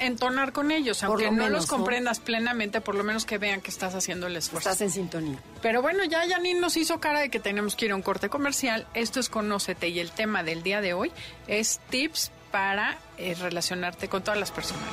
entonar 0.00 0.52
con 0.52 0.70
ellos 0.70 1.02
aunque 1.02 1.30
no 1.30 1.48
los 1.48 1.66
comprendas 1.66 2.20
plenamente 2.20 2.80
por 2.80 2.94
lo 2.94 3.04
menos 3.04 3.24
que 3.24 3.38
vean 3.38 3.60
que 3.60 3.70
estás 3.70 3.94
haciendo 3.94 4.26
el 4.26 4.36
esfuerzo. 4.36 4.70
Estás 4.70 4.82
en 4.82 4.90
sintonía. 4.90 5.38
Pero 5.60 5.82
bueno 5.82 6.04
ya 6.04 6.26
Janine 6.28 6.60
nos 6.60 6.76
hizo 6.76 7.00
cara 7.00 7.20
de 7.20 7.30
que 7.30 7.40
tenemos 7.40 7.76
que 7.76 7.86
ir 7.86 7.92
a 7.92 7.96
un 7.96 8.02
corte 8.02 8.28
comercial. 8.28 8.86
Esto 8.94 9.20
es 9.20 9.28
Conócete 9.28 9.88
y 9.88 10.00
el 10.00 10.12
tema 10.12 10.42
del 10.42 10.62
día 10.62 10.80
de 10.80 10.94
hoy 10.94 11.12
es 11.46 11.79
tips 11.88 12.30
para 12.50 12.98
eh, 13.16 13.34
relacionarte 13.34 14.08
con 14.08 14.22
todas 14.22 14.38
las 14.38 14.50
personas. 14.50 14.84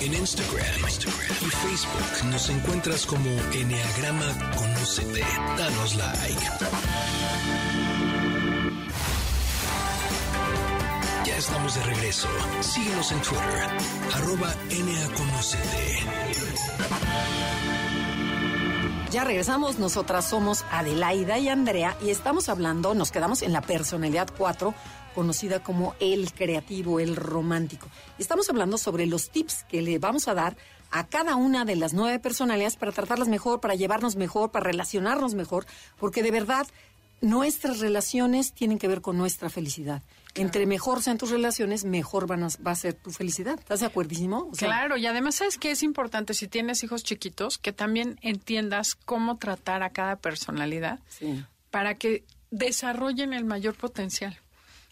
En 0.00 0.14
Instagram, 0.14 0.64
y 1.42 1.50
Facebook 1.50 2.30
nos 2.30 2.48
encuentras 2.48 3.04
como 3.04 3.30
Enneagrama 3.52 4.50
Conocete. 4.56 5.22
Danos 5.58 5.94
like. 5.96 6.40
Ya 11.26 11.36
estamos 11.36 11.74
de 11.74 11.82
regreso. 11.82 12.28
Síguenos 12.62 13.12
en 13.12 13.20
Twitter, 13.20 13.68
arroba. 14.14 14.54
Ya 19.10 19.24
regresamos, 19.24 19.80
nosotras 19.80 20.24
somos 20.28 20.64
Adelaida 20.70 21.36
y 21.38 21.48
Andrea 21.48 21.96
y 22.00 22.10
estamos 22.10 22.48
hablando, 22.48 22.94
nos 22.94 23.10
quedamos 23.10 23.42
en 23.42 23.52
la 23.52 23.60
personalidad 23.60 24.28
4 24.38 24.72
conocida 25.14 25.62
como 25.62 25.94
el 26.00 26.32
creativo, 26.32 27.00
el 27.00 27.16
romántico. 27.16 27.88
Estamos 28.18 28.48
hablando 28.48 28.78
sobre 28.78 29.06
los 29.06 29.30
tips 29.30 29.64
que 29.64 29.82
le 29.82 29.98
vamos 29.98 30.28
a 30.28 30.34
dar 30.34 30.56
a 30.90 31.06
cada 31.06 31.36
una 31.36 31.64
de 31.64 31.76
las 31.76 31.92
nueve 31.92 32.18
personalidades 32.18 32.76
para 32.76 32.92
tratarlas 32.92 33.28
mejor, 33.28 33.60
para 33.60 33.74
llevarnos 33.74 34.16
mejor, 34.16 34.50
para 34.50 34.64
relacionarnos 34.64 35.34
mejor, 35.34 35.66
porque 35.98 36.22
de 36.22 36.30
verdad 36.30 36.66
nuestras 37.20 37.80
relaciones 37.80 38.52
tienen 38.52 38.78
que 38.78 38.88
ver 38.88 39.00
con 39.00 39.18
nuestra 39.18 39.50
felicidad. 39.50 40.02
Entre 40.34 40.64
mejor 40.66 41.02
sean 41.02 41.18
tus 41.18 41.30
relaciones, 41.30 41.84
mejor 41.84 42.26
van 42.26 42.44
a, 42.44 42.48
va 42.64 42.70
a 42.70 42.76
ser 42.76 42.94
tu 42.94 43.10
felicidad. 43.10 43.58
¿Estás 43.58 43.80
de 43.80 43.86
acuerdísimo? 43.86 44.50
claro, 44.56 44.96
y 44.96 45.06
además 45.06 45.36
sabes 45.36 45.58
que 45.58 45.72
es 45.72 45.82
importante 45.82 46.34
si 46.34 46.48
tienes 46.48 46.82
hijos 46.84 47.02
chiquitos 47.02 47.58
que 47.58 47.72
también 47.72 48.18
entiendas 48.22 48.94
cómo 48.94 49.38
tratar 49.38 49.82
a 49.82 49.90
cada 49.90 50.16
personalidad 50.16 51.00
para 51.70 51.94
que 51.94 52.24
desarrollen 52.50 53.32
el 53.32 53.44
mayor 53.44 53.74
potencial. 53.74 54.38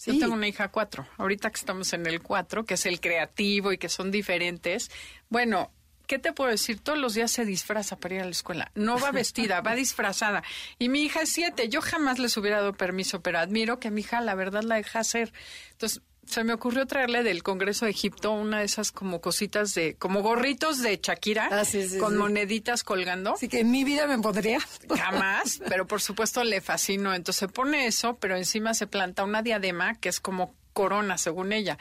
Yo 0.06 0.18
tengo 0.18 0.34
una 0.34 0.48
hija 0.48 0.68
cuatro. 0.68 1.06
Ahorita 1.16 1.50
que 1.50 1.58
estamos 1.58 1.92
en 1.92 2.06
el 2.06 2.22
cuatro, 2.22 2.64
que 2.64 2.74
es 2.74 2.86
el 2.86 3.00
creativo 3.00 3.72
y 3.72 3.78
que 3.78 3.88
son 3.88 4.10
diferentes. 4.10 4.90
Bueno, 5.28 5.72
¿qué 6.06 6.18
te 6.18 6.32
puedo 6.32 6.50
decir? 6.50 6.80
Todos 6.80 6.98
los 6.98 7.14
días 7.14 7.30
se 7.30 7.44
disfraza 7.44 7.96
para 7.96 8.16
ir 8.16 8.20
a 8.22 8.24
la 8.24 8.30
escuela. 8.30 8.70
No 8.74 8.98
va 8.98 9.10
vestida, 9.10 9.60
va 9.60 9.74
disfrazada. 9.76 10.42
Y 10.78 10.88
mi 10.88 11.02
hija 11.02 11.22
es 11.22 11.32
siete. 11.32 11.68
Yo 11.68 11.80
jamás 11.80 12.18
les 12.18 12.36
hubiera 12.36 12.58
dado 12.58 12.74
permiso, 12.74 13.22
pero 13.22 13.38
admiro 13.38 13.80
que 13.80 13.90
mi 13.90 14.00
hija 14.02 14.20
la 14.20 14.34
verdad 14.34 14.62
la 14.62 14.76
deja 14.76 15.00
hacer. 15.00 15.32
Entonces, 15.72 16.02
se 16.28 16.44
me 16.44 16.52
ocurrió 16.52 16.86
traerle 16.86 17.22
del 17.22 17.42
Congreso 17.42 17.86
de 17.86 17.92
Egipto 17.92 18.32
una 18.32 18.58
de 18.58 18.64
esas 18.64 18.92
como 18.92 19.20
cositas 19.20 19.74
de, 19.74 19.94
como 19.98 20.22
gorritos 20.22 20.82
de 20.82 21.00
Shakira, 21.02 21.48
ah, 21.50 21.62
con 21.98 22.16
moneditas 22.16 22.84
colgando. 22.84 23.34
Así 23.34 23.48
que 23.48 23.60
en 23.60 23.70
mi 23.70 23.84
vida 23.84 24.06
me 24.06 24.18
podría. 24.18 24.58
Jamás, 24.88 25.60
pero 25.68 25.86
por 25.86 26.02
supuesto 26.02 26.44
le 26.44 26.60
fascinó. 26.60 27.14
Entonces 27.14 27.40
se 27.40 27.48
pone 27.48 27.86
eso, 27.86 28.16
pero 28.16 28.36
encima 28.36 28.74
se 28.74 28.86
planta 28.86 29.24
una 29.24 29.42
diadema 29.42 29.94
que 29.94 30.08
es 30.08 30.20
como 30.20 30.54
corona, 30.74 31.18
según 31.18 31.52
ella. 31.52 31.76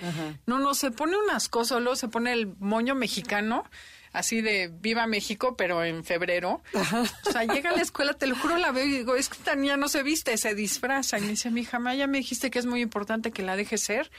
No, 0.47 0.57
no, 0.57 0.73
se 0.73 0.89
pone 0.91 1.17
unas 1.17 1.49
cosas, 1.49 1.81
luego 1.81 1.95
se 1.95 2.07
pone 2.07 2.33
el 2.33 2.47
moño 2.59 2.95
mexicano 2.95 3.63
así 4.11 4.41
de 4.41 4.71
Viva 4.71 5.07
México, 5.07 5.55
pero 5.57 5.83
en 5.83 6.03
febrero. 6.03 6.61
O 6.73 7.31
sea, 7.31 7.43
llega 7.43 7.71
a 7.71 7.75
la 7.75 7.81
escuela, 7.81 8.13
te 8.13 8.27
lo 8.27 8.35
juro, 8.35 8.57
la 8.57 8.71
veo 8.71 8.85
y 8.85 8.91
digo, 8.91 9.15
es 9.15 9.29
que 9.29 9.37
esta 9.37 9.55
niña 9.55 9.77
no 9.77 9.89
se 9.89 10.03
viste, 10.03 10.37
se 10.37 10.55
disfraza. 10.55 11.17
Y 11.17 11.21
me 11.21 11.29
dice, 11.29 11.51
mi 11.51 11.61
hija, 11.61 11.79
ya 11.93 12.07
me 12.07 12.19
dijiste 12.19 12.49
que 12.49 12.59
es 12.59 12.65
muy 12.65 12.81
importante 12.81 13.31
que 13.31 13.43
la 13.43 13.55
deje 13.55 13.77
ser. 13.77 14.11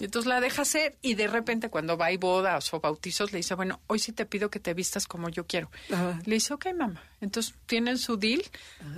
Y 0.00 0.04
entonces 0.04 0.26
la 0.26 0.40
deja 0.40 0.64
ser 0.64 0.96
y 1.02 1.14
de 1.14 1.26
repente 1.26 1.68
cuando 1.70 1.96
va 1.96 2.12
y 2.12 2.16
bodas 2.16 2.72
o 2.74 2.80
bautizos 2.80 3.32
le 3.32 3.38
dice, 3.38 3.54
bueno, 3.54 3.80
hoy 3.86 3.98
sí 3.98 4.12
te 4.12 4.26
pido 4.26 4.50
que 4.50 4.60
te 4.60 4.74
vistas 4.74 5.06
como 5.06 5.28
yo 5.28 5.46
quiero. 5.46 5.70
Le 6.24 6.34
dice, 6.34 6.54
ok, 6.54 6.66
mamá. 6.76 7.02
Entonces 7.24 7.54
tienen 7.66 7.98
su 7.98 8.16
deal 8.16 8.42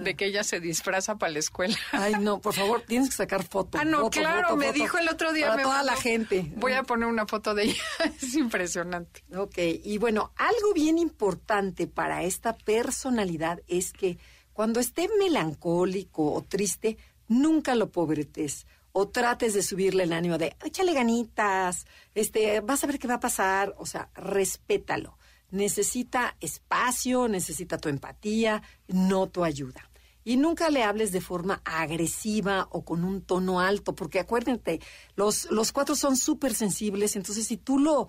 de 0.02 0.14
que 0.14 0.26
ella 0.26 0.44
se 0.44 0.60
disfraza 0.60 1.16
para 1.16 1.32
la 1.32 1.38
escuela. 1.38 1.76
Ay, 1.92 2.14
no, 2.20 2.40
por 2.40 2.54
favor, 2.54 2.82
tienes 2.86 3.10
que 3.10 3.16
sacar 3.16 3.44
foto. 3.44 3.78
Ah, 3.78 3.84
no, 3.84 4.10
claro, 4.10 4.56
me 4.56 4.72
dijo 4.72 4.98
el 4.98 5.08
otro 5.08 5.32
día. 5.32 5.48
Para 5.48 5.62
toda 5.62 5.82
la 5.82 5.96
gente. 5.96 6.52
Voy 6.56 6.72
a 6.72 6.82
poner 6.82 7.08
una 7.08 7.26
foto 7.26 7.54
de 7.54 7.64
ella. 7.64 7.82
es 8.20 8.34
impresionante. 8.34 9.24
Ok, 9.34 9.58
y 9.82 9.98
bueno, 9.98 10.32
algo 10.36 10.74
bien 10.74 10.98
importante 10.98 11.86
para 11.86 12.24
esta 12.24 12.56
personalidad 12.56 13.60
es 13.68 13.92
que 13.92 14.18
cuando 14.52 14.80
esté 14.80 15.08
melancólico 15.18 16.32
o 16.32 16.42
triste, 16.42 16.98
nunca 17.28 17.74
lo 17.74 17.90
pobretes 17.90 18.66
o 18.92 19.08
trates 19.08 19.52
de 19.52 19.62
subirle 19.62 20.04
el 20.04 20.12
ánimo 20.14 20.38
de 20.38 20.56
échale 20.64 20.94
ganitas, 20.94 21.86
este, 22.14 22.60
vas 22.60 22.82
a 22.82 22.86
ver 22.86 22.98
qué 22.98 23.06
va 23.06 23.14
a 23.14 23.20
pasar, 23.20 23.74
o 23.76 23.84
sea, 23.84 24.08
respétalo. 24.14 25.18
Necesita 25.50 26.36
espacio, 26.40 27.28
necesita 27.28 27.78
tu 27.78 27.88
empatía, 27.88 28.62
no 28.88 29.28
tu 29.28 29.44
ayuda. 29.44 29.88
Y 30.24 30.36
nunca 30.36 30.70
le 30.70 30.82
hables 30.82 31.12
de 31.12 31.20
forma 31.20 31.62
agresiva 31.64 32.66
o 32.70 32.84
con 32.84 33.04
un 33.04 33.22
tono 33.22 33.60
alto, 33.60 33.94
porque 33.94 34.18
acuérdate, 34.18 34.80
los, 35.14 35.48
los 35.50 35.70
cuatro 35.70 35.94
son 35.94 36.16
súper 36.16 36.54
sensibles, 36.54 37.14
entonces 37.14 37.46
si 37.46 37.56
tú 37.56 37.78
lo 37.78 38.08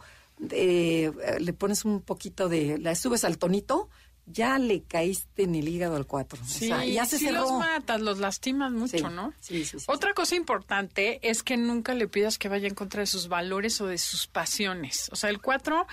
eh, 0.51 1.11
le 1.39 1.53
pones 1.53 1.85
un 1.85 2.01
poquito 2.01 2.49
de, 2.49 2.77
la 2.77 2.95
subes 2.95 3.23
al 3.23 3.37
tonito, 3.37 3.89
ya 4.27 4.59
le 4.59 4.83
caíste 4.83 5.43
en 5.43 5.55
el 5.55 5.67
hígado 5.67 5.95
al 5.95 6.05
cuatro. 6.05 6.39
Sí, 6.45 6.67
ya 6.67 7.05
se 7.05 7.31
los 7.31 7.51
matas, 7.53 8.01
los 8.01 8.19
lastimas 8.19 8.71
mucho, 8.71 9.09
¿no? 9.09 9.33
Sí, 9.39 9.63
sí, 9.63 9.77
Otra 9.87 10.13
cosa 10.13 10.35
importante 10.35 11.19
es 11.27 11.43
que 11.43 11.55
nunca 11.55 11.93
le 11.93 12.07
pidas 12.07 12.37
que 12.37 12.49
vaya 12.49 12.67
en 12.67 12.75
contra 12.75 12.99
de 12.99 13.07
sus 13.07 13.29
valores 13.29 13.79
o 13.79 13.87
de 13.87 13.97
sus 13.97 14.27
pasiones. 14.27 15.09
O 15.11 15.15
sea, 15.15 15.29
el 15.29 15.41
cuatro 15.41 15.87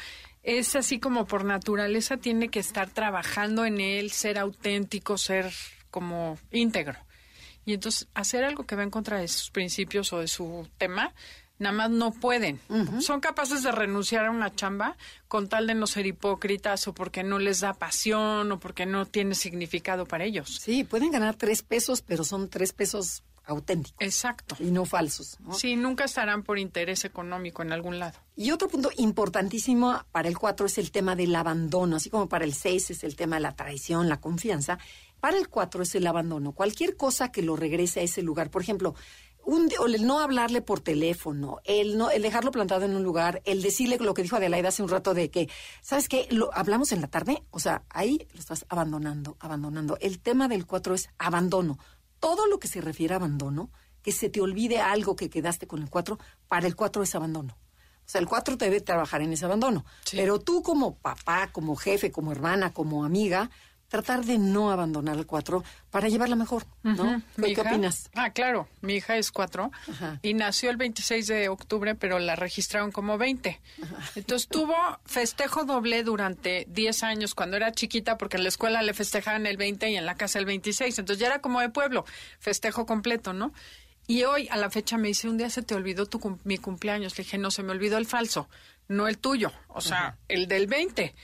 es 0.45 0.77
así 0.77 1.01
como 1.01 1.27
por 1.27 1.45
naturaleza 1.45 2.19
tiene 2.19 2.49
que 2.49 2.61
estar 2.61 2.91
trabajando 2.91 3.65
en 3.65 3.81
él, 3.81 4.13
ser 4.13 4.39
auténtico, 4.39 5.19
ser 5.19 5.53
como 5.91 6.39
íntegro. 6.53 6.99
y 7.65 7.73
entonces 7.73 8.09
hacer 8.15 8.45
algo 8.45 8.65
que 8.65 8.77
va 8.77 8.83
en 8.83 8.91
contra 8.91 9.19
de 9.19 9.29
sus 9.29 9.51
principios 9.51 10.13
o 10.13 10.19
de 10.19 10.29
su 10.29 10.69
tema, 10.77 11.15
nada 11.59 11.75
más 11.75 11.91
no 11.91 12.13
pueden. 12.13 12.61
Son 13.01 13.21
capaces 13.21 13.63
de 13.63 13.73
renunciar 13.73 14.27
a 14.27 14.31
una 14.31 14.55
chamba 14.55 14.99
con 15.29 15.49
tal 15.49 15.67
de 15.67 15.75
no 15.75 15.87
ser 15.87 16.05
hipócritas 16.05 16.87
o 16.89 16.95
porque 16.95 17.23
no 17.23 17.39
les 17.39 17.61
da 17.61 17.73
pasión 17.73 18.53
o 18.53 18.61
porque 18.61 18.85
no 18.85 19.07
tiene 19.07 19.35
significado 19.35 20.05
para 20.05 20.25
ellos. 20.25 20.59
Sí, 20.61 20.85
pueden 20.85 21.11
ganar 21.11 21.37
tres 21.37 21.63
pesos, 21.63 22.03
pero 22.03 22.23
son 22.25 22.51
tres 22.51 22.75
pesos 22.75 23.23
auténticos. 23.47 23.99
Exacto. 24.01 24.57
Y 24.59 24.71
no 24.71 24.85
falsos. 24.85 25.39
Sí, 25.53 25.77
nunca 25.77 26.05
estarán 26.05 26.43
por 26.43 26.59
interés 26.59 27.05
económico 27.05 27.63
en 27.63 27.73
algún 27.73 27.99
lado. 27.99 28.19
Y 28.37 28.51
otro 28.51 28.69
punto 28.69 28.91
importantísimo 28.97 30.03
para 30.13 30.29
el 30.29 30.39
4 30.39 30.67
es 30.67 30.79
el 30.79 30.91
tema 30.91 31.17
del 31.17 31.35
abandono, 31.35 31.97
así 31.97 32.11
como 32.11 32.29
para 32.29 32.45
el 32.45 32.55
6 32.55 32.91
es 32.91 33.05
el 33.05 33.17
tema 33.17 33.37
de 33.37 33.43
la 33.43 33.57
traición, 33.57 34.09
la 34.09 34.21
confianza. 34.21 34.79
Para 35.21 35.39
el 35.39 35.49
4 35.49 35.83
es 35.83 35.95
el 35.95 36.07
abandono. 36.07 36.53
Cualquier 36.53 36.97
cosa 36.97 37.31
que 37.33 37.43
lo 37.43 37.57
regrese 37.57 38.01
a 38.01 38.03
ese 38.03 38.23
lugar. 38.23 38.51
Por 38.51 38.63
ejemplo, 38.63 38.95
un, 39.47 39.71
el 39.95 40.07
no 40.07 40.21
hablarle 40.21 40.63
por 40.63 40.81
teléfono, 40.81 41.61
el 41.65 41.99
no, 41.99 42.11
el 42.11 42.23
dejarlo 42.23 42.51
plantado 42.51 42.85
en 42.85 42.97
un 42.97 43.03
lugar, 43.03 43.43
el 43.45 43.63
decirle 43.63 43.99
lo 43.99 44.15
que 44.15 44.23
dijo 44.23 44.37
Adelaida 44.37 44.69
hace 44.69 44.83
un 44.83 44.89
rato 44.89 45.15
de 45.15 45.31
que, 45.31 45.49
¿sabes 45.83 46.09
qué? 46.09 46.27
Lo 46.31 46.51
hablamos 46.55 46.93
en 46.93 47.01
la 47.01 47.09
tarde, 47.09 47.43
o 47.51 47.59
sea, 47.59 47.85
ahí 47.91 48.27
lo 48.33 48.41
estás 48.41 48.65
abandonando, 48.69 49.37
abandonando. 49.41 49.99
El 50.01 50.19
tema 50.21 50.49
del 50.49 50.67
4 50.67 50.95
es 50.95 51.11
abandono 51.19 51.79
todo 52.25 52.47
lo 52.47 52.59
que 52.59 52.69
se 52.69 52.81
refiere 52.81 53.13
a 53.13 53.19
abandono, 53.19 53.71
que 54.01 54.11
se 54.11 54.31
te 54.31 54.41
olvide 54.41 54.81
algo 54.81 55.15
que 55.15 55.29
quedaste 55.29 55.67
con 55.67 55.83
el 55.83 55.91
4, 55.91 56.19
para 56.49 56.67
el 56.67 56.75
4 56.75 57.03
es 57.03 57.15
abandono. 57.15 57.53
O 57.53 58.07
sea, 58.07 58.19
el 58.19 58.27
4 58.27 58.57
debe 58.57 58.81
trabajar 58.81 59.21
en 59.21 59.35
ese 59.35 59.45
abandono. 59.45 59.85
Pero 60.11 60.41
tú 60.41 60.63
como 60.63 60.97
papá, 60.97 61.51
como 61.53 61.77
jefe, 61.77 62.11
como 62.11 62.33
hermana, 62.33 62.73
como 62.73 63.05
amiga, 63.05 63.51
tratar 63.89 64.25
de 64.25 64.39
no 64.39 64.71
abandonar 64.71 65.17
el 65.17 65.27
4 65.27 65.63
para 65.91 66.09
llevarla 66.09 66.37
mejor, 66.37 66.67
¿no? 66.83 67.23
¿Qué, 67.37 67.61
opinas? 67.61 68.11
Ah, 68.15 68.31
claro, 68.31 68.69
mi 68.81 68.95
hija 68.95 69.17
es 69.17 69.31
4 69.31 69.71
y 70.23 70.35
nació 70.35 70.71
el 70.71 70.77
26 70.77 71.27
de 71.27 71.49
octubre, 71.49 71.95
pero 71.95 72.19
la 72.19 72.35
registraron 72.35 72.91
como 72.91 73.19
20. 73.19 73.61
Entonces 74.17 74.49
tuvo 74.49 74.75
festejo 75.05 75.65
doble 75.65 76.03
durante 76.03 76.67
10 76.71 77.03
años 77.05 77.35
cuando 77.35 77.57
era 77.57 77.73
chiquita, 77.73 78.19
porque 78.19 78.37
en 78.37 78.43
la 78.43 78.49
escuela 78.49 78.83
le 78.83 78.95
festejaban 78.95 79.47
el 79.47 79.57
20 79.57 79.91
y 79.91 79.97
en 79.97 80.07
la 80.07 80.17
casa 80.17 80.39
el 80.39 80.47
26. 80.47 80.99
Entonces 80.99 81.21
ya 81.21 81.29
era 81.29 81.41
como 81.41 81.61
de 81.61 81.69
pueblo, 81.69 82.05
festejo 82.39 82.87
completo, 82.87 83.33
¿no? 83.33 83.53
Y 84.07 84.25
hoy 84.25 84.49
a 84.51 84.57
la 84.57 84.71
fecha 84.71 84.99
me 84.99 85.09
dice, 85.09 85.29
un 85.29 85.39
día 85.39 85.49
se 85.49 85.63
te 85.63 85.75
olvidó 85.75 86.07
tu, 86.07 86.39
mi 86.45 86.59
cumpleaños. 86.59 87.17
Le 87.17 87.25
dije, 87.25 87.39
no, 87.39 87.51
se 87.51 87.63
me 87.63 87.73
olvidó 87.73 87.97
el 87.97 88.07
falso, 88.07 88.49
no 88.89 89.09
el 89.09 89.19
tuyo, 89.19 89.53
o 89.69 89.81
sea, 89.81 90.19
el 90.29 90.47
del 90.47 90.67
20 90.67 91.15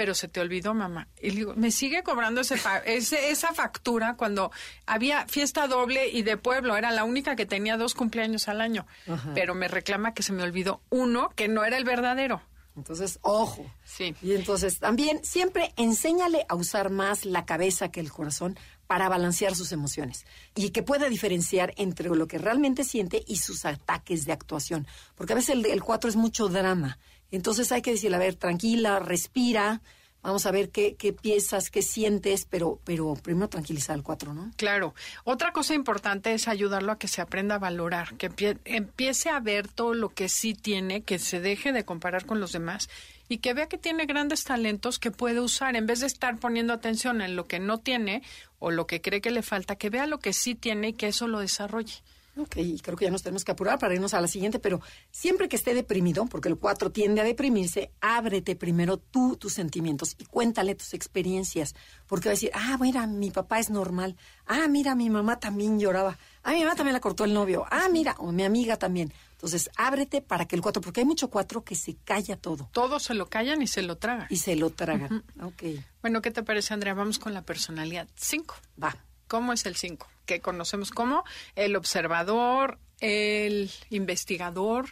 pero 0.00 0.14
se 0.14 0.28
te 0.28 0.40
olvidó, 0.40 0.72
mamá. 0.72 1.08
Y 1.20 1.28
digo, 1.28 1.52
me 1.56 1.70
sigue 1.70 2.02
cobrando 2.02 2.40
ese, 2.86 3.30
esa 3.30 3.52
factura 3.52 4.14
cuando 4.16 4.50
había 4.86 5.26
fiesta 5.26 5.66
doble 5.66 6.08
y 6.08 6.22
de 6.22 6.38
pueblo. 6.38 6.74
Era 6.78 6.90
la 6.90 7.04
única 7.04 7.36
que 7.36 7.44
tenía 7.44 7.76
dos 7.76 7.92
cumpleaños 7.92 8.48
al 8.48 8.62
año. 8.62 8.86
Pero 9.34 9.54
me 9.54 9.68
reclama 9.68 10.14
que 10.14 10.22
se 10.22 10.32
me 10.32 10.42
olvidó 10.42 10.80
uno 10.88 11.28
que 11.36 11.48
no 11.48 11.66
era 11.66 11.76
el 11.76 11.84
verdadero. 11.84 12.40
Entonces, 12.76 13.18
ojo. 13.20 13.70
Sí. 13.84 14.14
Y 14.22 14.32
entonces 14.32 14.78
también 14.78 15.22
siempre 15.22 15.74
enséñale 15.76 16.46
a 16.48 16.54
usar 16.54 16.88
más 16.88 17.26
la 17.26 17.44
cabeza 17.44 17.90
que 17.90 18.00
el 18.00 18.10
corazón 18.10 18.58
para 18.86 19.10
balancear 19.10 19.54
sus 19.54 19.70
emociones 19.70 20.24
y 20.54 20.70
que 20.70 20.82
pueda 20.82 21.10
diferenciar 21.10 21.74
entre 21.76 22.08
lo 22.08 22.26
que 22.26 22.38
realmente 22.38 22.84
siente 22.84 23.22
y 23.26 23.36
sus 23.36 23.66
ataques 23.66 24.24
de 24.24 24.32
actuación. 24.32 24.86
Porque 25.14 25.34
a 25.34 25.36
veces 25.36 25.50
el, 25.50 25.66
el 25.66 25.82
4 25.82 26.08
es 26.08 26.16
mucho 26.16 26.48
drama 26.48 26.98
entonces 27.30 27.70
hay 27.72 27.82
que 27.82 27.92
decirle, 27.92 28.16
a 28.16 28.20
ver, 28.20 28.34
tranquila, 28.34 28.98
respira, 28.98 29.80
vamos 30.22 30.46
a 30.46 30.50
ver 30.50 30.70
qué, 30.70 30.96
qué 30.96 31.12
piensas, 31.12 31.70
qué 31.70 31.82
sientes, 31.82 32.46
pero, 32.48 32.80
pero 32.84 33.14
primero 33.14 33.48
tranquilizar 33.48 33.94
al 33.94 34.02
cuatro, 34.02 34.34
¿no? 34.34 34.50
Claro. 34.56 34.94
Otra 35.24 35.52
cosa 35.52 35.74
importante 35.74 36.34
es 36.34 36.48
ayudarlo 36.48 36.92
a 36.92 36.98
que 36.98 37.08
se 37.08 37.20
aprenda 37.20 37.56
a 37.56 37.58
valorar, 37.58 38.14
que 38.16 38.58
empiece 38.64 39.30
a 39.30 39.40
ver 39.40 39.68
todo 39.68 39.94
lo 39.94 40.10
que 40.10 40.28
sí 40.28 40.54
tiene, 40.54 41.02
que 41.02 41.18
se 41.18 41.40
deje 41.40 41.72
de 41.72 41.84
comparar 41.84 42.26
con 42.26 42.40
los 42.40 42.52
demás 42.52 42.88
y 43.28 43.38
que 43.38 43.54
vea 43.54 43.68
que 43.68 43.78
tiene 43.78 44.06
grandes 44.06 44.44
talentos 44.44 44.98
que 44.98 45.10
puede 45.10 45.40
usar 45.40 45.76
en 45.76 45.86
vez 45.86 46.00
de 46.00 46.06
estar 46.06 46.38
poniendo 46.38 46.72
atención 46.72 47.20
en 47.20 47.36
lo 47.36 47.46
que 47.46 47.60
no 47.60 47.78
tiene 47.78 48.22
o 48.58 48.70
lo 48.70 48.86
que 48.86 49.00
cree 49.00 49.20
que 49.20 49.30
le 49.30 49.42
falta, 49.42 49.76
que 49.76 49.88
vea 49.88 50.06
lo 50.06 50.18
que 50.18 50.32
sí 50.32 50.54
tiene 50.54 50.88
y 50.88 50.92
que 50.94 51.08
eso 51.08 51.28
lo 51.28 51.40
desarrolle. 51.40 52.02
Ok, 52.36 52.56
creo 52.82 52.96
que 52.96 53.04
ya 53.04 53.10
nos 53.10 53.22
tenemos 53.22 53.44
que 53.44 53.52
apurar 53.52 53.78
para 53.78 53.94
irnos 53.94 54.14
a 54.14 54.20
la 54.20 54.28
siguiente, 54.28 54.58
pero 54.58 54.80
siempre 55.10 55.48
que 55.48 55.56
esté 55.56 55.74
deprimido, 55.74 56.26
porque 56.26 56.48
el 56.48 56.56
4 56.56 56.92
tiende 56.92 57.20
a 57.20 57.24
deprimirse, 57.24 57.90
ábrete 58.00 58.54
primero 58.54 58.98
tú 58.98 59.36
tus 59.36 59.52
sentimientos 59.52 60.14
y 60.18 60.24
cuéntale 60.24 60.74
tus 60.74 60.94
experiencias, 60.94 61.74
porque 62.06 62.28
va 62.28 62.32
a 62.32 62.34
decir, 62.34 62.50
ah, 62.54 62.78
mira, 62.80 63.06
mi 63.06 63.30
papá 63.30 63.58
es 63.58 63.68
normal, 63.68 64.16
ah, 64.46 64.68
mira, 64.68 64.94
mi 64.94 65.10
mamá 65.10 65.40
también 65.40 65.80
lloraba, 65.80 66.18
ah, 66.44 66.52
mi 66.52 66.60
mamá 66.60 66.76
también 66.76 66.94
la 66.94 67.00
cortó 67.00 67.24
el 67.24 67.34
novio, 67.34 67.66
ah, 67.70 67.88
mira, 67.90 68.14
o 68.18 68.30
mi 68.32 68.44
amiga 68.44 68.76
también. 68.76 69.12
Entonces, 69.32 69.70
ábrete 69.76 70.20
para 70.20 70.46
que 70.46 70.54
el 70.54 70.62
4, 70.62 70.82
porque 70.82 71.00
hay 71.00 71.06
mucho 71.06 71.30
4 71.30 71.64
que 71.64 71.74
se 71.74 71.96
calla 71.96 72.36
todo. 72.36 72.68
Todo 72.72 73.00
se 73.00 73.14
lo 73.14 73.28
callan 73.28 73.62
y 73.62 73.66
se 73.66 73.82
lo 73.82 73.96
tragan. 73.96 74.26
Y 74.30 74.36
se 74.36 74.54
lo 74.54 74.70
tragan, 74.70 75.24
ok. 75.42 75.62
Bueno, 76.02 76.22
¿qué 76.22 76.30
te 76.30 76.42
parece, 76.42 76.74
Andrea? 76.74 76.94
Vamos 76.94 77.18
con 77.18 77.34
la 77.34 77.42
personalidad 77.42 78.06
5. 78.14 78.54
Va. 78.82 78.96
¿Cómo 79.30 79.52
es 79.52 79.64
el 79.64 79.76
5? 79.76 80.08
Que 80.26 80.40
conocemos 80.40 80.90
como 80.90 81.22
el 81.54 81.76
observador, 81.76 82.80
el 82.98 83.70
investigador. 83.88 84.86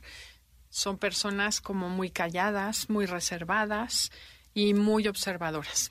Son 0.71 0.97
personas 0.97 1.61
como 1.61 1.89
muy 1.89 2.11
calladas, 2.11 2.89
muy 2.89 3.07
reservadas 3.07 4.13
y 4.55 4.75
muy 4.75 5.09
observadoras. 5.09 5.91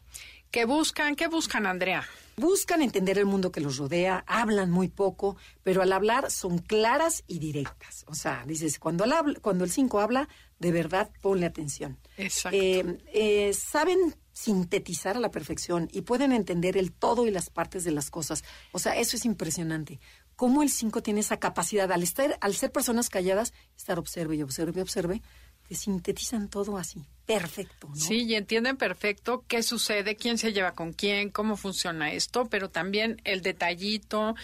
¿Qué 0.50 0.64
buscan? 0.64 1.18
¿Qué 1.18 1.28
buscan, 1.28 1.66
Andrea? 1.66 2.08
Buscan 2.38 2.82
entender 2.82 3.18
el 3.18 3.26
mundo 3.26 3.52
que 3.52 3.60
los 3.60 3.80
rodea, 3.80 4.24
hablan 4.28 4.72
muy 4.72 4.88
poco, 4.88 5.36
pero 5.64 5.82
al 5.82 5.92
hablar 5.92 6.32
son 6.32 6.60
claras 6.60 7.26
y 7.28 7.40
directas. 7.40 8.06
O 8.08 8.16
sea, 8.16 8.46
dices, 8.48 8.80
cuando 8.80 9.04
el, 9.04 9.42
cuando 9.42 9.66
el 9.66 9.72
5 9.72 10.00
habla, 10.00 10.30
de 10.58 10.72
verdad 10.72 11.12
ponle 11.22 11.48
atención. 11.48 11.98
Exacto. 12.16 12.58
Eh, 12.58 12.98
eh, 13.12 13.52
saben 13.54 14.16
sintetizar 14.38 15.18
a 15.18 15.20
la 15.20 15.32
perfección 15.32 15.90
y 15.92 16.02
pueden 16.02 16.32
entender 16.32 16.78
el 16.78 16.92
todo 16.92 17.26
y 17.26 17.32
las 17.32 17.50
partes 17.50 17.84
de 17.84 17.90
las 17.90 18.12
cosas. 18.12 18.44
O 18.72 18.78
sea, 18.78 18.96
eso 18.96 19.18
es 19.18 19.26
impresionante. 19.26 20.00
Cómo 20.36 20.62
el 20.62 20.70
5 20.70 21.02
tiene 21.02 21.22
esa 21.22 21.38
capacidad, 21.38 21.92
al, 21.92 22.04
estar, 22.04 22.38
al 22.40 22.54
ser 22.54 22.72
personas 22.72 23.10
calladas, 23.10 23.52
estar 23.76 23.98
observe 23.98 24.36
y 24.36 24.44
observe 24.44 24.74
y 24.78 24.82
observe, 24.82 25.22
te 25.68 25.74
sintetizan 25.74 26.50
todo 26.50 26.78
así, 26.78 27.04
perfecto. 27.26 27.90
Sí, 27.96 28.26
y 28.26 28.36
entienden 28.36 28.78
perfecto 28.78 29.44
qué 29.48 29.64
sucede, 29.64 30.16
quién 30.16 30.38
se 30.38 30.54
lleva 30.54 30.74
con 30.74 30.94
quién, 30.94 31.32
cómo 31.32 31.58
funciona 31.58 32.12
esto, 32.12 32.46
pero 32.46 32.70
también 32.70 33.20
el 33.24 33.42
detallito, 33.42 34.36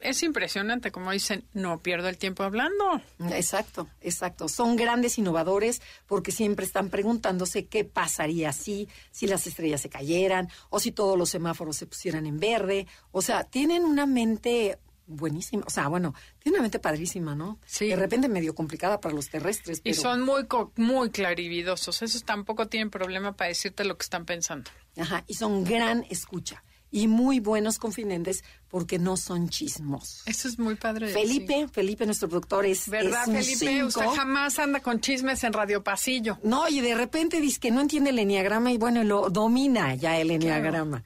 es 0.00 0.22
impresionante, 0.22 0.92
como 0.92 1.10
dicen, 1.10 1.44
no 1.52 1.82
pierdo 1.82 2.08
el 2.08 2.18
tiempo 2.18 2.44
hablando. 2.44 3.02
Exacto, 3.30 3.88
exacto. 4.00 4.48
Son 4.48 4.76
grandes 4.76 5.18
innovadores 5.18 5.82
porque 6.06 6.30
siempre 6.30 6.64
están 6.64 6.88
preguntándose 6.88 7.66
qué 7.66 7.84
pasaría 7.84 8.52
si, 8.52 8.88
si 9.10 9.26
las 9.26 9.46
estrellas 9.46 9.80
se 9.80 9.88
cayeran 9.88 10.48
o 10.70 10.78
si 10.78 10.92
todos 10.92 11.18
los 11.18 11.30
semáforos 11.30 11.76
se 11.76 11.86
pusieran 11.86 12.26
en 12.26 12.38
verde. 12.38 12.86
O 13.10 13.22
sea, 13.22 13.44
tienen 13.44 13.84
una 13.84 14.06
mente 14.06 14.78
buenísima, 15.06 15.64
o 15.66 15.70
sea, 15.70 15.88
bueno, 15.88 16.14
tienen 16.38 16.58
una 16.58 16.62
mente 16.62 16.78
padrísima, 16.78 17.34
¿no? 17.34 17.58
Sí. 17.64 17.88
De 17.88 17.96
repente 17.96 18.28
medio 18.28 18.54
complicada 18.54 19.00
para 19.00 19.14
los 19.14 19.30
terrestres. 19.30 19.80
Y 19.82 19.94
son 19.94 20.22
muy, 20.22 20.46
muy 20.76 21.10
clarividosos. 21.10 22.02
Esos 22.02 22.24
tampoco 22.24 22.68
tienen 22.68 22.90
problema 22.90 23.32
para 23.32 23.48
decirte 23.48 23.84
lo 23.84 23.96
que 23.96 24.04
están 24.04 24.26
pensando. 24.26 24.70
Ajá, 24.96 25.24
y 25.26 25.34
son 25.34 25.64
gran 25.64 26.04
escucha 26.08 26.62
y 26.90 27.06
muy 27.06 27.40
buenos 27.40 27.78
confidentes 27.78 28.44
porque 28.68 28.98
no 28.98 29.16
son 29.16 29.48
chismos. 29.48 30.22
Eso 30.26 30.48
es 30.48 30.58
muy 30.58 30.74
padre. 30.74 31.08
Felipe, 31.08 31.68
Felipe, 31.72 32.06
nuestro 32.06 32.28
productor 32.28 32.66
es. 32.66 32.88
¿Verdad, 32.88 33.24
Felipe? 33.26 33.84
Usted 33.84 34.06
jamás 34.06 34.58
anda 34.58 34.80
con 34.80 35.00
chismes 35.00 35.44
en 35.44 35.52
Radio 35.52 35.82
Pasillo. 35.82 36.38
No, 36.42 36.68
y 36.68 36.80
de 36.80 36.94
repente 36.94 37.40
dice 37.40 37.60
que 37.60 37.70
no 37.70 37.80
entiende 37.80 38.10
el 38.10 38.18
enneagrama 38.18 38.72
y 38.72 38.78
bueno, 38.78 39.04
lo 39.04 39.30
domina 39.30 39.94
ya 39.94 40.18
el 40.18 40.30
enneagrama. 40.30 41.02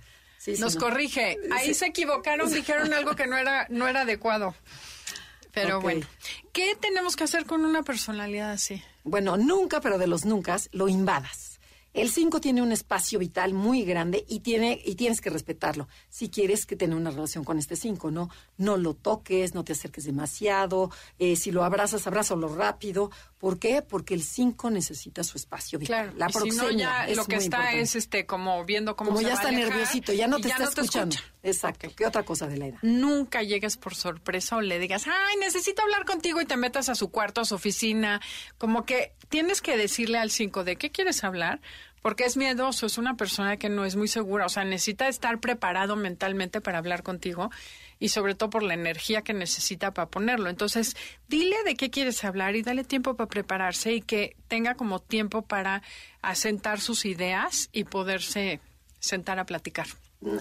Nos 0.58 0.76
corrige. 0.76 1.38
Ahí 1.52 1.74
se 1.74 1.86
equivocaron, 1.86 2.52
dijeron 2.52 2.92
algo 2.92 3.14
que 3.14 3.26
no 3.26 3.36
era, 3.36 3.66
no 3.70 3.86
era 3.86 4.00
adecuado. 4.02 4.54
Pero 5.52 5.80
bueno, 5.80 6.06
¿qué 6.52 6.76
tenemos 6.80 7.14
que 7.14 7.24
hacer 7.24 7.44
con 7.44 7.64
una 7.64 7.82
personalidad 7.82 8.52
así? 8.52 8.82
Bueno, 9.04 9.36
nunca, 9.36 9.80
pero 9.80 9.98
de 9.98 10.06
los 10.06 10.24
nunca, 10.24 10.56
lo 10.72 10.88
invadas. 10.88 11.51
El 11.94 12.10
5 12.10 12.40
tiene 12.40 12.62
un 12.62 12.72
espacio 12.72 13.18
vital 13.18 13.52
muy 13.52 13.84
grande 13.84 14.24
y, 14.26 14.40
tiene, 14.40 14.80
y 14.84 14.94
tienes 14.94 15.20
que 15.20 15.28
respetarlo. 15.28 15.88
Si 16.08 16.30
quieres 16.30 16.64
que 16.64 16.74
tenga 16.74 16.96
una 16.96 17.10
relación 17.10 17.44
con 17.44 17.58
este 17.58 17.76
5, 17.76 18.10
¿no? 18.10 18.30
No 18.56 18.76
lo 18.76 18.94
toques, 18.94 19.54
no 19.54 19.62
te 19.62 19.72
acerques 19.72 20.04
demasiado. 20.04 20.90
Eh, 21.18 21.36
si 21.36 21.50
lo 21.50 21.64
abrazas, 21.64 22.06
abrázalo 22.06 22.48
rápido. 22.48 23.10
¿Por 23.38 23.58
qué? 23.58 23.82
Porque 23.82 24.14
el 24.14 24.22
5 24.22 24.70
necesita 24.70 25.22
su 25.22 25.36
espacio 25.36 25.78
vital. 25.78 26.12
Claro, 26.12 26.18
la 26.18 26.28
si 26.28 26.50
no, 26.50 26.70
ya 26.70 27.06
lo 27.14 27.26
que 27.26 27.36
está 27.36 27.74
es 27.74 27.94
este 27.94 28.24
como 28.24 28.64
viendo 28.64 28.96
cómo 28.96 29.10
como 29.10 29.20
ya 29.20 29.34
está 29.34 29.50
nerviosito, 29.50 30.12
ya 30.12 30.26
no 30.28 30.40
te 30.40 30.48
está 30.48 30.64
escuchando. 30.64 31.16
Exacto. 31.42 31.88
¿Qué 31.96 32.06
otra 32.06 32.22
cosa 32.22 32.46
de 32.46 32.56
la 32.56 32.66
edad? 32.66 32.78
Nunca 32.82 33.42
llegues 33.42 33.76
por 33.76 33.94
sorpresa 33.94 34.56
o 34.56 34.60
le 34.60 34.78
digas, 34.78 35.06
ay, 35.06 35.36
necesito 35.40 35.82
hablar 35.82 36.04
contigo 36.04 36.40
y 36.40 36.46
te 36.46 36.56
metas 36.56 36.88
a 36.88 36.94
su 36.94 37.10
cuarto, 37.10 37.40
a 37.40 37.44
su 37.44 37.56
oficina. 37.56 38.20
Como 38.58 38.86
que 38.86 39.12
tienes 39.28 39.60
que 39.60 39.76
decirle 39.76 40.18
al 40.18 40.30
5 40.30 40.62
de 40.64 40.76
qué 40.76 40.90
quieres 40.90 41.24
hablar 41.24 41.60
porque 42.02 42.24
es 42.24 42.36
miedoso, 42.36 42.86
es 42.86 42.98
una 42.98 43.16
persona 43.16 43.56
que 43.56 43.68
no 43.68 43.84
es 43.84 43.94
muy 43.94 44.08
segura, 44.08 44.46
o 44.46 44.48
sea, 44.48 44.64
necesita 44.64 45.06
estar 45.06 45.38
preparado 45.38 45.94
mentalmente 45.94 46.60
para 46.60 46.78
hablar 46.78 47.04
contigo 47.04 47.50
y 48.00 48.08
sobre 48.08 48.34
todo 48.34 48.50
por 48.50 48.64
la 48.64 48.74
energía 48.74 49.22
que 49.22 49.32
necesita 49.32 49.94
para 49.94 50.08
ponerlo. 50.08 50.50
Entonces, 50.50 50.96
dile 51.28 51.62
de 51.64 51.76
qué 51.76 51.90
quieres 51.90 52.24
hablar 52.24 52.56
y 52.56 52.62
dale 52.62 52.82
tiempo 52.82 53.14
para 53.14 53.28
prepararse 53.28 53.92
y 53.94 54.02
que 54.02 54.34
tenga 54.48 54.74
como 54.74 54.98
tiempo 54.98 55.42
para 55.42 55.82
asentar 56.22 56.80
sus 56.80 57.04
ideas 57.04 57.68
y 57.72 57.84
poderse 57.84 58.60
sentar 58.98 59.38
a 59.38 59.46
platicar. 59.46 59.86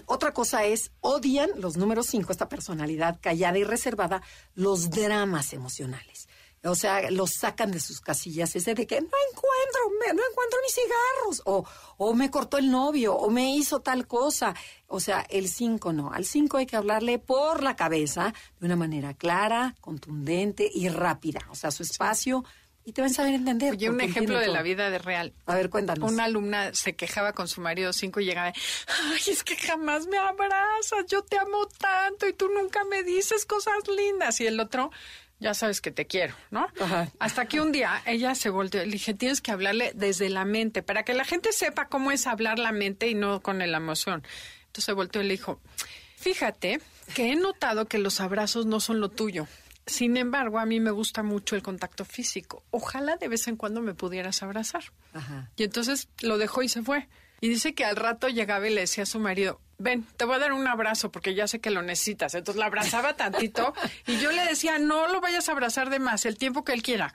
Otra 0.06 0.34
cosa 0.34 0.66
es, 0.66 0.92
odian 1.02 1.50
los 1.56 1.78
números 1.78 2.08
5, 2.08 2.32
esta 2.32 2.50
personalidad 2.50 3.20
callada 3.22 3.58
y 3.58 3.64
reservada, 3.64 4.22
los 4.54 4.90
dramas 4.90 5.54
emocionales. 5.54 6.28
O 6.64 6.76
sea, 6.76 7.10
los 7.10 7.32
sacan 7.32 7.72
de 7.72 7.80
sus 7.80 8.02
casillas, 8.02 8.56
ese 8.56 8.76
de 8.76 8.86
que 8.86 9.02
no 9.02 9.08
encuentro, 9.08 10.14
no 10.14 10.22
encuentro 10.30 10.60
mis 10.64 10.76
cigarros, 10.76 11.42
o, 11.46 11.66
o 11.98 12.14
me 12.14 12.30
cortó 12.30 12.60
el 12.60 12.70
novio, 12.70 13.16
o 13.16 13.32
me 13.32 13.56
hizo 13.56 13.80
tal 13.80 14.06
cosa. 14.06 14.54
O 14.86 15.00
sea, 15.00 15.26
el 15.30 15.50
5 15.50 15.92
no. 15.92 16.12
Al 16.12 16.26
5 16.26 16.58
hay 16.58 16.68
que 16.68 16.76
hablarle 16.76 17.18
por 17.18 17.64
la 17.64 17.76
cabeza 17.76 18.32
de 18.60 18.66
una 18.68 18.76
manera 18.76 19.16
clara, 19.16 19.76
contundente 19.82 20.70
y 20.72 20.88
rápida. 20.90 21.40
O 21.50 21.56
sea, 21.56 21.72
su 21.72 21.82
espacio 21.82 22.44
y 22.84 22.94
te 22.94 23.02
van 23.02 23.12
a 23.12 23.14
saber 23.14 23.36
entender. 23.36 23.74
Oye, 23.74 23.90
un 23.90 24.02
ejemplo 24.02 24.40
de 24.40 24.48
la 24.48 24.62
vida 24.62 24.90
de 24.90 24.98
real. 24.98 25.34
A 25.46 25.56
ver, 25.56 25.70
cuéntanos. 25.70 26.12
Una 26.12 26.26
alumna 26.26 26.74
se 26.74 26.96
quejaba 26.96 27.34
con 27.34 27.48
su 27.48 27.62
marido 27.62 27.94
cinco 27.94 28.20
y 28.20 28.26
llegaba, 28.26 28.48
ay, 28.48 29.22
es 29.28 29.44
que 29.44 29.56
jamás 29.56 30.08
me 30.08 30.18
abrazas, 30.18 31.06
yo 31.08 31.24
te 31.24 31.38
amo 31.38 31.68
tanto 31.78 32.28
y 32.28 32.34
tú 32.34 32.50
nunca 32.50 32.84
me 32.86 33.04
dices 33.04 33.46
cosas 33.46 33.76
lindas. 33.96 34.42
Y 34.42 34.48
el 34.48 34.60
otro, 34.60 34.92
ya 35.40 35.54
sabes 35.54 35.82
que 35.82 35.92
te 35.92 36.08
quiero, 36.08 36.36
¿no? 36.50 36.68
Hasta 37.20 37.46
que 37.46 37.62
un 37.62 37.72
día 37.72 38.02
ella 38.06 38.36
se 38.36 38.50
volteó, 38.50 38.84
le 38.84 38.92
dije, 38.92 39.14
tienes 39.14 39.42
que 39.42 39.52
hablarle 39.52 39.92
desde 39.96 40.30
la 40.30 40.46
mente, 40.46 40.84
para 40.84 41.04
que 41.04 41.14
la 41.14 41.26
gente 41.26 41.54
sepa 41.54 41.88
cómo 41.88 42.12
es 42.12 42.28
hablar 42.28 42.60
la 42.60 42.72
mente 42.72 43.08
y 43.08 43.16
no 43.16 43.42
con 43.42 43.60
la 43.60 43.78
emoción. 43.78 44.24
Entonces 44.68 44.86
se 44.86 44.94
volteó 44.94 45.22
y 45.22 45.26
le 45.26 45.34
dijo, 45.34 45.60
fíjate 46.18 46.80
que 47.14 47.32
he 47.32 47.36
notado 47.36 47.88
que 47.88 47.98
los 47.98 48.22
abrazos 48.22 48.66
no 48.66 48.80
son 48.80 49.00
lo 49.00 49.10
tuyo. 49.10 49.48
Sin 49.86 50.18
embargo, 50.18 50.60
a 50.60 50.66
mí 50.66 50.80
me 50.80 50.92
gusta 50.92 51.24
mucho 51.24 51.56
el 51.56 51.64
contacto 51.64 52.06
físico. 52.06 52.64
Ojalá 52.72 53.18
de 53.18 53.28
vez 53.28 53.48
en 53.48 53.56
cuando 53.56 53.82
me 53.82 53.94
pudieras 53.94 54.44
abrazar. 54.44 54.84
Y 55.56 55.64
entonces 55.64 56.10
lo 56.22 56.38
dejó 56.38 56.64
y 56.64 56.70
se 56.70 56.84
fue. 56.84 57.08
Y 57.42 57.50
dice 57.50 57.74
que 57.74 57.86
al 57.86 57.96
rato 57.96 58.28
llegaba 58.30 58.68
y 58.68 58.74
le 58.74 58.82
decía 58.82 59.04
a 59.04 59.08
su 59.08 59.20
marido, 59.20 59.60
ven, 59.80 60.06
te 60.16 60.26
voy 60.26 60.36
a 60.36 60.40
dar 60.40 60.54
un 60.54 60.68
abrazo 60.68 61.12
porque 61.12 61.34
ya 61.34 61.48
sé 61.48 61.60
que 61.60 61.72
lo 61.72 61.82
necesitas. 61.82 62.36
Entonces 62.36 62.60
la 62.60 62.68
abrazaba 62.68 63.14
tantito 63.18 63.74
y 64.06 64.18
yo 64.18 64.32
le 64.32 64.46
decía, 64.46 64.78
no 64.78 65.08
lo 65.08 65.22
vayas 65.22 65.50
a 65.50 65.54
abrazar 65.54 65.90
de 65.90 65.98
más, 66.00 66.26
el 66.26 66.38
tiempo 66.38 66.64
que 66.64 66.74
él 66.74 66.84
quiera. 66.84 67.14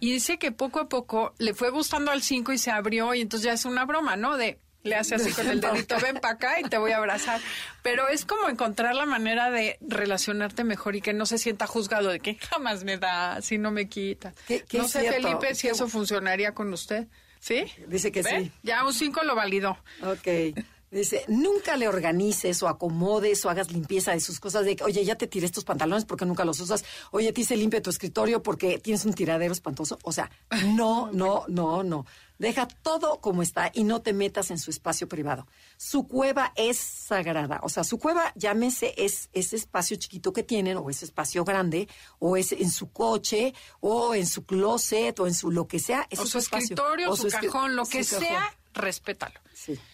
Y 0.00 0.12
dice 0.12 0.38
que 0.38 0.50
poco 0.50 0.80
a 0.80 0.88
poco 0.88 1.34
le 1.38 1.52
fue 1.52 1.70
gustando 1.70 2.10
al 2.10 2.22
cinco 2.22 2.52
y 2.52 2.58
se 2.58 2.70
abrió 2.70 3.14
y 3.14 3.20
entonces 3.20 3.44
ya 3.44 3.52
es 3.52 3.66
una 3.66 3.84
broma, 3.84 4.16
¿no? 4.16 4.38
De 4.38 4.58
le 4.86 4.96
hace 4.96 5.16
así 5.16 5.30
con 5.32 5.48
el 5.48 5.60
dedito, 5.60 5.96
ven 6.02 6.16
para 6.16 6.34
acá 6.34 6.60
y 6.60 6.64
te 6.64 6.78
voy 6.78 6.92
a 6.92 6.96
abrazar. 6.96 7.40
Pero 7.82 8.08
es 8.08 8.24
como 8.24 8.48
encontrar 8.48 8.94
la 8.94 9.06
manera 9.06 9.50
de 9.50 9.78
relacionarte 9.80 10.64
mejor 10.64 10.96
y 10.96 11.00
que 11.00 11.12
no 11.12 11.26
se 11.26 11.38
sienta 11.38 11.66
juzgado 11.66 12.08
de 12.08 12.20
que 12.20 12.36
jamás 12.36 12.84
me 12.84 12.96
da, 12.96 13.42
si 13.42 13.58
no 13.58 13.70
me 13.70 13.88
quita. 13.88 14.32
no 14.72 14.88
sé, 14.88 15.12
Felipe, 15.12 15.54
si 15.54 15.68
eso 15.68 15.88
funcionaría 15.88 16.54
con 16.54 16.72
usted. 16.72 17.06
¿Sí? 17.38 17.64
Dice 17.86 18.10
que 18.10 18.24
sí. 18.24 18.50
Ya 18.62 18.84
un 18.84 18.92
5 18.92 19.22
lo 19.22 19.34
validó. 19.34 19.78
Ok. 20.02 20.56
Dice, 20.90 21.24
nunca 21.26 21.76
le 21.76 21.88
organices 21.88 22.62
o 22.62 22.68
acomodes 22.68 23.44
o 23.44 23.50
hagas 23.50 23.72
limpieza 23.72 24.12
de 24.12 24.20
sus 24.20 24.38
cosas 24.38 24.64
de, 24.64 24.76
oye, 24.84 25.04
ya 25.04 25.16
te 25.16 25.26
tiré 25.26 25.44
estos 25.44 25.64
pantalones 25.64 26.04
porque 26.04 26.24
nunca 26.24 26.44
los 26.44 26.60
usas. 26.60 26.84
Oye, 27.10 27.32
te 27.32 27.40
hice 27.40 27.56
limpia 27.56 27.82
tu 27.82 27.90
escritorio 27.90 28.42
porque 28.42 28.78
tienes 28.78 29.04
un 29.04 29.12
tiradero 29.12 29.52
espantoso. 29.52 29.98
O 30.04 30.12
sea, 30.12 30.30
no, 30.74 31.10
no, 31.12 31.44
no, 31.48 31.82
no. 31.82 32.06
Deja 32.38 32.66
todo 32.66 33.20
como 33.20 33.42
está 33.42 33.70
y 33.74 33.84
no 33.84 34.02
te 34.02 34.12
metas 34.12 34.50
en 34.50 34.58
su 34.58 34.70
espacio 34.70 35.08
privado. 35.08 35.46
Su 35.76 36.06
cueva 36.06 36.52
es 36.54 36.76
sagrada. 36.78 37.60
O 37.62 37.68
sea, 37.68 37.84
su 37.84 37.98
cueva, 37.98 38.32
llámese, 38.34 38.94
es 38.96 39.30
ese 39.32 39.56
espacio 39.56 39.96
chiquito 39.96 40.32
que 40.32 40.42
tienen, 40.42 40.76
o 40.76 40.90
ese 40.90 41.04
espacio 41.04 41.44
grande, 41.44 41.88
o 42.18 42.36
es 42.36 42.52
en 42.52 42.70
su 42.70 42.92
coche, 42.92 43.54
o 43.80 44.14
en 44.14 44.26
su 44.26 44.44
closet, 44.44 45.18
o 45.20 45.26
en 45.26 45.34
su 45.34 45.50
lo 45.50 45.66
que 45.66 45.78
sea. 45.78 46.06
o 46.18 46.26
su, 46.26 46.38
escritorio, 46.38 47.10
o 47.10 47.16
su, 47.16 47.28
cajón, 47.28 47.76
lo 47.76 47.86
que 47.86 48.04
sea, 48.04 48.54
respétalo. 48.74 49.40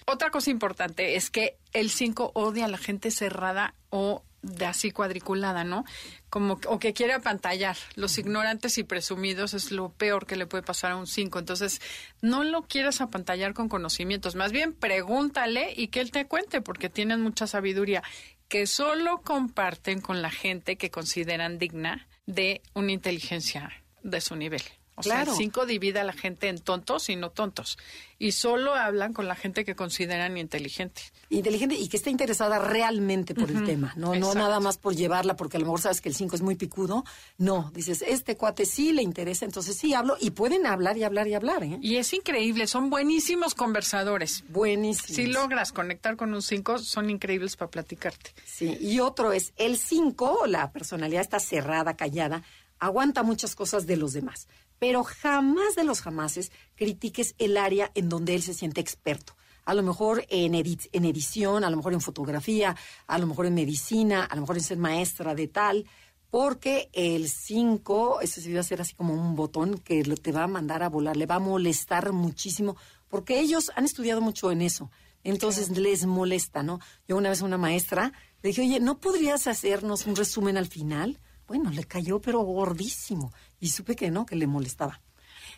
Otra 0.07 0.31
cosa 0.31 0.51
importante 0.51 1.17
es 1.17 1.31
que 1.31 1.59
el 1.73 1.91
5 1.91 2.33
odia 2.35 2.65
a 2.65 2.69
la 2.69 2.79
gente 2.79 3.11
cerrada 3.11 3.75
o 3.91 4.25
de 4.43 4.67
así 4.67 4.91
cuadriculada, 4.91 5.65
¿no? 5.65 5.85
Como 6.29 6.59
o 6.67 6.79
que 6.79 6.93
quiere 6.93 7.13
apantallar. 7.15 7.77
Los 7.95 8.19
ignorantes 8.19 8.77
y 8.79 8.85
presumidos 8.85 9.55
es 9.55 9.71
lo 9.71 9.91
peor 9.91 10.27
que 10.27 10.37
le 10.37 10.47
puede 10.47 10.63
pasar 10.63 10.93
a 10.93 10.97
un 10.97 11.07
5. 11.07 11.39
Entonces, 11.39 11.81
no 12.21 12.45
lo 12.45 12.63
quieras 12.63 13.01
apantallar 13.01 13.55
con 13.55 13.69
conocimientos, 13.69 14.35
más 14.35 14.53
bien 14.53 14.73
pregúntale 14.75 15.73
y 15.77 15.89
que 15.89 16.01
él 16.01 16.11
te 16.11 16.27
cuente 16.27 16.61
porque 16.61 16.91
tienen 16.91 17.21
mucha 17.21 17.47
sabiduría 17.47 18.03
que 18.49 18.67
solo 18.67 19.23
comparten 19.23 20.01
con 20.01 20.21
la 20.21 20.31
gente 20.31 20.77
que 20.77 20.91
consideran 20.91 21.59
digna 21.59 22.07
de 22.27 22.61
una 22.75 22.93
inteligencia 22.93 23.73
de 24.03 24.21
su 24.21 24.37
nivel. 24.37 24.63
O 24.95 25.03
sea, 25.03 25.23
el 25.23 25.31
5 25.31 25.65
divide 25.65 26.01
a 26.01 26.05
la 26.05 26.13
gente 26.13 26.49
en 26.49 26.59
tontos 26.59 27.09
y 27.09 27.17
no 27.17 27.31
tontos. 27.31 27.79
Y 28.19 28.33
solo 28.33 28.75
hablan 28.75 29.15
con 29.15 29.27
la 29.27 29.35
gente 29.35 29.65
que 29.65 29.75
consideran 29.75 30.37
inteligente. 30.37 31.03
Inteligente 31.31 31.75
y 31.75 31.89
que 31.89 31.97
está 31.97 32.11
interesada 32.11 32.59
realmente 32.59 33.35
por 33.35 33.51
el 33.51 33.65
tema, 33.65 33.95
¿no? 33.97 34.15
No 34.15 34.35
nada 34.35 34.61
más 34.61 34.77
por 34.77 34.95
llevarla, 34.95 35.35
porque 35.35 35.57
a 35.57 35.61
lo 35.61 35.67
mejor 35.67 35.81
sabes 35.81 36.01
que 36.01 36.11
el 36.11 36.15
5 36.15 36.37
es 36.37 36.43
muy 36.43 36.57
picudo. 36.57 37.05
No, 37.39 37.71
dices, 37.75 38.05
este 38.07 38.37
cuate 38.37 38.67
sí 38.67 38.93
le 38.93 39.03
interesa, 39.03 39.47
entonces 39.47 39.77
sí 39.77 39.95
hablo. 39.95 40.17
Y 40.21 40.31
pueden 40.31 40.67
hablar 40.67 40.99
y 40.99 41.05
hablar 41.05 41.27
y 41.27 41.35
hablar, 41.35 41.65
¿eh? 41.65 41.79
Y 41.81 41.97
es 41.97 42.13
increíble, 42.13 42.67
son 42.67 42.91
buenísimos 42.91 43.55
conversadores. 43.55 44.45
Buenísimos. 44.51 45.17
Si 45.17 45.27
logras 45.27 45.73
conectar 45.73 46.17
con 46.17 46.35
un 46.35 46.43
5, 46.43 46.79
son 46.79 47.09
increíbles 47.09 47.57
para 47.57 47.71
platicarte. 47.71 48.35
Sí, 48.45 48.77
y 48.79 49.01
otro 49.01 49.33
es 49.33 49.55
el 49.57 49.79
5, 49.79 50.47
la 50.47 50.71
personalidad 50.71 51.23
está 51.23 51.41
cerrada, 51.41 51.97
callada, 51.97 52.45
aguanta 52.79 53.23
muchas 53.23 53.57
cosas 53.57 53.87
de 53.87 53.97
los 53.97 54.13
demás 54.13 54.49
pero 54.83 55.05
jamás 55.05 55.77
de 55.77 55.85
los 55.85 56.01
jamases 56.01 56.51
critiques 56.75 57.37
el 57.39 57.57
área 57.57 57.93
en 57.95 58.09
donde 58.09 58.35
él 58.35 58.43
se 58.43 58.53
siente 58.53 58.81
experto. 58.81 59.37
A 59.65 59.75
lo 59.75 59.85
mejor 59.85 60.27
en, 60.29 60.57
en 60.57 61.05
edición, 61.05 61.63
a 61.63 61.71
lo 61.71 61.77
mejor 61.77 61.93
en 61.93 62.01
fotografía, 62.01 62.75
a 63.07 63.19
lo 63.19 63.29
mejor 63.29 63.47
en 63.47 63.55
medicina, 63.55 64.25
a 64.25 64.35
lo 64.35 64.41
mejor 64.41 64.57
en 64.57 64.65
ser 64.65 64.79
maestra 64.79 65.37
de 65.37 65.47
tal, 65.47 65.87
porque 66.31 66.91
el 66.95 67.29
5, 67.29 68.23
eso 68.23 68.41
se 68.41 68.53
va 68.53 68.59
a 68.59 68.65
ser 68.65 68.81
así 68.81 68.95
como 68.95 69.15
un 69.15 69.37
botón 69.37 69.79
que 69.79 70.03
te 70.03 70.33
va 70.33 70.43
a 70.43 70.49
mandar 70.49 70.83
a 70.83 70.89
volar, 70.89 71.17
le 71.17 71.27
va 71.27 71.37
a 71.37 71.39
molestar 71.39 72.13
muchísimo, 72.13 72.77
porque 73.09 73.39
ellos 73.39 73.71
han 73.77 73.85
estudiado 73.85 74.21
mucho 74.21 74.51
en 74.51 74.63
eso. 74.63 74.91
Entonces 75.23 75.71
les 75.79 76.07
molesta, 76.07 76.65
¿no? 76.65 76.81
Yo 77.07 77.17
una 77.17 77.29
vez 77.29 77.41
a 77.41 77.45
una 77.45 77.57
maestra 77.57 78.13
le 78.43 78.49
dije, 78.49 78.63
oye, 78.63 78.81
¿no 78.81 78.99
podrías 78.99 79.47
hacernos 79.47 80.07
un 80.07 80.17
resumen 80.17 80.57
al 80.57 80.67
final? 80.67 81.21
Bueno, 81.53 81.69
le 81.69 81.85
cayó 81.85 82.19
pero 82.19 82.41
gordísimo. 82.41 83.31
Y 83.61 83.69
supe 83.69 83.95
que 83.95 84.11
no, 84.11 84.25
que 84.25 84.37
le 84.37 84.47
molestaba. 84.47 85.03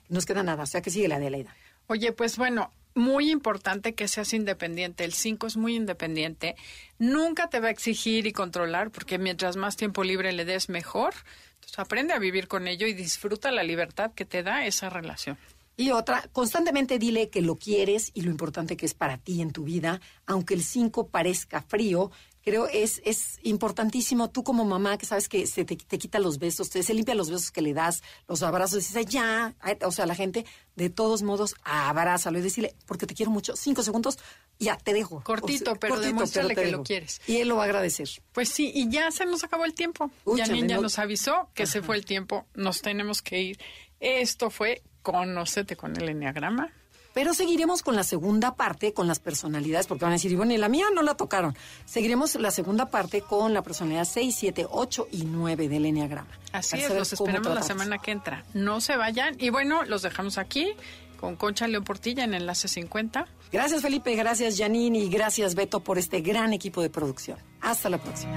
No 0.09 0.17
nos 0.17 0.27
queda 0.27 0.43
nada, 0.43 0.65
o 0.65 0.67
sea 0.67 0.83
que 0.83 0.91
sigue 0.91 1.07
la 1.07 1.17
Adelaida. 1.17 1.55
Oye, 1.87 2.11
pues 2.11 2.37
bueno, 2.37 2.73
muy 2.97 3.31
importante 3.31 3.95
que 3.95 4.09
seas 4.09 4.33
independiente. 4.33 5.05
El 5.05 5.13
5 5.13 5.47
es 5.47 5.57
muy 5.57 5.77
independiente. 5.77 6.57
Nunca 6.99 7.49
te 7.49 7.61
va 7.61 7.69
a 7.69 7.71
exigir 7.71 8.27
y 8.27 8.33
controlar, 8.33 8.91
porque 8.91 9.19
mientras 9.19 9.55
más 9.55 9.77
tiempo 9.77 10.03
libre 10.03 10.33
le 10.33 10.45
des, 10.45 10.69
mejor. 10.69 11.15
Entonces 11.55 11.79
aprende 11.79 12.13
a 12.13 12.19
vivir 12.19 12.49
con 12.49 12.67
ello 12.67 12.89
y 12.89 12.93
disfruta 12.93 13.53
la 13.53 13.63
libertad 13.63 14.11
que 14.17 14.25
te 14.25 14.43
da 14.43 14.67
esa 14.67 14.91
relación. 14.91 15.39
Y 15.77 15.93
otra, 15.93 16.29
constantemente 16.33 16.99
dile 16.99 17.29
que 17.29 17.41
lo 17.41 17.55
quieres 17.55 18.11
y 18.15 18.23
lo 18.23 18.33
importante 18.33 18.77
que 18.77 18.87
es 18.87 18.95
para 18.95 19.19
ti 19.19 19.41
en 19.41 19.53
tu 19.53 19.63
vida, 19.63 20.01
aunque 20.27 20.55
el 20.55 20.65
5 20.65 21.07
parezca 21.07 21.63
frío, 21.63 22.11
creo 22.45 22.69
es, 22.69 23.01
es 23.05 23.39
importantísimo. 23.43 24.31
Tú 24.31 24.45
como 24.45 24.65
mamá 24.65 24.99
que 24.99 25.07
sabes 25.07 25.29
que 25.29 25.47
se 25.47 25.65
te, 25.65 25.77
te 25.77 25.99
quita 25.99 26.19
los 26.19 26.39
besos, 26.39 26.71
te, 26.71 26.83
se 26.83 26.95
limpia 26.95 27.15
los 27.15 27.31
besos 27.31 27.51
que 27.51 27.63
le 27.63 27.75
das, 27.75 28.03
los 28.29 28.43
abrazos, 28.43 28.87
dices, 28.87 29.07
ya, 29.07 29.55
o 29.83 29.93
sea, 29.93 30.07
la 30.07 30.15
gente, 30.15 30.45
de 30.77 30.91
todos 30.91 31.23
modos, 31.23 31.57
abrázalo 31.65 32.39
y 32.39 32.43
decirle, 32.43 32.75
porque 32.87 33.07
te 33.07 33.15
quiero 33.15 33.33
mucho, 33.33 33.57
cinco 33.57 33.83
segundos, 33.83 34.19
ya, 34.59 34.77
te 34.77 34.93
dejo. 34.93 35.23
Cortito, 35.23 35.75
pero 35.77 35.99
demuéstrale 35.99 36.55
que 36.55 36.71
lo 36.71 36.83
quieres. 36.83 37.21
Y 37.27 37.39
él 37.39 37.49
lo 37.49 37.57
va 37.57 37.63
a 37.63 37.67
agradecer. 37.67 38.09
Pues 38.33 38.49
sí, 38.49 38.71
y 38.75 38.89
ya 38.89 39.11
se 39.11 39.25
nos 39.27 39.43
acabó 39.43 39.65
el 39.65 39.75
tiempo. 39.75 40.11
ya 40.37 40.47
niña 40.47 40.79
nos 40.79 40.99
avisó 40.99 41.49
que 41.55 41.67
se 41.67 41.83
fue 41.83 41.97
el 41.97 42.05
tiempo, 42.05 42.47
nos 42.55 42.83
tenemos 42.83 43.23
que 43.23 43.41
ir. 43.41 43.59
Esto 44.01 44.51
fue 44.51 44.83
Conócete 45.03 45.77
con 45.77 45.97
el 45.97 46.09
Enneagrama. 46.09 46.73
Pero 47.15 47.33
seguiremos 47.33 47.83
con 47.83 47.97
la 47.97 48.03
segunda 48.03 48.55
parte, 48.55 48.93
con 48.93 49.07
las 49.07 49.21
personalidades, 49.21 49.87
porque 49.87 50.05
van 50.05 50.13
a 50.13 50.17
decir, 50.17 50.37
bueno, 50.37 50.53
y 50.53 50.59
la 50.59 50.69
mía 50.69 50.87
no 50.93 51.03
la 51.03 51.15
tocaron. 51.15 51.57
Seguiremos 51.87 52.35
la 52.35 52.51
segunda 52.51 52.91
parte 52.91 53.23
con 53.23 53.55
la 53.55 53.63
personalidad 53.63 54.05
6, 54.05 54.35
7, 54.37 54.67
8 54.69 55.09
y 55.13 55.25
9 55.25 55.69
del 55.69 55.87
Enneagrama. 55.87 56.29
Así 56.53 56.79
es, 56.79 56.91
los 56.91 57.13
esperamos 57.13 57.55
la 57.55 57.63
semana 57.63 57.99
que 57.99 58.11
entra. 58.11 58.45
No 58.53 58.81
se 58.81 58.97
vayan. 58.97 59.37
Y 59.39 59.51
bueno, 59.51 59.85
los 59.85 60.03
dejamos 60.03 60.39
aquí 60.39 60.75
con 61.21 61.37
Concha 61.37 61.67
León 61.69 61.85
Portilla 61.85 62.25
en 62.25 62.35
Enlace 62.35 62.69
50. 62.69 63.27
Gracias, 63.53 63.81
Felipe. 63.81 64.15
Gracias, 64.15 64.59
Janine. 64.59 64.99
Y 64.99 65.09
gracias, 65.09 65.55
Beto, 65.55 65.81
por 65.81 65.99
este 65.99 66.21
gran 66.21 66.53
equipo 66.53 66.83
de 66.83 66.91
producción. 66.91 67.39
Hasta 67.61 67.89
la 67.89 67.99
próxima. 67.99 68.37